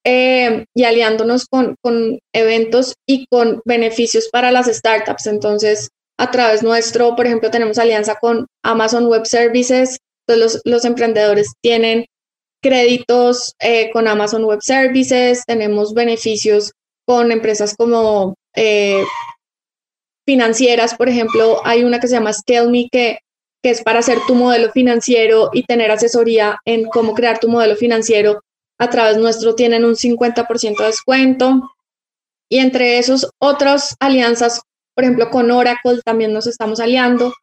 eh, 0.06 0.66
y 0.74 0.84
aliándonos 0.86 1.46
con, 1.46 1.76
con, 1.82 2.20
eventos 2.34 2.96
y 3.06 3.26
con 3.28 3.62
beneficios 3.66 4.30
para 4.32 4.52
las 4.52 4.68
startups. 4.68 5.28
Entonces, 5.28 5.90
a 6.20 6.32
través 6.32 6.62
nuestro, 6.62 7.16
por 7.16 7.26
ejemplo, 7.26 7.50
tenemos 7.50 7.78
alianza 7.78 8.16
con 8.16 8.46
Amazon 8.62 9.06
Web 9.06 9.26
Services, 9.26 10.00
entonces 10.28 10.62
los, 10.66 10.84
emprendedores 10.84 11.54
tienen 11.62 12.08
créditos 12.62 13.54
eh, 13.60 13.90
con 13.92 14.06
Amazon 14.06 14.44
Web 14.44 14.60
Services, 14.62 15.44
tenemos 15.48 15.94
beneficios 15.94 16.74
con 17.08 17.32
empresas 17.32 17.74
como 17.74 18.36
eh, 18.54 19.02
financieras, 20.28 20.94
por 20.94 21.08
ejemplo, 21.08 21.62
hay 21.64 21.86
una 21.86 22.02
que 22.02 22.10
se 22.10 22.16
llama 22.16 22.34
ScaleMe 22.34 22.90
que, 22.92 23.20
que 23.64 23.70
es 23.70 23.82
para 23.82 24.00
hacer 24.00 24.18
tu 24.28 24.36
modelo 24.36 24.74
financiero 24.74 25.52
y 25.54 25.64
tener 25.64 25.90
asesoría 25.90 26.60
en 26.66 26.84
cómo 26.90 27.14
crear 27.14 27.40
tu 27.40 27.48
modelo 27.48 27.78
financiero 27.78 28.42
a 28.78 28.90
través 28.90 29.16
nuestro 29.16 29.56
tienen 29.56 29.86
un 29.86 29.96
50% 29.96 30.78
de 30.80 30.86
descuento. 30.86 31.72
Y 32.52 32.58
entre 32.60 32.98
esos 32.98 33.30
otras 33.40 33.96
alianzas, 34.00 34.62
por 35.00 35.06
ejemplo, 35.06 35.30
con 35.30 35.50
Oracle 35.50 36.02
también 36.04 36.34
nos 36.34 36.46
estamos 36.46 36.82
aliando. 36.82 37.34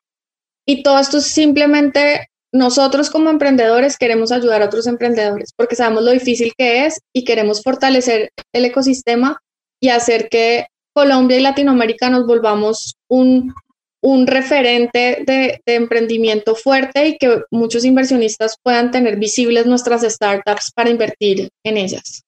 Y 0.69 0.83
todo 0.83 0.99
esto 0.99 1.17
es 1.17 1.25
simplemente 1.25 2.29
nosotros 2.53 3.09
como 3.09 3.31
emprendedores 3.31 3.97
queremos 3.97 4.31
ayudar 4.31 4.61
a 4.61 4.67
otros 4.67 4.87
emprendedores 4.87 5.55
porque 5.57 5.75
sabemos 5.75 6.05
lo 6.05 6.11
difícil 6.11 6.53
que 6.59 6.85
es 6.85 7.01
y 7.15 7.25
queremos 7.25 7.63
fortalecer 7.63 8.29
el 8.53 8.67
ecosistema 8.67 9.41
y 9.81 9.89
hacer 9.89 10.29
que 10.29 10.67
Colombia 10.95 11.39
y 11.39 11.43
Latinoamérica 11.43 12.11
nos 12.11 12.27
volvamos 12.27 12.97
un 13.09 13.55
un 14.03 14.27
referente 14.27 15.25
de, 15.27 15.63
emprendimiento 15.65 16.55
fuerte 16.55 17.09
y 17.09 17.17
que 17.17 17.43
muchos 17.51 17.87
inversionistas 17.87 18.59
puedan 18.63 18.91
tener 18.91 19.17
visibles 19.17 19.65
nuestras 19.65 20.03
startups 20.03 20.73
para 20.75 20.91
invertir 20.91 21.49
en 21.65 21.79
ellas. 21.79 22.23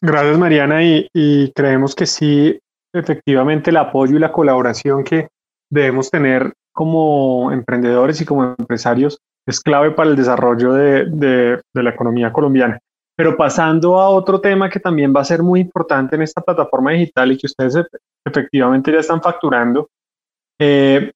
Gracias, 0.00 0.38
Mariana, 0.38 0.82
y, 0.82 1.52
creemos 1.54 1.94
que 1.94 2.06
sí, 2.06 2.58
efectivamente, 2.92 3.70
el 3.70 3.76
apoyo 3.76 4.16
y 4.16 4.20
la 4.20 4.32
colaboración 4.32 5.04
que 5.04 5.28
debemos 5.70 6.10
tener 6.10 6.52
como 6.72 7.52
emprendedores 7.52 8.20
y 8.20 8.24
como 8.24 8.54
empresarios 8.58 9.18
es 9.46 9.60
clave 9.60 9.90
para 9.92 10.10
el 10.10 10.16
desarrollo 10.16 10.72
de, 10.72 11.06
de, 11.06 11.60
la 11.74 11.90
economía 11.90 12.32
colombiana. 12.32 12.78
Pero 13.16 13.36
pasando 13.36 14.00
a 14.00 14.08
otro 14.08 14.40
tema 14.40 14.70
que 14.70 14.80
también 14.80 15.12
va 15.14 15.20
a 15.20 15.24
ser 15.24 15.42
muy 15.42 15.60
importante 15.60 16.16
en 16.16 16.22
esta 16.22 16.40
plataforma 16.40 16.92
digital 16.92 17.32
y 17.32 17.38
que 17.38 17.46
ustedes 17.46 17.86
efectivamente 18.24 18.92
ya 18.92 19.00
están 19.00 19.20
facturando, 19.20 19.88
eh, 20.58 21.10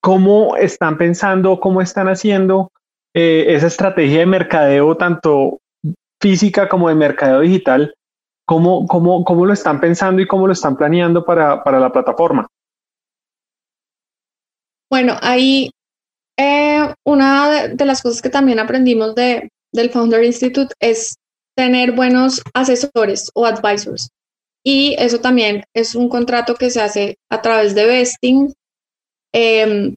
¿Cómo 0.00 0.56
están 0.56 0.96
pensando, 0.96 1.58
cómo 1.58 1.82
están 1.82 2.08
haciendo 2.08 2.70
eh, 3.14 3.46
esa 3.48 3.66
estrategia 3.66 4.20
de 4.20 4.26
mercadeo, 4.26 4.96
tanto 4.96 5.60
física 6.20 6.68
como 6.68 6.88
de 6.88 6.94
mercadeo 6.94 7.40
digital? 7.40 7.94
¿Cómo, 8.48 8.86
cómo, 8.86 9.24
cómo 9.24 9.44
lo 9.44 9.52
están 9.52 9.78
pensando 9.78 10.22
y 10.22 10.26
cómo 10.26 10.46
lo 10.46 10.54
están 10.54 10.74
planeando 10.74 11.22
para, 11.22 11.62
para 11.62 11.78
la 11.78 11.92
plataforma? 11.92 12.46
Bueno, 14.90 15.18
ahí 15.20 15.70
eh, 16.38 16.94
una 17.04 17.68
de, 17.68 17.84
las 17.84 18.00
cosas 18.00 18.22
que 18.22 18.30
también 18.30 18.58
aprendimos 18.58 19.14
de, 19.14 19.50
del 19.70 19.90
Founder 19.90 20.24
Institute 20.24 20.72
es 20.80 21.16
tener 21.58 21.92
buenos 21.92 22.40
asesores 22.54 23.30
o 23.34 23.44
advisors. 23.44 24.08
Y 24.64 24.96
eso 24.98 25.18
también 25.20 25.64
es 25.74 25.94
un 25.94 26.08
contrato 26.08 26.54
que 26.54 26.70
se 26.70 26.80
hace 26.80 27.18
a 27.28 27.42
través 27.42 27.74
de 27.74 27.84
vesting. 27.84 28.54
Em, 29.34 29.94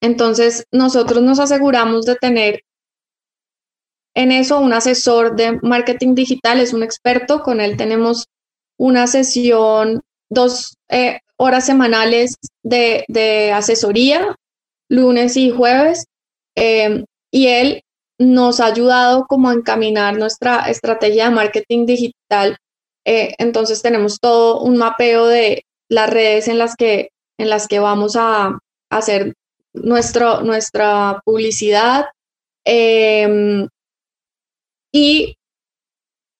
entonces, 0.00 0.62
nosotros 0.72 1.24
nos 1.24 1.40
aseguramos 1.40 2.06
de 2.06 2.14
tener 2.14 2.60
en 4.18 4.32
eso 4.32 4.58
un 4.58 4.72
asesor 4.72 5.36
de 5.36 5.60
marketing 5.62 6.16
digital, 6.16 6.58
es 6.58 6.72
un 6.72 6.82
experto, 6.82 7.40
con 7.40 7.60
él 7.60 7.76
tenemos 7.76 8.26
una 8.76 9.06
sesión, 9.06 10.00
dos 10.28 10.74
eh, 10.88 11.20
horas 11.36 11.64
semanales 11.66 12.34
de, 12.64 13.52
asesoría, 13.54 14.34
lunes 14.88 15.36
y 15.36 15.50
jueves, 15.50 16.06
em, 16.56 17.04
y 17.30 17.46
él 17.46 17.82
nos 18.18 18.58
ha 18.58 18.66
ayudado 18.66 19.24
como 19.28 19.50
a 19.50 19.54
encaminar 19.54 20.18
nuestra 20.18 20.68
estrategia 20.68 21.26
de 21.26 21.36
marketing 21.36 21.86
digital. 21.86 22.56
Eh, 23.04 23.34
entonces 23.38 23.82
tenemos 23.82 24.18
todo 24.18 24.60
un 24.62 24.78
mapeo 24.78 25.26
de 25.28 25.62
las 25.88 26.10
redes 26.10 26.48
en 26.48 26.58
las 26.58 26.74
que, 26.74 27.10
en 27.38 27.50
las 27.50 27.68
que 27.68 27.78
vamos 27.78 28.16
a 28.16 28.58
hacer 28.90 29.34
nuestro, 29.74 30.40
nuestra 30.40 31.20
publicidad. 31.24 32.06
Em, 32.64 33.68
y 34.98 35.36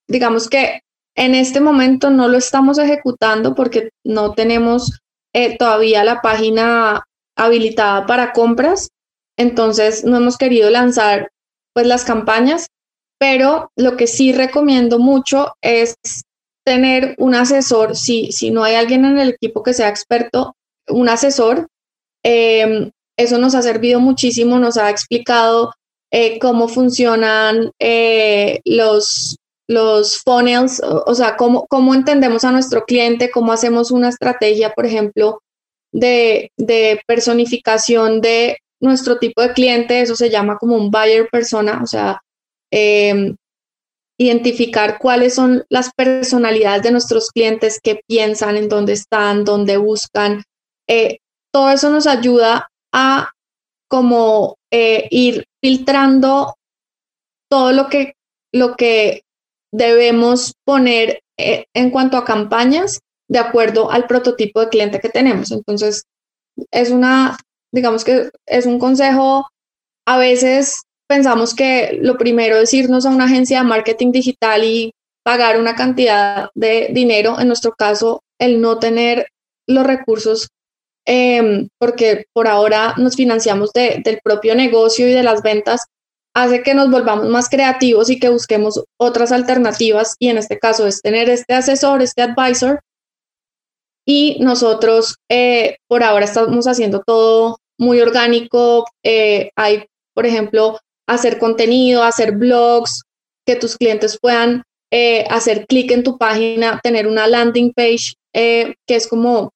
digamos 0.09 0.49
que 0.49 0.81
en 1.17 1.35
este 1.35 1.61
momento 1.61 2.11
no 2.11 2.29
lo 2.29 2.39
estamos 2.39 2.79
ejecutando 2.79 3.55
porque 3.55 3.91
no 4.05 4.33
tenemos 4.35 5.01
eh, 5.33 5.57
todavía 5.57 6.03
la 6.05 6.21
página 6.23 7.05
habilitada 7.37 8.07
para 8.07 8.33
compras. 8.33 8.89
Entonces 9.37 10.05
no 10.05 10.17
hemos 10.17 10.37
querido 10.37 10.71
lanzar 10.71 11.31
pues 11.73 11.87
las 11.87 12.05
campañas, 12.05 12.67
pero 13.19 13.71
lo 13.77 13.97
que 13.97 14.09
sí 14.09 14.33
recomiendo 14.33 14.99
mucho 14.99 15.53
es 15.63 15.95
tener 16.65 17.15
un 17.19 17.35
asesor, 17.35 17.97
si, 17.97 18.33
si 18.33 18.51
no 18.51 18.65
hay 18.65 18.75
alguien 18.75 19.05
en 19.05 19.19
el 19.19 19.31
equipo 19.31 19.63
que 19.63 19.75
sea 19.75 19.89
experto, 19.89 20.55
un 20.89 21.09
asesor. 21.09 21.69
Em, 22.25 22.91
eso 23.17 23.39
nos 23.39 23.55
ha 23.55 23.63
servido 23.63 24.01
muchísimo, 24.01 24.59
nos 24.59 24.77
ha 24.77 24.91
explicado 24.91 25.73
eh, 26.11 26.39
cómo 26.39 26.69
funcionan 26.69 27.71
eh, 27.79 28.61
los, 28.65 29.37
los 29.69 30.23
funnels, 30.23 30.81
o, 30.83 31.15
sea, 31.15 31.37
cómo, 31.37 31.67
cómo, 31.69 31.95
entendemos 31.95 32.45
a 32.45 32.53
nuestro 32.53 32.85
cliente, 32.85 33.31
cómo 33.31 33.53
hacemos 33.53 33.91
una 33.91 34.09
estrategia, 34.09 34.73
por 34.73 34.87
ejemplo, 34.87 35.43
de, 35.93 36.51
de, 36.57 37.03
personificación 37.07 38.23
de 38.23 38.57
nuestro 38.81 39.19
tipo 39.19 39.43
de 39.43 39.53
cliente, 39.53 40.01
eso 40.01 40.17
se 40.17 40.31
llama 40.31 40.57
como 40.57 40.77
un 40.77 40.91
buyer 40.91 41.29
persona, 41.31 41.81
o 41.83 41.87
sea, 41.87 42.23
em, 42.71 43.37
identificar 44.19 44.99
cuáles 44.99 45.35
son 45.35 45.65
las 45.69 45.91
personalidades 45.95 46.83
de 46.83 46.91
nuestros 46.93 47.31
clientes, 47.31 47.81
que 47.83 48.01
piensan, 48.07 48.57
en 48.57 48.69
dónde 48.71 48.95
están, 48.95 49.45
dónde 49.45 49.77
buscan. 49.77 50.43
Eh, 50.89 51.19
todo 51.53 51.71
eso 51.71 51.91
nos 51.91 52.07
ayuda 52.07 52.71
a 52.93 53.31
como 53.89 54.57
ir 54.71 55.48
filtrando 55.63 56.55
todo 57.51 57.73
lo 57.73 57.89
que, 57.89 58.15
lo 58.53 58.77
que 58.77 59.23
debemos 59.73 60.55
poner 60.65 61.21
eh, 61.39 61.67
en 61.75 61.91
cuanto 61.91 62.17
a 62.17 62.25
campañas 62.25 63.01
de 63.29 63.39
acuerdo 63.39 63.91
al 63.91 64.07
prototipo 64.07 64.61
de 64.61 64.69
cliente 64.69 65.01
que 65.01 65.09
tenemos. 65.09 65.51
Entonces, 65.51 66.05
es 66.71 66.91
una, 66.91 67.37
digamos 67.73 68.05
que 68.05 68.31
es 68.47 68.67
un 68.67 68.79
consejo 68.79 69.47
a 70.09 70.17
veces 70.17 70.85
pensamos 71.07 71.55
que 71.55 71.99
lo 72.01 72.17
primero 72.17 72.57
es 72.57 72.73
irnos 72.73 73.05
a 73.05 73.11
una 73.11 73.27
agencia 73.27 73.59
de 73.59 73.69
marketing 73.69 74.11
digital 74.11 74.65
y 74.65 74.93
pagar 75.23 75.61
una 75.61 75.75
cantidad 75.75 76.49
de 76.55 76.89
dinero, 76.93 77.39
en 77.39 77.49
nuestro 77.49 77.73
caso, 77.73 78.23
el 78.39 78.63
no 78.63 78.79
tener 78.79 79.29
los 79.67 79.87
recursos, 79.87 80.49
em, 81.07 81.69
porque 81.79 82.27
por 82.33 82.49
ahora 82.49 82.95
nos 82.97 83.17
financiamos 83.17 83.73
del 83.73 84.21
propio 84.23 84.55
negocio 84.55 85.09
y 85.09 85.13
de 85.13 85.23
las 85.23 85.43
ventas, 85.43 85.87
hace 86.35 86.63
que 86.63 86.75
nos 86.75 86.91
volvamos 86.91 87.29
más 87.29 87.49
creativos 87.49 88.11
y 88.11 88.19
que 88.19 88.29
busquemos 88.29 88.85
otras 88.99 89.33
alternativas 89.33 90.15
y 90.19 90.29
en 90.29 90.39
este 90.39 90.59
caso 90.59 90.87
es 90.87 91.01
tener 91.01 91.29
este 91.31 91.55
asesor, 91.55 92.03
este 92.03 92.23
advisor. 92.23 92.81
Y 94.07 94.39
nosotros 94.41 95.17
eh, 95.29 95.79
por 95.89 96.03
ahora 96.03 96.25
estamos 96.25 96.67
haciendo 96.67 97.03
todo 97.07 97.59
muy 97.79 98.01
orgánico, 98.01 98.87
eh, 99.05 99.51
hay 99.57 99.87
por 100.15 100.27
ejemplo 100.27 100.79
hacer 101.07 101.39
contenido, 101.39 102.03
hacer 102.03 102.33
blogs, 102.33 103.03
que 103.47 103.57
tus 103.57 103.77
clientes 103.77 104.19
puedan 104.21 104.63
eh, 104.91 105.25
hacer 105.31 105.67
clic 105.67 105.91
en 105.91 106.03
tu 106.03 106.19
página, 106.19 106.81
tener 106.83 107.07
una 107.07 107.27
landing 107.27 107.73
page, 107.73 108.15
eh, 108.35 108.75
que 108.87 108.97
es 108.97 109.07
como 109.09 109.53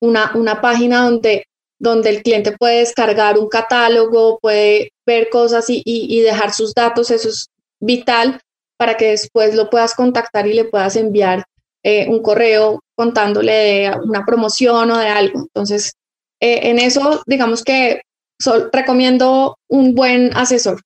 una, 0.00 0.32
una 0.34 0.60
página 0.60 1.04
donde 1.04 1.44
donde 1.80 2.10
el 2.10 2.22
cliente 2.22 2.52
puede 2.56 2.80
descargar 2.80 3.38
un 3.38 3.48
catálogo, 3.48 4.38
puede 4.38 4.92
ver 5.06 5.30
cosas 5.30 5.64
y, 5.68 6.20
dejar 6.20 6.52
sus 6.52 6.74
datos, 6.74 7.10
eso 7.10 7.30
es 7.30 7.48
vital 7.80 8.38
para 8.76 8.96
que 8.96 9.06
después 9.06 9.54
lo 9.54 9.70
puedas 9.70 9.94
contactar 9.94 10.46
y 10.46 10.52
le 10.52 10.64
puedas 10.64 10.94
enviar 10.96 11.44
eh, 11.82 12.06
un 12.08 12.22
correo 12.22 12.80
contándole 12.94 13.52
de 13.52 13.92
una 14.04 14.26
promoción 14.26 14.90
o 14.90 14.98
de 14.98 15.08
algo. 15.08 15.40
Entonces, 15.40 15.94
eh, 16.38 16.70
en 16.70 16.78
eso, 16.78 17.22
digamos 17.26 17.64
que 17.64 18.02
recomiendo 18.72 19.56
un 19.68 19.94
buen 19.94 20.36
asesor. 20.36 20.80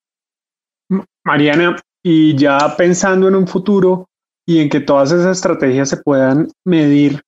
Mariana, 1.25 1.77
y 2.03 2.37
ya 2.37 2.75
pensando 2.77 3.27
en 3.29 3.35
un 3.35 3.49
futuro 3.49 4.07
y 4.47 4.61
en 4.61 4.69
que 4.69 4.81
todas 4.81 5.11
esas 5.11 5.39
estrategias 5.39 5.89
se 5.89 5.97
puedan 5.97 6.49
medir, 6.65 7.21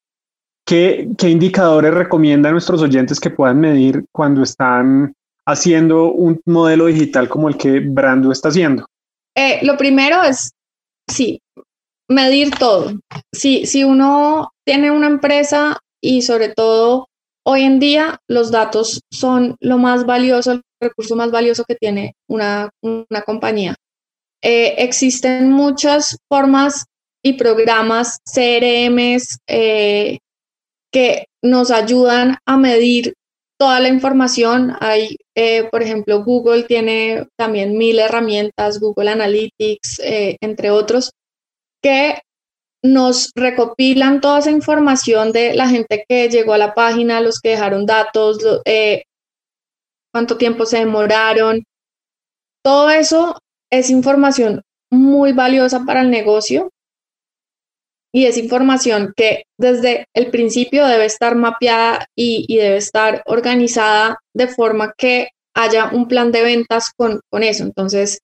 ¿qué, 0.66 1.08
indicadores 1.22 1.94
recomiendan 1.94 2.52
nuestros 2.52 2.82
oyentes 2.82 3.18
que 3.18 3.30
puedan 3.30 3.60
medir 3.60 4.04
cuando 4.12 4.42
están 4.42 5.14
haciendo 5.46 6.12
un 6.12 6.40
modelo 6.44 6.86
digital 6.86 7.28
como 7.28 7.48
el 7.48 7.56
que 7.56 7.80
Brando 7.80 8.32
está 8.32 8.48
haciendo? 8.48 8.86
Eh, 9.34 9.60
lo 9.62 9.76
primero 9.76 10.22
es, 10.22 10.50
sí, 11.08 11.40
medir 12.08 12.50
todo. 12.58 12.92
Si, 13.32 13.64
si 13.66 13.84
uno 13.84 14.50
tiene 14.64 14.90
una 14.90 15.06
empresa 15.06 15.78
y 16.02 16.22
sobre 16.22 16.48
todo 16.48 17.08
hoy 17.44 17.62
en 17.62 17.78
día 17.78 18.18
los 18.28 18.50
datos 18.50 19.00
son 19.10 19.56
lo 19.60 19.78
más 19.78 20.04
valioso, 20.04 20.52
el 20.52 20.62
recurso 20.80 21.14
más 21.14 21.30
valioso 21.30 21.64
que 21.64 21.76
tiene 21.76 22.14
una, 22.28 22.70
una 22.82 23.22
compañía. 23.24 23.76
Eh, 24.42 24.74
existen 24.78 25.50
muchas 25.50 26.16
formas 26.28 26.86
y 27.22 27.34
programas 27.34 28.18
CRMs 28.24 29.38
eh, 29.46 30.18
que 30.96 31.26
nos 31.44 31.70
ayudan 31.70 32.38
a 32.46 32.56
medir 32.56 33.12
toda 33.60 33.80
la 33.80 33.88
información. 33.88 34.72
Hay, 34.80 35.18
eh, 35.36 35.68
por 35.70 35.82
ejemplo, 35.82 36.24
Google 36.24 36.62
tiene 36.62 37.26
también 37.36 37.76
mil 37.76 37.98
herramientas, 37.98 38.80
Google 38.80 39.10
Analytics, 39.10 40.00
entre 40.40 40.70
otros, 40.70 41.10
que 41.82 42.22
nos 42.82 43.30
recopilan 43.36 44.22
toda 44.22 44.38
esa 44.38 44.50
información 44.50 45.32
de 45.32 45.52
la 45.52 45.68
gente 45.68 46.06
que 46.08 46.30
llegó 46.30 46.54
a 46.54 46.58
la 46.58 46.72
página, 46.72 47.20
los 47.20 47.40
que 47.40 47.50
dejaron 47.50 47.84
datos, 47.84 48.38
cuánto 50.14 50.38
tiempo 50.38 50.64
se 50.64 50.78
demoraron. 50.78 51.62
Todo 52.64 52.88
eso 52.88 53.38
es 53.70 53.90
información 53.90 54.62
muy 54.90 55.32
valiosa 55.32 55.84
para 55.84 56.00
el 56.00 56.10
negocio 56.10 56.70
y 58.16 58.24
es 58.24 58.38
información 58.38 59.12
que 59.14 59.44
desde 59.58 60.06
el 60.14 60.30
principio 60.30 60.86
debe 60.86 61.04
estar 61.04 61.36
mapeada 61.36 62.06
y, 62.16 62.46
debe 62.56 62.78
estar 62.78 63.22
organizada 63.26 64.20
de 64.32 64.48
forma 64.48 64.94
que 64.96 65.28
haya 65.54 65.90
un 65.92 66.08
plan 66.08 66.32
de 66.32 66.40
ventas 66.40 66.92
con, 66.96 67.20
con, 67.30 67.42
eso. 67.42 67.64
Entonces, 67.64 68.20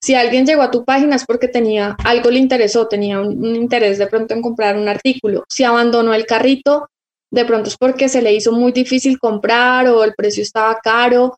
si 0.00 0.14
alguien 0.14 0.46
llegó 0.46 0.62
a 0.62 0.70
tu 0.70 0.86
página 0.86 1.16
es 1.16 1.26
porque 1.26 1.48
tenía 1.48 1.94
algo 2.06 2.30
le 2.30 2.38
interesó, 2.38 2.88
tenía 2.88 3.20
un, 3.20 3.54
interés 3.54 3.98
de 3.98 4.06
pronto 4.06 4.32
en 4.32 4.40
comprar 4.40 4.78
un 4.78 4.88
artículo. 4.88 5.44
Si 5.50 5.62
abandonó 5.62 6.14
el 6.14 6.24
carrito, 6.24 6.88
de 7.30 7.44
pronto 7.44 7.68
es 7.68 7.76
porque 7.76 8.08
se 8.08 8.22
le 8.22 8.32
hizo 8.32 8.50
muy 8.50 8.72
difícil 8.72 9.18
comprar 9.18 9.88
o 9.88 10.04
el 10.04 10.14
precio 10.14 10.42
estaba 10.42 10.78
caro, 10.82 11.36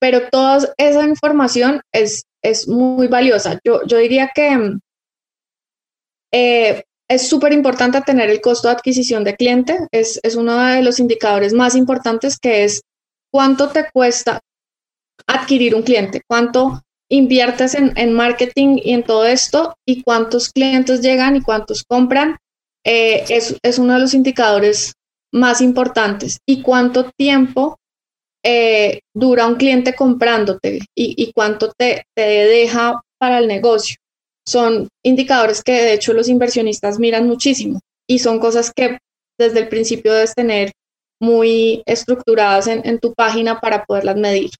pero 0.00 0.30
toda 0.30 0.72
esa 0.78 1.06
información 1.06 1.82
es 1.92 2.22
es 2.40 2.66
muy 2.66 3.08
valiosa. 3.08 3.60
Yo, 3.62 3.84
yo 3.84 3.98
diría 3.98 4.30
que 4.34 4.78
eh, 6.32 6.82
es 7.14 7.28
súper 7.28 7.52
importante 7.52 8.00
tener 8.00 8.30
el 8.30 8.40
costo 8.40 8.68
de 8.68 8.74
adquisición 8.74 9.24
de 9.24 9.36
cliente. 9.36 9.78
Es, 9.92 10.18
es 10.22 10.34
uno 10.36 10.56
de 10.58 10.82
los 10.82 10.98
indicadores 10.98 11.52
más 11.52 11.74
importantes 11.74 12.38
que 12.38 12.64
es 12.64 12.82
cuánto 13.30 13.68
te 13.70 13.90
cuesta 13.92 14.40
adquirir 15.26 15.74
un 15.74 15.82
cliente, 15.82 16.22
cuánto 16.26 16.82
inviertes 17.10 17.74
en, 17.74 17.92
en, 17.96 18.14
marketing 18.14 18.78
y 18.82 18.92
en 18.94 19.02
todo 19.02 19.26
esto 19.26 19.74
y 19.86 20.02
cuántos 20.02 20.50
clientes 20.50 21.00
llegan 21.02 21.36
y 21.36 21.42
cuántos 21.42 21.84
compran. 21.84 22.38
Eh, 22.84 23.24
es, 23.28 23.56
es, 23.62 23.78
uno 23.78 23.94
de 23.94 24.00
los 24.00 24.14
indicadores 24.14 24.94
más 25.32 25.60
importantes 25.60 26.38
y 26.46 26.62
cuánto 26.62 27.10
tiempo 27.16 27.78
eh, 28.44 29.00
dura 29.14 29.46
un 29.46 29.54
cliente 29.54 29.94
comprándote 29.94 30.80
y, 30.96 31.32
cuánto 31.32 31.70
te, 31.76 32.04
te, 32.14 32.22
deja 32.22 33.00
para 33.18 33.38
el 33.38 33.46
negocio. 33.46 33.96
Son 34.46 34.88
indicadores 35.04 35.62
que 35.62 35.72
de 35.72 35.94
hecho 35.94 36.12
los 36.12 36.28
inversionistas 36.28 36.98
miran 36.98 37.26
muchísimo 37.26 37.80
y 38.08 38.18
son 38.18 38.40
cosas 38.40 38.72
que 38.74 38.98
desde 39.38 39.60
el 39.60 39.68
principio 39.68 40.12
debes 40.12 40.34
tener 40.34 40.72
muy 41.20 41.82
estructuradas 41.86 42.66
en, 42.66 42.98
tu 42.98 43.14
página 43.14 43.60
para 43.60 43.84
poderlas 43.84 44.16
medir. 44.16 44.50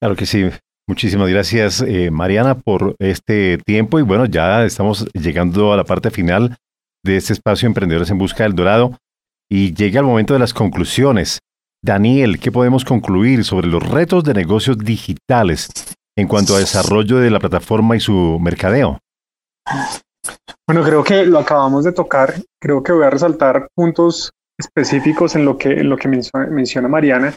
Claro 0.00 0.16
que 0.16 0.24
sí. 0.24 0.48
Muchísimas 0.88 1.28
gracias, 1.28 1.82
eh, 1.82 2.10
Mariana, 2.10 2.58
por 2.58 2.96
este 2.98 3.58
tiempo. 3.58 3.98
Y 3.98 4.02
bueno, 4.02 4.24
ya 4.24 4.64
estamos 4.64 5.06
llegando 5.12 5.72
a 5.72 5.76
la 5.76 5.84
parte 5.84 6.10
final 6.10 6.56
de 7.04 7.16
este 7.16 7.34
espacio 7.34 7.66
Emprendedores 7.66 8.10
en 8.10 8.18
Busca 8.18 8.44
del 8.44 8.54
Dorado 8.54 8.96
y 9.48 9.74
llega 9.74 10.00
el 10.00 10.06
momento 10.06 10.32
de 10.32 10.40
las 10.40 10.54
conclusiones. 10.54 11.38
Daniel, 11.82 12.40
¿qué 12.40 12.50
podemos 12.50 12.84
concluir 12.84 13.44
sobre 13.44 13.68
los 13.68 13.86
retos 13.86 14.24
de 14.24 14.34
negocios 14.34 14.78
digitales 14.78 15.68
en 16.20 16.28
cuanto 16.28 16.54
a 16.54 16.58
desarrollo 16.58 17.18
de 17.18 17.30
la 17.30 17.40
plataforma 17.40 17.96
y 17.96 18.00
su 18.00 18.38
mercadeo? 18.40 18.98
Bueno, 20.66 20.84
creo 20.84 21.02
que 21.02 21.26
lo 21.26 21.38
acabamos 21.38 21.84
de 21.84 21.92
tocar. 21.92 22.34
Creo 22.60 22.82
que 22.82 22.92
voy 22.92 23.04
a 23.04 23.10
resaltar 23.10 23.68
puntos 23.74 24.30
específicos 24.58 25.34
en 25.34 25.44
lo 25.44 25.56
que, 25.56 25.70
en 25.70 25.88
lo 25.88 25.96
que 25.96 26.08
menciona, 26.08 26.88
Mariana. 26.88 27.34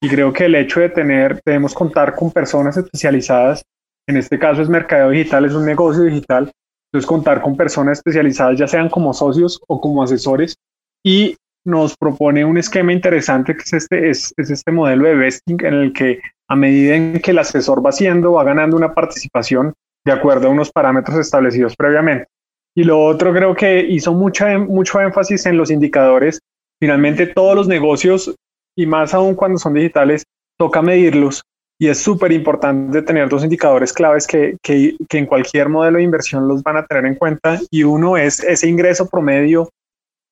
Y 0.00 0.08
creo 0.08 0.32
que 0.32 0.46
el 0.46 0.54
hecho 0.54 0.80
de 0.80 0.88
tener, 0.88 1.40
debemos 1.44 1.74
contar 1.74 2.16
con 2.16 2.32
personas 2.32 2.76
especializadas, 2.76 3.62
en 4.08 4.16
este 4.16 4.38
caso 4.38 4.62
es 4.62 4.68
mercadeo 4.68 5.10
digital, 5.10 5.44
es 5.44 5.54
un 5.54 5.64
negocio 5.64 6.02
digital, 6.02 6.50
entonces 6.90 7.06
contar 7.06 7.40
con 7.40 7.56
personas 7.56 7.98
especializadas, 7.98 8.58
ya 8.58 8.66
sean 8.66 8.88
como 8.88 9.14
socios 9.14 9.60
o 9.68 9.80
como 9.80 10.02
asesores, 10.02 10.56
y 11.04 11.36
nos 11.64 11.96
propone 11.96 12.44
un 12.44 12.58
esquema 12.58 12.92
interesante 12.92 13.54
que 13.54 13.62
es 13.62 13.72
este, 13.72 14.10
es, 14.10 14.34
este 14.36 14.72
modelo 14.72 15.04
de 15.04 15.14
vesting 15.14 15.64
en 15.64 15.74
el 15.74 15.92
que 15.92 16.20
a 16.48 16.56
medida 16.56 16.94
en 16.96 17.20
que 17.20 17.30
el 17.30 17.38
asesor 17.38 17.84
va 17.84 17.90
haciendo, 17.90 18.32
va 18.32 18.44
ganando 18.44 18.76
una 18.76 18.94
participación 18.94 19.72
de 20.04 20.12
acuerdo 20.12 20.48
a 20.48 20.50
unos 20.50 20.70
parámetros 20.70 21.18
establecidos 21.18 21.76
previamente. 21.76 22.26
Y 22.74 22.84
lo 22.84 23.04
otro 23.04 23.32
creo 23.32 23.54
que 23.54 23.80
hizo 23.80 24.12
mucha, 24.12 24.58
mucho 24.58 25.00
énfasis 25.00 25.46
en 25.46 25.56
los 25.56 25.70
indicadores. 25.70 26.40
Finalmente 26.80 27.26
todos 27.26 27.54
los 27.54 27.68
negocios, 27.68 28.34
y 28.76 28.86
más 28.86 29.14
aún 29.14 29.34
cuando 29.34 29.58
son 29.58 29.74
digitales, 29.74 30.24
toca 30.58 30.82
medirlos. 30.82 31.42
Y 31.78 31.88
es 31.88 31.98
súper 31.98 32.32
importante 32.32 33.02
tener 33.02 33.28
dos 33.28 33.44
indicadores 33.44 33.92
claves 33.92 34.26
que, 34.26 34.56
que, 34.62 34.96
que 35.08 35.18
en 35.18 35.26
cualquier 35.26 35.68
modelo 35.68 35.98
de 35.98 36.04
inversión 36.04 36.48
los 36.48 36.62
van 36.62 36.76
a 36.76 36.86
tener 36.86 37.06
en 37.06 37.14
cuenta. 37.16 37.60
Y 37.70 37.82
uno 37.82 38.16
es 38.16 38.42
ese 38.42 38.68
ingreso 38.68 39.08
promedio 39.08 39.68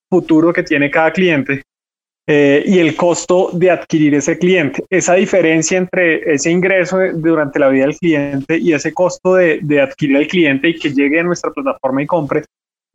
futuro 0.08 0.52
que 0.52 0.62
tiene 0.62 0.90
cada 0.90 1.12
cliente 1.12 1.62
eh, 2.32 2.62
y 2.64 2.78
el 2.78 2.94
costo 2.94 3.50
de 3.52 3.72
adquirir 3.72 4.14
ese 4.14 4.38
cliente. 4.38 4.84
Esa 4.88 5.14
diferencia 5.14 5.76
entre 5.76 6.32
ese 6.32 6.48
ingreso 6.52 6.96
durante 7.12 7.58
la 7.58 7.68
vida 7.68 7.86
del 7.86 7.96
cliente 7.96 8.56
y 8.56 8.72
ese 8.72 8.94
costo 8.94 9.34
de, 9.34 9.58
de 9.60 9.80
adquirir 9.80 10.16
al 10.16 10.28
cliente 10.28 10.68
y 10.68 10.78
que 10.78 10.92
llegue 10.92 11.18
a 11.18 11.24
nuestra 11.24 11.50
plataforma 11.50 12.04
y 12.04 12.06
compre, 12.06 12.44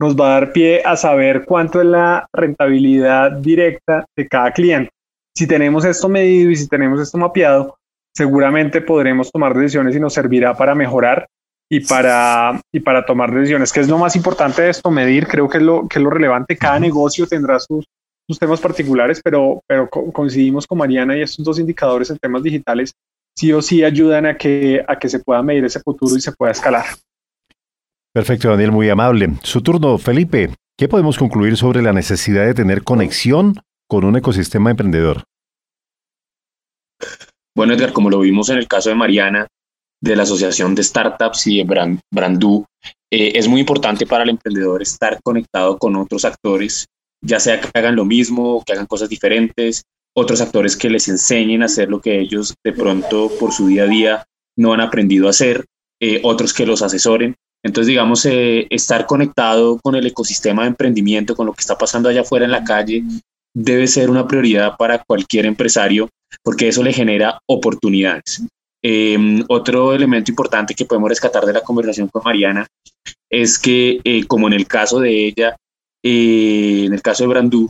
nos 0.00 0.18
va 0.18 0.28
a 0.28 0.40
dar 0.40 0.52
pie 0.54 0.80
a 0.82 0.96
saber 0.96 1.44
cuánto 1.44 1.82
es 1.82 1.86
la 1.86 2.26
rentabilidad 2.32 3.32
directa 3.32 4.06
de 4.16 4.26
cada 4.26 4.52
cliente. 4.52 4.88
Si 5.36 5.46
tenemos 5.46 5.84
esto 5.84 6.08
medido 6.08 6.50
y 6.50 6.56
si 6.56 6.66
tenemos 6.66 6.98
esto 6.98 7.18
mapeado, 7.18 7.76
seguramente 8.16 8.80
podremos 8.80 9.30
tomar 9.30 9.52
decisiones 9.52 9.94
y 9.94 10.00
nos 10.00 10.14
servirá 10.14 10.56
para 10.56 10.74
mejorar 10.74 11.26
y 11.70 11.80
para, 11.80 12.58
y 12.72 12.80
para 12.80 13.04
tomar 13.04 13.34
decisiones, 13.34 13.70
que 13.70 13.80
es 13.80 13.88
lo 13.88 13.98
más 13.98 14.16
importante 14.16 14.62
de 14.62 14.70
esto, 14.70 14.90
medir, 14.90 15.26
creo 15.26 15.46
que 15.46 15.58
es 15.58 15.62
lo, 15.62 15.86
que 15.88 15.98
es 15.98 16.02
lo 16.02 16.08
relevante, 16.08 16.56
cada 16.56 16.80
negocio 16.80 17.26
tendrá 17.26 17.58
sus, 17.58 17.84
sus 18.28 18.38
temas 18.38 18.60
particulares, 18.60 19.20
pero, 19.22 19.62
pero 19.66 19.88
coincidimos 19.88 20.66
con 20.66 20.78
Mariana 20.78 21.16
y 21.16 21.22
estos 21.22 21.44
dos 21.44 21.58
indicadores 21.58 22.10
en 22.10 22.18
temas 22.18 22.42
digitales 22.42 22.92
sí 23.36 23.52
o 23.52 23.62
sí 23.62 23.84
ayudan 23.84 24.26
a 24.26 24.36
que, 24.36 24.84
a 24.86 24.98
que 24.98 25.08
se 25.08 25.20
pueda 25.20 25.42
medir 25.42 25.64
ese 25.64 25.80
futuro 25.80 26.16
y 26.16 26.20
se 26.20 26.32
pueda 26.32 26.52
escalar. 26.52 26.86
Perfecto, 28.12 28.48
Daniel, 28.48 28.72
muy 28.72 28.88
amable. 28.88 29.34
Su 29.42 29.60
turno, 29.60 29.98
Felipe. 29.98 30.50
¿Qué 30.78 30.88
podemos 30.88 31.18
concluir 31.18 31.56
sobre 31.56 31.82
la 31.82 31.92
necesidad 31.92 32.46
de 32.46 32.54
tener 32.54 32.82
conexión 32.82 33.60
con 33.88 34.04
un 34.04 34.16
ecosistema 34.16 34.70
emprendedor? 34.70 35.24
Bueno, 37.54 37.74
Edgar, 37.74 37.92
como 37.92 38.10
lo 38.10 38.20
vimos 38.20 38.48
en 38.50 38.58
el 38.58 38.68
caso 38.68 38.88
de 38.88 38.94
Mariana, 38.94 39.46
de 40.02 40.16
la 40.16 40.24
Asociación 40.24 40.74
de 40.74 40.82
Startups 40.82 41.46
y 41.46 41.58
de 41.58 41.64
Brand, 41.64 42.00
Brandú, 42.12 42.64
eh, 43.10 43.32
es 43.34 43.48
muy 43.48 43.60
importante 43.60 44.06
para 44.06 44.24
el 44.24 44.30
emprendedor 44.30 44.82
estar 44.82 45.18
conectado 45.22 45.78
con 45.78 45.96
otros 45.96 46.24
actores, 46.24 46.86
ya 47.20 47.40
sea 47.40 47.60
que 47.60 47.68
hagan 47.74 47.96
lo 47.96 48.04
mismo, 48.04 48.62
que 48.64 48.72
hagan 48.72 48.86
cosas 48.86 49.08
diferentes, 49.08 49.84
otros 50.14 50.40
actores 50.40 50.76
que 50.76 50.90
les 50.90 51.08
enseñen 51.08 51.62
a 51.62 51.66
hacer 51.66 51.88
lo 51.88 52.00
que 52.00 52.18
ellos 52.18 52.54
de 52.64 52.72
pronto 52.72 53.30
por 53.38 53.52
su 53.52 53.66
día 53.66 53.84
a 53.84 53.86
día 53.86 54.24
no 54.56 54.72
han 54.72 54.80
aprendido 54.80 55.26
a 55.26 55.30
hacer, 55.30 55.66
eh, 56.00 56.20
otros 56.22 56.54
que 56.54 56.66
los 56.66 56.82
asesoren. 56.82 57.34
Entonces, 57.62 57.88
digamos, 57.88 58.24
eh, 58.26 58.66
estar 58.70 59.06
conectado 59.06 59.78
con 59.80 59.94
el 59.94 60.06
ecosistema 60.06 60.62
de 60.62 60.68
emprendimiento, 60.68 61.34
con 61.34 61.46
lo 61.46 61.52
que 61.52 61.60
está 61.60 61.76
pasando 61.76 62.08
allá 62.08 62.22
afuera 62.22 62.44
en 62.44 62.52
la 62.52 62.64
calle, 62.64 63.02
debe 63.54 63.86
ser 63.86 64.10
una 64.10 64.26
prioridad 64.26 64.76
para 64.76 65.02
cualquier 65.02 65.46
empresario 65.46 66.08
porque 66.42 66.68
eso 66.68 66.82
le 66.82 66.92
genera 66.92 67.38
oportunidades. 67.46 68.42
Em, 68.82 69.42
otro 69.48 69.92
elemento 69.92 70.30
importante 70.30 70.74
que 70.74 70.84
podemos 70.84 71.08
rescatar 71.08 71.44
de 71.44 71.52
la 71.52 71.62
conversación 71.62 72.08
con 72.08 72.22
Mariana 72.24 72.66
es 73.30 73.58
que, 73.58 74.00
eh, 74.04 74.24
como 74.26 74.46
en 74.46 74.52
el 74.52 74.66
caso 74.66 75.00
de 75.00 75.26
ella, 75.26 75.56
eh, 76.08 76.84
en 76.86 76.94
el 76.94 77.02
caso 77.02 77.24
de 77.24 77.28
Brandú, 77.28 77.68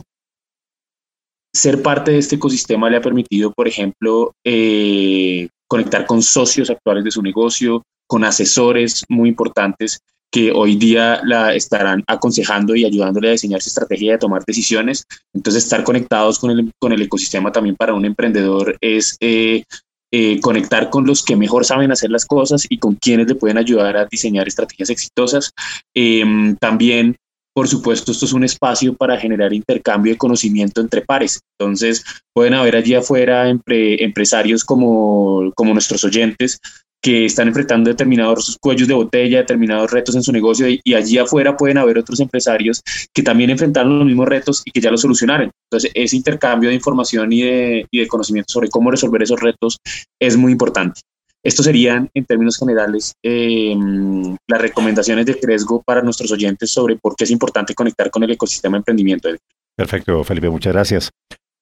ser 1.51 1.81
parte 1.81 2.11
de 2.11 2.19
este 2.19 2.35
ecosistema 2.35 2.87
le 2.87 2.97
ha 2.97 3.01
permitido, 3.01 3.51
por 3.51 3.67
ejemplo, 3.67 4.35
eh, 4.43 5.49
conectar 5.67 6.05
con 6.05 6.21
socios 6.21 6.69
actuales 6.69 7.03
de 7.03 7.09
su 7.09 7.23
negocio, 7.23 7.81
con 8.05 8.23
asesores 8.23 9.03
muy 9.09 9.29
importantes 9.29 9.99
que 10.31 10.51
hoy 10.51 10.75
día 10.75 11.19
la 11.23 11.55
estarán 11.55 12.03
aconsejando 12.05 12.75
y 12.75 12.85
ayudándole 12.85 13.29
a 13.29 13.31
diseñar 13.31 13.61
su 13.61 13.69
estrategia 13.69 14.11
de 14.11 14.17
tomar 14.19 14.43
decisiones. 14.45 15.03
Entonces, 15.33 15.63
estar 15.63 15.83
conectados 15.83 16.37
con 16.37 16.51
el, 16.51 16.71
con 16.79 16.91
el 16.91 17.01
ecosistema 17.01 17.51
también 17.51 17.75
para 17.75 17.95
un 17.95 18.05
emprendedor 18.05 18.77
es 18.81 19.17
eh, 19.19 19.63
eh, 20.11 20.39
conectar 20.41 20.91
con 20.91 21.07
los 21.07 21.23
que 21.23 21.35
mejor 21.35 21.65
saben 21.65 21.91
hacer 21.91 22.11
las 22.11 22.25
cosas 22.25 22.67
y 22.69 22.77
con 22.77 22.95
quienes 22.95 23.27
le 23.27 23.35
pueden 23.35 23.57
ayudar 23.57 23.97
a 23.97 24.05
diseñar 24.05 24.47
estrategias 24.47 24.91
exitosas. 24.91 25.51
Em, 25.95 26.55
también 26.57 27.15
por 27.57 27.67
supuesto, 27.67 28.11
esto 28.11 28.25
es 28.25 28.33
un 28.33 28.43
espacio 28.43 28.93
para 28.93 29.17
generar 29.17 29.51
intercambio 29.51 30.13
de 30.13 30.17
conocimiento 30.19 30.79
entre 30.79 31.01
pares. 31.01 31.41
Entonces, 31.59 32.05
pueden 32.31 32.53
haber 32.53 32.75
allí 32.75 32.93
afuera 32.93 33.49
empresarios 33.49 34.63
como, 34.63 35.51
como 35.55 35.73
nuestros 35.73 36.03
oyentes 36.03 36.59
que 37.01 37.25
están 37.25 37.47
enfrentando 37.47 37.89
determinados 37.89 38.55
cuellos 38.61 38.87
de 38.87 38.93
botella, 38.93 39.39
determinados 39.39 39.89
retos 39.89 40.15
en 40.15 40.21
su 40.21 40.31
negocio 40.31 40.67
y, 40.69 40.93
allí 40.93 41.17
afuera 41.17 41.57
pueden 41.57 41.79
haber 41.79 41.97
otros 41.97 42.19
empresarios 42.19 42.83
que 43.11 43.23
también 43.23 43.49
enfrentaron 43.49 43.97
los 43.97 44.05
mismos 44.05 44.27
retos 44.27 44.61
y 44.63 44.69
que 44.69 44.79
ya 44.79 44.91
los 44.91 45.01
solucionaron. 45.01 45.49
Entonces, 45.71 45.89
ese 45.95 46.15
intercambio 46.15 46.69
de 46.69 46.75
información 46.75 47.33
y 47.33 47.41
de, 47.41 47.87
y 47.89 48.01
de 48.01 48.07
conocimiento 48.07 48.53
sobre 48.53 48.69
cómo 48.69 48.91
resolver 48.91 49.23
esos 49.23 49.39
retos 49.39 49.77
es 50.21 50.37
muy 50.37 50.51
importante. 50.51 51.01
Estos 51.47 51.63
serían, 51.63 52.09
en 52.13 52.25
términos 52.25 52.57
generales, 52.57 53.13
em, 53.23 54.35
las 54.47 54.61
recomendaciones 54.61 55.25
de 55.25 55.39
Cresgo 55.39 55.81
para 55.81 56.01
nuestros 56.01 56.29
oyentes 56.33 56.69
sobre 56.69 56.97
por 56.97 57.15
qué 57.15 57.23
es 57.23 57.31
importante 57.31 57.73
conectar 57.73 58.11
con 58.11 58.21
el 58.23 58.31
ecosistema 58.31 58.75
de 58.75 58.79
emprendimiento. 58.79 59.29
Perfecto, 59.73 60.21
Felipe, 60.25 60.49
muchas 60.49 60.73
gracias. 60.73 61.09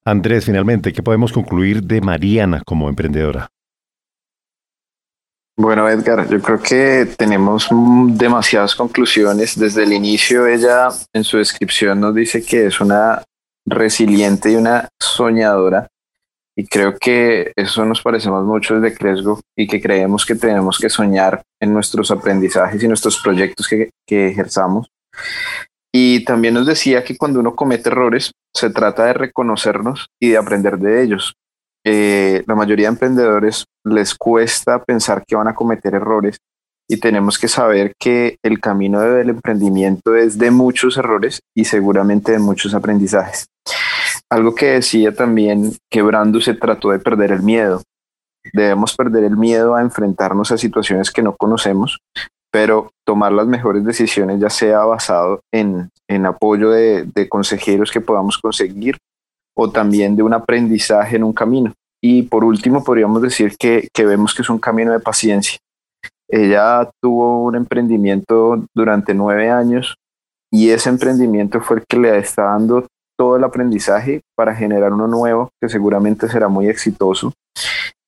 Andrés, 0.03 0.45
finalmente, 0.45 0.91
¿qué 0.91 1.03
podemos 1.03 1.31
concluir 1.31 1.83
de 1.83 2.01
Mariana 2.01 2.63
como 2.65 2.89
emprendedora? 2.89 3.47
Bueno, 5.55 5.88
Edgar, 5.88 6.27
yo 6.29 6.41
creo 6.41 6.59
que 6.59 7.07
tenemos 7.15 7.67
demasiadas 8.07 8.73
conclusiones. 8.73 9.55
Desde 9.55 9.83
el 9.83 9.93
inicio, 9.93 10.47
ella 10.47 10.89
en 11.13 11.23
su 11.23 11.38
descripción 11.38 11.99
nos 11.99 12.15
dice 12.15 12.43
que 12.43 12.65
es 12.65 12.81
una 12.81 13.21
resiliente 13.67 14.51
y 14.51 14.55
una 14.55 14.89
soñadora. 14.99 15.88
Y 16.58 16.66
creo 16.68 16.97
que 16.97 17.51
eso 17.56 17.84
nos 17.86 18.01
parecemos 18.01 18.45
mucho 18.45 18.80
desde 18.80 18.97
Cresgo 18.97 19.41
y 19.58 19.68
que 19.68 19.82
creemos 19.82 20.26
que 20.26 20.36
tenemos 20.36 20.80
que 20.80 20.89
soñar 20.89 21.41
en 21.60 21.74
nuestros 21.74 22.12
aprendizajes 22.12 22.82
y 22.82 22.88
nuestros 22.88 23.20
proyectos 23.20 23.68
que, 23.68 23.89
que 24.08 24.30
ejerzamos. 24.30 24.88
Y 25.93 26.24
también 26.26 26.53
nos 26.53 26.66
decía 26.66 27.03
que 27.03 27.18
cuando 27.18 27.39
uno 27.39 27.56
comete 27.56 27.89
errores, 27.89 28.32
se 28.53 28.70
trata 28.70 29.06
de 29.06 29.14
reconocernos 29.14 30.08
y 30.22 30.30
de 30.30 30.38
aprender 30.38 30.78
de 30.78 31.03
ellos. 31.03 31.36
Eh, 31.86 32.43
la 32.47 32.56
mayoría 32.56 32.88
de 32.88 32.93
emprendedores 32.93 33.66
les 33.84 34.16
cuesta 34.16 34.84
pensar 34.84 35.24
que 35.26 35.36
van 35.36 35.47
a 35.47 35.56
cometer 35.56 35.93
errores 35.93 36.38
y 36.88 36.97
tenemos 36.97 37.38
que 37.38 37.47
saber 37.47 37.93
que 37.99 38.38
el 38.43 38.60
camino 38.60 39.01
del 39.01 39.30
emprendimiento 39.30 40.16
es 40.16 40.38
de 40.38 40.51
muchos 40.51 40.97
errores 40.97 41.41
y 41.56 41.66
seguramente 41.66 42.32
de 42.32 42.39
muchos 42.39 42.74
aprendizajes. 42.74 43.45
Algo 44.32 44.55
que 44.55 44.65
decía 44.67 45.13
también 45.13 45.73
que 45.89 46.01
Brando 46.01 46.41
se 46.41 46.53
trató 46.53 46.89
de 46.89 46.99
perder 46.99 47.32
el 47.32 47.43
miedo. 47.43 47.82
Debemos 48.53 48.95
perder 48.95 49.23
el 49.23 49.38
miedo 49.38 49.76
a 49.76 49.82
enfrentarnos 49.82 50.51
a 50.51 50.57
situaciones 50.57 51.11
que 51.11 51.21
no 51.21 51.36
conocemos, 51.36 51.99
pero 52.51 52.91
tomar 53.05 53.32
las 53.32 53.47
mejores 53.47 53.84
decisiones 53.84 54.39
ya 54.39 54.49
sea 54.49 54.80
basado 54.86 55.41
en, 55.51 55.89
en 56.07 56.26
apoyo 56.26 56.69
de, 56.69 57.03
de 57.03 57.30
consejeros 57.30 57.91
que 57.91 58.01
podamos 58.01 58.38
conseguir 58.38 58.97
o 59.55 59.71
también 59.71 60.15
de 60.15 60.23
un 60.23 60.34
aprendizaje 60.34 61.15
en 61.15 61.23
un 61.23 61.34
camino. 61.34 61.73
Y 62.03 62.23
por 62.23 62.43
último, 62.43 62.84
podríamos 62.84 63.21
decir 63.21 63.55
que, 63.57 63.88
que 63.93 64.05
vemos 64.05 64.34
que 64.34 64.41
es 64.41 64.49
un 64.49 64.59
camino 64.59 64.91
de 64.91 64.99
paciencia. 64.99 65.57
Ella 66.28 66.89
tuvo 67.01 67.43
un 67.43 67.55
emprendimiento 67.55 68.63
durante 68.76 69.13
nueve 69.13 69.49
años 69.49 69.95
y 70.51 70.69
ese 70.69 70.89
emprendimiento 70.89 71.61
fue 71.61 71.78
el 71.78 71.84
que 71.88 71.97
le 71.97 72.17
está 72.17 72.43
dando 72.43 72.86
todo 73.18 73.38
el 73.38 73.43
aprendizaje 73.43 74.22
para 74.36 74.55
generar 74.55 74.93
uno 74.93 75.07
nuevo 75.07 75.49
que 75.61 75.70
seguramente 75.70 76.28
será 76.30 76.47
muy 76.47 76.68
exitoso. 76.68 77.34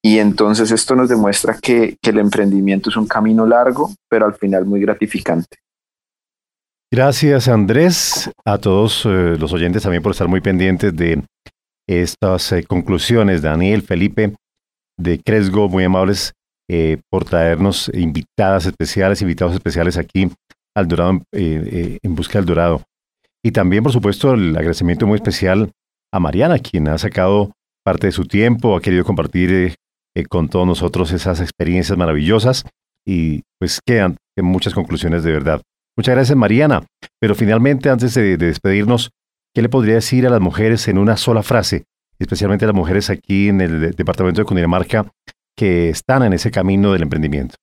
Y 0.03 0.19
entonces 0.19 0.71
esto 0.71 0.95
nos 0.95 1.09
demuestra 1.09 1.57
que, 1.61 1.97
el 2.01 2.19
emprendimiento 2.19 2.89
es 2.89 2.95
un 2.95 3.07
camino 3.07 3.45
largo, 3.45 3.91
pero 4.09 4.25
al 4.25 4.35
final 4.35 4.65
muy 4.65 4.79
gratificante. 4.79 5.57
Gracias 6.89 7.49
Andrés, 7.49 8.31
a 8.45 8.57
todos 8.57 9.05
eh, 9.05 9.35
los 9.37 9.51
oyentes 9.51 9.83
también 9.83 10.01
por 10.01 10.13
estar 10.13 10.29
muy 10.29 10.39
pendientes 10.39 10.95
de 10.95 11.21
estas 11.85 12.53
eh, 12.53 12.63
conclusiones. 12.63 13.41
Daniel, 13.41 13.81
Felipe, 13.81 14.33
de 14.97 15.19
Cresgo, 15.19 15.67
muy 15.67 15.83
amables 15.83 16.31
eh, 16.69 17.01
por 17.09 17.25
traernos 17.25 17.91
invitadas 17.93 18.65
especiales, 18.65 19.21
invitados 19.21 19.53
especiales 19.53 19.97
aquí 19.97 20.31
al 20.73 20.87
Dorado, 20.87 21.19
en 21.33 22.15
busca 22.15 22.39
del 22.39 22.45
Dorado. 22.45 22.81
Y 23.43 23.51
también, 23.51 23.83
por 23.83 23.91
supuesto, 23.91 24.33
el 24.33 24.55
agradecimiento 24.55 25.07
muy 25.07 25.15
especial 25.15 25.71
a 26.11 26.19
Mariana, 26.19 26.59
quien 26.59 26.87
ha 26.87 26.97
sacado 26.97 27.51
parte 27.83 28.07
de 28.07 28.11
su 28.11 28.25
tiempo, 28.25 28.75
ha 28.75 28.81
querido 28.81 29.03
compartir 29.03 29.75
con 30.25 30.49
todos 30.49 30.65
nosotros 30.65 31.11
esas 31.11 31.39
experiencias 31.39 31.97
maravillosas 31.97 32.65
y 33.05 33.43
pues 33.59 33.79
quedan 33.85 34.17
muchas 34.37 34.73
conclusiones 34.73 35.23
de 35.23 35.31
verdad. 35.31 35.61
Muchas 35.95 36.15
gracias, 36.15 36.37
Mariana. 36.37 36.85
Pero 37.19 37.35
finalmente, 37.35 37.89
antes 37.89 38.13
de, 38.13 38.37
despedirnos, 38.37 39.11
¿qué 39.53 39.61
le 39.61 39.69
podría 39.69 39.95
decir 39.95 40.27
a 40.27 40.29
las 40.29 40.41
mujeres 40.41 40.87
en 40.87 40.97
una 40.97 41.17
sola 41.17 41.43
frase, 41.43 41.85
especialmente 42.19 42.65
a 42.65 42.67
las 42.67 42.75
mujeres 42.75 43.09
aquí 43.09 43.49
en 43.49 43.61
el 43.61 43.95
departamento 43.95 44.41
de 44.41 44.45
Cundinamarca 44.45 45.11
que 45.55 45.89
están 45.89 46.23
en 46.23 46.33
ese 46.33 46.51
camino 46.51 46.93
del 46.93 47.03
emprendimiento? 47.03 47.55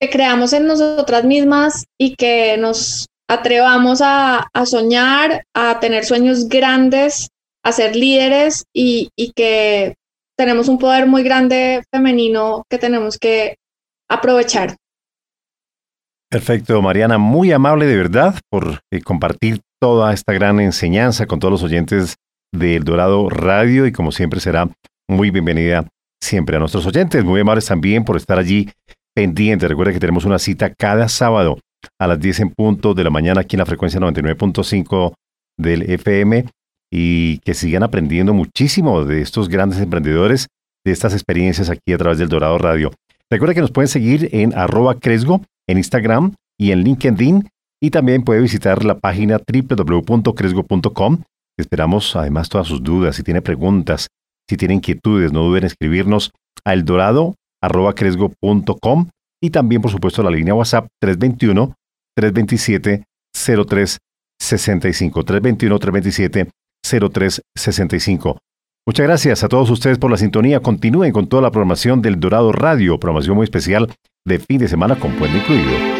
Que 0.00 0.10
creamos 0.10 0.52
en 0.52 0.66
nosotras 0.66 1.24
mismas 1.24 1.84
y 1.98 2.14
que 2.14 2.56
nos 2.56 3.06
atrevamos 3.30 4.00
a, 4.02 4.50
soñar, 4.66 5.44
a 5.54 5.78
tener 5.78 6.04
sueños 6.04 6.48
grandes, 6.48 7.28
a 7.62 7.70
ser 7.70 7.94
líderes 7.94 8.64
y, 8.74 9.10
y 9.16 9.30
que 9.32 9.94
tenemos 10.36 10.68
un 10.68 10.78
poder 10.78 11.06
muy 11.06 11.22
grande 11.22 11.84
femenino 11.94 12.64
que 12.68 12.78
tenemos 12.78 13.18
que 13.18 13.56
aprovechar. 14.08 14.76
Perfecto, 16.28 16.82
Mariana, 16.82 17.18
muy 17.18 17.52
amable 17.52 17.86
de 17.86 17.96
verdad 17.96 18.34
por 18.50 18.80
eh, 18.92 19.00
compartir 19.00 19.60
toda 19.80 20.12
esta 20.12 20.32
gran 20.32 20.58
enseñanza 20.58 21.26
con 21.26 21.38
todos 21.38 21.52
los 21.52 21.62
oyentes 21.62 22.16
del 22.52 22.82
Dorado 22.82 23.30
Radio 23.30 23.86
y 23.86 23.92
como 23.92 24.10
siempre 24.10 24.40
será 24.40 24.68
muy 25.08 25.30
bienvenida 25.30 25.86
siempre 26.20 26.56
a 26.56 26.58
nuestros 26.58 26.84
oyentes. 26.84 27.24
Muy 27.24 27.40
amables 27.40 27.66
también 27.66 28.04
por 28.04 28.16
estar 28.16 28.40
allí 28.40 28.70
pendientes. 29.14 29.68
Recuerda 29.68 29.92
que 29.92 30.00
tenemos 30.00 30.24
una 30.24 30.40
cita 30.40 30.74
cada 30.74 31.08
sábado 31.08 31.58
a 31.98 32.06
las 32.06 32.20
10 32.20 32.40
en 32.40 32.50
punto 32.50 32.94
de 32.94 33.04
la 33.04 33.10
mañana 33.10 33.42
aquí 33.42 33.56
en 33.56 33.60
la 33.60 33.66
frecuencia 33.66 34.00
99.5 34.00 35.12
del 35.58 35.82
FM 35.82 36.46
y 36.92 37.38
que 37.38 37.54
sigan 37.54 37.82
aprendiendo 37.82 38.34
muchísimo 38.34 39.04
de 39.04 39.22
estos 39.22 39.48
grandes 39.48 39.80
emprendedores, 39.80 40.48
de 40.84 40.92
estas 40.92 41.12
experiencias 41.12 41.70
aquí 41.70 41.92
a 41.92 41.98
través 41.98 42.18
del 42.18 42.28
Dorado 42.28 42.58
Radio. 42.58 42.90
Recuerda 43.30 43.54
que 43.54 43.60
nos 43.60 43.70
pueden 43.70 43.88
seguir 43.88 44.28
en 44.32 44.58
arroba 44.58 44.98
Cresgo 44.98 45.42
en 45.68 45.78
Instagram 45.78 46.34
y 46.58 46.72
en 46.72 46.82
LinkedIn 46.82 47.48
y 47.80 47.90
también 47.90 48.24
puede 48.24 48.40
visitar 48.40 48.84
la 48.84 48.98
página 48.98 49.38
www.cresgo.com. 49.38 51.22
Esperamos 51.56 52.16
además 52.16 52.48
todas 52.48 52.66
sus 52.66 52.82
dudas, 52.82 53.14
si 53.16 53.22
tiene 53.22 53.40
preguntas, 53.40 54.08
si 54.48 54.56
tiene 54.56 54.74
inquietudes, 54.74 55.32
no 55.32 55.42
duden 55.42 55.62
en 55.62 55.68
escribirnos 55.68 56.32
a 56.64 56.72
eldorado.cresgo.com 56.72 59.10
y 59.42 59.50
también 59.50 59.82
por 59.82 59.90
supuesto 59.90 60.22
la 60.22 60.30
línea 60.30 60.54
WhatsApp 60.54 60.88
321 61.00 61.74
327 62.16 63.04
0365 63.32 65.24
321 65.24 65.78
327 65.78 66.50
0365. 66.82 68.38
Muchas 68.86 69.06
gracias 69.06 69.44
a 69.44 69.48
todos 69.48 69.70
ustedes 69.70 69.98
por 69.98 70.10
la 70.10 70.16
sintonía. 70.16 70.60
Continúen 70.60 71.12
con 71.12 71.28
toda 71.28 71.42
la 71.42 71.50
programación 71.50 72.02
del 72.02 72.18
Dorado 72.18 72.50
Radio, 72.50 72.98
programación 72.98 73.36
muy 73.36 73.44
especial 73.44 73.88
de 74.26 74.38
fin 74.38 74.58
de 74.58 74.68
semana 74.68 74.96
con 74.96 75.12
puente 75.12 75.38
incluido. 75.38 75.99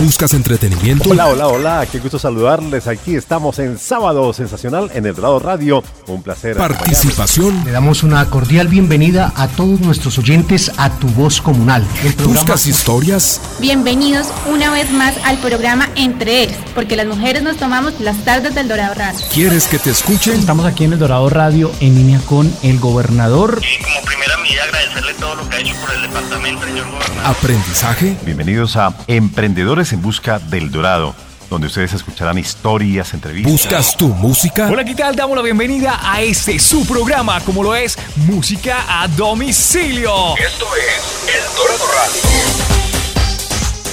¿Buscas 0.00 0.34
entretenimiento? 0.34 1.08
Hola, 1.08 1.28
hola, 1.28 1.46
hola, 1.46 1.86
qué 1.90 2.00
gusto 2.00 2.18
saludarles. 2.18 2.88
Aquí 2.88 3.14
estamos 3.14 3.58
en 3.60 3.78
Sábado 3.78 4.32
Sensacional 4.32 4.90
en 4.92 5.06
El 5.06 5.14
Dorado 5.14 5.38
Radio. 5.38 5.84
Un 6.08 6.20
placer. 6.22 6.56
Participación. 6.56 7.62
Le 7.64 7.70
damos 7.70 8.02
una 8.02 8.28
cordial 8.28 8.66
bienvenida 8.66 9.32
a 9.36 9.46
todos 9.46 9.80
nuestros 9.80 10.18
oyentes 10.18 10.72
a 10.78 10.90
Tu 10.90 11.06
Voz 11.08 11.40
Comunal. 11.40 11.86
¿Buscas 12.24 12.66
historias? 12.66 13.40
Bienvenidos 13.60 14.26
una 14.50 14.72
vez 14.72 14.90
más 14.90 15.14
al 15.24 15.38
programa 15.38 15.88
Entre 15.94 16.42
Eres, 16.42 16.56
porque 16.74 16.96
las 16.96 17.06
mujeres 17.06 17.42
nos 17.42 17.56
tomamos 17.56 17.98
las 18.00 18.16
tardes 18.24 18.54
del 18.54 18.68
Dorado 18.68 18.94
Radio. 18.94 19.20
¿Quieres 19.32 19.68
que 19.68 19.78
te 19.78 19.90
escuchen? 19.90 20.40
Estamos 20.40 20.66
aquí 20.66 20.84
en 20.84 20.94
El 20.94 20.98
Dorado 20.98 21.30
Radio 21.30 21.70
en 21.80 21.94
línea 21.94 22.20
con 22.26 22.52
el 22.62 22.80
gobernador. 22.80 23.60
Y 23.62 23.82
como 23.82 24.02
primera 24.04 24.36
medida 24.38 24.64
agradecerle 24.64 25.14
todo 25.14 25.36
lo 25.36 25.48
que 25.48 25.56
ha 25.56 25.60
hecho 25.60 25.74
por 25.76 25.94
el 25.94 26.02
departamento, 26.02 26.66
señor 26.66 26.90
gobernador. 26.90 27.24
Aprendizaje. 27.24 28.16
Bienvenidos 28.24 28.76
a 28.76 28.92
Emprendedores 29.06 29.83
en 29.92 30.02
Busca 30.02 30.38
del 30.38 30.70
Dorado, 30.70 31.14
donde 31.50 31.66
ustedes 31.66 31.92
escucharán 31.92 32.38
historias, 32.38 33.12
entrevistas. 33.12 33.52
¿Buscas 33.52 33.96
tu 33.96 34.08
música? 34.08 34.68
Hola, 34.70 34.84
¿qué 34.84 34.94
tal? 34.94 35.14
Damos 35.14 35.36
la 35.36 35.42
bienvenida 35.42 36.00
a 36.02 36.22
este 36.22 36.58
su 36.58 36.86
programa, 36.86 37.40
como 37.40 37.62
lo 37.62 37.74
es 37.74 37.96
Música 38.16 38.84
a 38.88 39.08
Domicilio. 39.08 40.36
Esto 40.36 40.66
es 40.76 41.34
El 41.34 41.56
Dorado 41.56 41.84
Radio. 41.92 42.20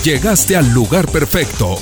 Llegaste 0.03 0.55
al 0.55 0.69
lugar 0.69 1.07
perfecto. 1.07 1.77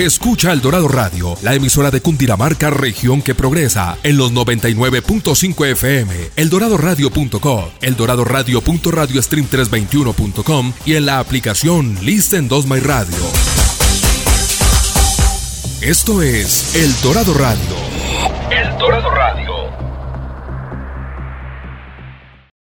Escucha 0.00 0.52
El 0.52 0.60
Dorado 0.62 0.88
Radio, 0.88 1.36
la 1.42 1.54
emisora 1.54 1.90
de 1.90 2.00
Cundinamarca, 2.00 2.70
región 2.70 3.20
que 3.20 3.34
progresa, 3.34 3.98
en 4.02 4.16
los 4.16 4.32
99.5 4.32 5.66
FM, 5.72 6.14
eldoradoradio.com, 6.36 7.64
eldoradoradio.radiostream321.com 7.82 10.72
y 10.86 10.94
en 10.94 11.04
la 11.04 11.18
aplicación 11.18 11.98
Listen 12.00 12.48
2 12.48 12.66
My 12.66 12.80
Radio. 12.80 13.14
Esto 15.82 16.22
es 16.22 16.74
El 16.76 16.98
Dorado 17.02 17.34
Radio. 17.34 17.60
El 18.50 18.78
Dorado 18.78 18.99